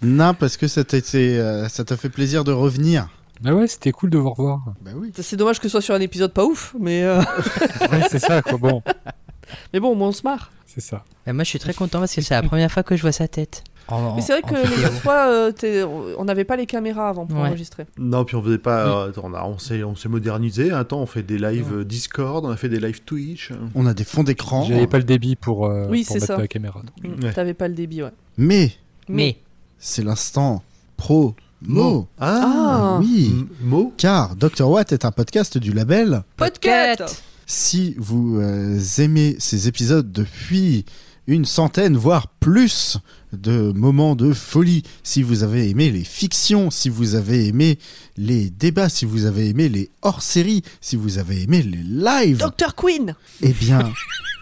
[0.01, 3.09] Non, parce que ça t'a été, euh, ça t'a fait plaisir de revenir.
[3.41, 4.61] Bah ouais, c'était cool de vous revoir.
[4.81, 5.11] Bah oui.
[5.19, 7.19] c'est dommage que ce soit sur un épisode pas ouf, mais euh,
[7.91, 8.57] Ouais, c'est ça, quoi.
[8.57, 8.81] Bon,
[9.73, 10.51] mais bon, moins on se marre.
[10.67, 11.03] c'est ça.
[11.27, 13.11] Et moi je suis très content parce que c'est la première fois que je vois
[13.11, 13.63] sa tête.
[13.91, 14.85] En- Mais c'est vrai que les vidéo.
[14.87, 17.47] autres fois, euh, on n'avait pas les caméras avant pour Ouais.
[17.49, 17.85] enregistrer.
[17.97, 18.87] Non, puis on faisait pas.
[19.07, 20.71] euh, on a- on s'est, on s'est modernisé.
[20.71, 23.51] Un temps, on fait des lives euh, Discord, on a fait des lives Twitch.
[23.75, 24.63] On a des fonds d'écran.
[24.63, 26.37] J'avais pas le débit pour, euh, Oui, pour c'est mettre ça.
[26.37, 26.81] la caméra.
[27.03, 27.33] Mm, Ouais.
[27.33, 28.11] T'avais pas le débit, ouais.
[28.37, 28.71] Mais
[29.09, 29.37] Mais
[29.77, 30.63] c'est l'instant
[30.97, 32.07] pro mo.
[32.19, 32.97] Ah.
[33.01, 33.31] oui.
[33.31, 34.69] M- Mo Car Dr.
[34.69, 36.23] Watt est un podcast du label.
[36.37, 37.23] Podcast.
[37.45, 40.85] Si vous euh, aimez ces épisodes depuis
[41.27, 42.97] une centaine, voire plus
[43.33, 47.79] de moments de folie, si vous avez aimé les fictions, si vous avez aimé
[48.17, 52.75] les débats, si vous avez aimé les hors-séries, si vous avez aimé les lives, Dr
[52.75, 53.15] Queen.
[53.41, 53.91] eh bien,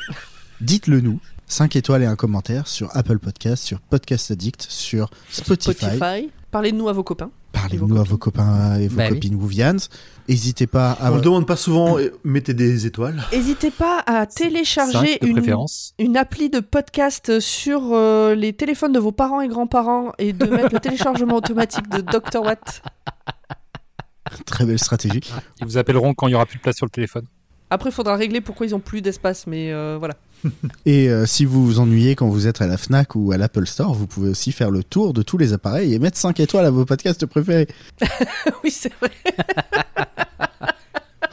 [0.62, 1.20] dites-le nous.
[1.48, 5.74] 5 étoiles et un commentaire sur Apple Podcast, sur Podcast Addict, sur Spotify.
[5.74, 6.30] Spotify.
[6.52, 7.30] Parlez de nous à vos copains.
[7.52, 9.16] Parlez-nous à vos copains et vos Bah oui.
[9.16, 9.76] copines Wouvians.
[10.28, 11.12] N'hésitez pas à...
[11.12, 13.24] On le demande pas souvent, et mettez des étoiles.
[13.32, 19.42] N'hésitez pas à télécharger une, appli de podcast sur euh, les téléphones de vos parents
[19.42, 22.82] et grands-parents et de mettre le téléchargement automatique de Dr Watt.
[24.46, 25.22] Très belle stratégie.
[25.60, 27.26] Ils vous appelleront quand il y aura plus de place sur le téléphone.
[27.72, 30.16] Après, il faudra régler pourquoi ils ont plus d'espace, mais euh, voilà.
[30.86, 33.66] Et euh, si vous vous ennuyez quand vous êtes à la FNAC ou à l'Apple
[33.68, 36.66] Store, vous pouvez aussi faire le tour de tous les appareils et mettre 5 étoiles
[36.66, 37.68] à vos podcasts préférés.
[38.64, 39.12] oui, c'est vrai.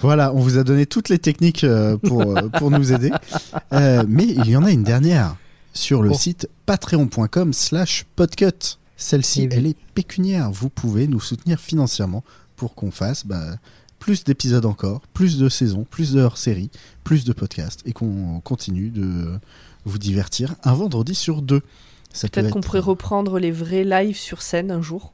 [0.03, 3.11] Voilà, on vous a donné toutes les techniques euh, pour, euh, pour nous aider.
[3.73, 5.37] Euh, mais il y en a une dernière
[5.73, 6.15] sur le Oh.
[6.15, 8.77] site patreon.com slash podcut.
[8.99, 9.55] Celle-ci, Eh oui.
[9.57, 10.51] elle est pécuniaire.
[10.51, 12.25] Vous pouvez nous soutenir financièrement
[12.57, 13.57] pour qu'on fasse bah,
[14.07, 16.71] plus d'épisodes encore, plus de saisons, plus de hors-séries,
[17.03, 19.41] plus de podcasts et qu'on continue de
[19.85, 21.59] vous divertir un vendredi sur deux.
[21.59, 25.13] Peut Peut-être qu'on pourrait reprendre les vrais lives sur scène un jour.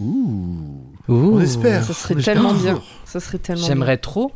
[0.00, 0.82] Ouh.
[1.08, 1.82] On espère.
[1.82, 2.82] Ça serait tellement bien.
[3.06, 4.32] Ça serait tellement j'aimerais trop.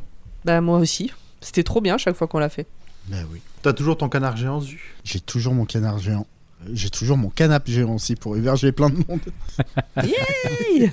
[0.47, 1.12] Bah, moi aussi.
[1.43, 2.66] C'était trop bien chaque fois qu'on l'a fait.
[3.09, 3.43] Ben oui.
[3.61, 4.95] T'as toujours ton canard géant zu?
[5.05, 6.27] J'ai toujours mon canard géant.
[6.73, 9.21] J'ai toujours mon canapé géant aussi pour héberger plein de monde.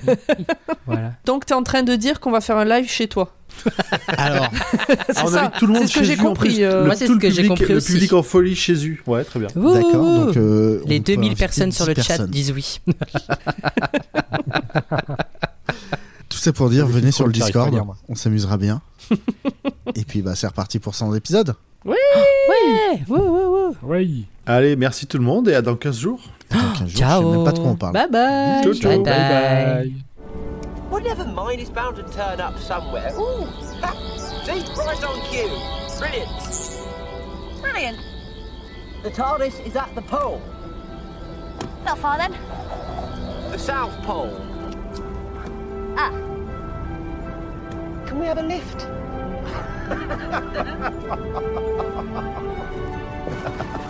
[0.86, 1.12] Voilà.
[1.24, 3.34] Donc, t'es en train de dire qu'on va faire un live chez toi.
[4.08, 4.48] Alors,
[4.88, 5.52] C'est Ah, on ça.
[5.58, 6.62] tout le monde C'est ce que chez j'ai en compris.
[6.64, 7.92] euh, Le- Moi, c'est ce le que j'ai public- compris Le aussi.
[7.92, 8.96] public en folie chez eux.
[9.06, 9.48] Ouais, très bien.
[9.54, 10.26] d'accord.
[10.26, 12.80] Donc, euh, Les on peut 2000 inviter personnes sur le 10 chat disent oui.
[16.28, 17.74] Tout ça pour dire, Le venez sur le Discord,
[18.08, 18.80] on s'amusera bien.
[19.94, 21.54] Et puis, bah, c'est reparti pour 100 épisodes.
[21.84, 21.96] Ouais,
[22.48, 23.74] ouais, ouais, ouais.
[23.82, 24.26] Oui.
[24.50, 26.20] Allez, merci tout le monde et à dans 15 jours.
[26.50, 27.30] Dans 15 jours, Je sais Ciao.
[27.30, 27.92] même pas de quoi on parle.
[27.92, 28.62] Bye bye.
[28.64, 28.90] Ciao, ciao.
[28.90, 29.92] Bye bye.
[30.90, 33.12] Well, never mind, it's bound to turn up somewhere.
[33.16, 33.46] Ooh!
[33.80, 33.94] Ha!
[34.44, 34.64] See?
[34.76, 35.46] Right on cue.
[36.00, 36.30] Brilliant.
[37.62, 37.98] Brilliant.
[39.04, 40.40] The TARDIS is at the pole.
[41.84, 42.32] Not far then.
[43.52, 44.34] The South Pole.
[45.96, 46.10] Ah.
[48.06, 48.88] Can we have a lift?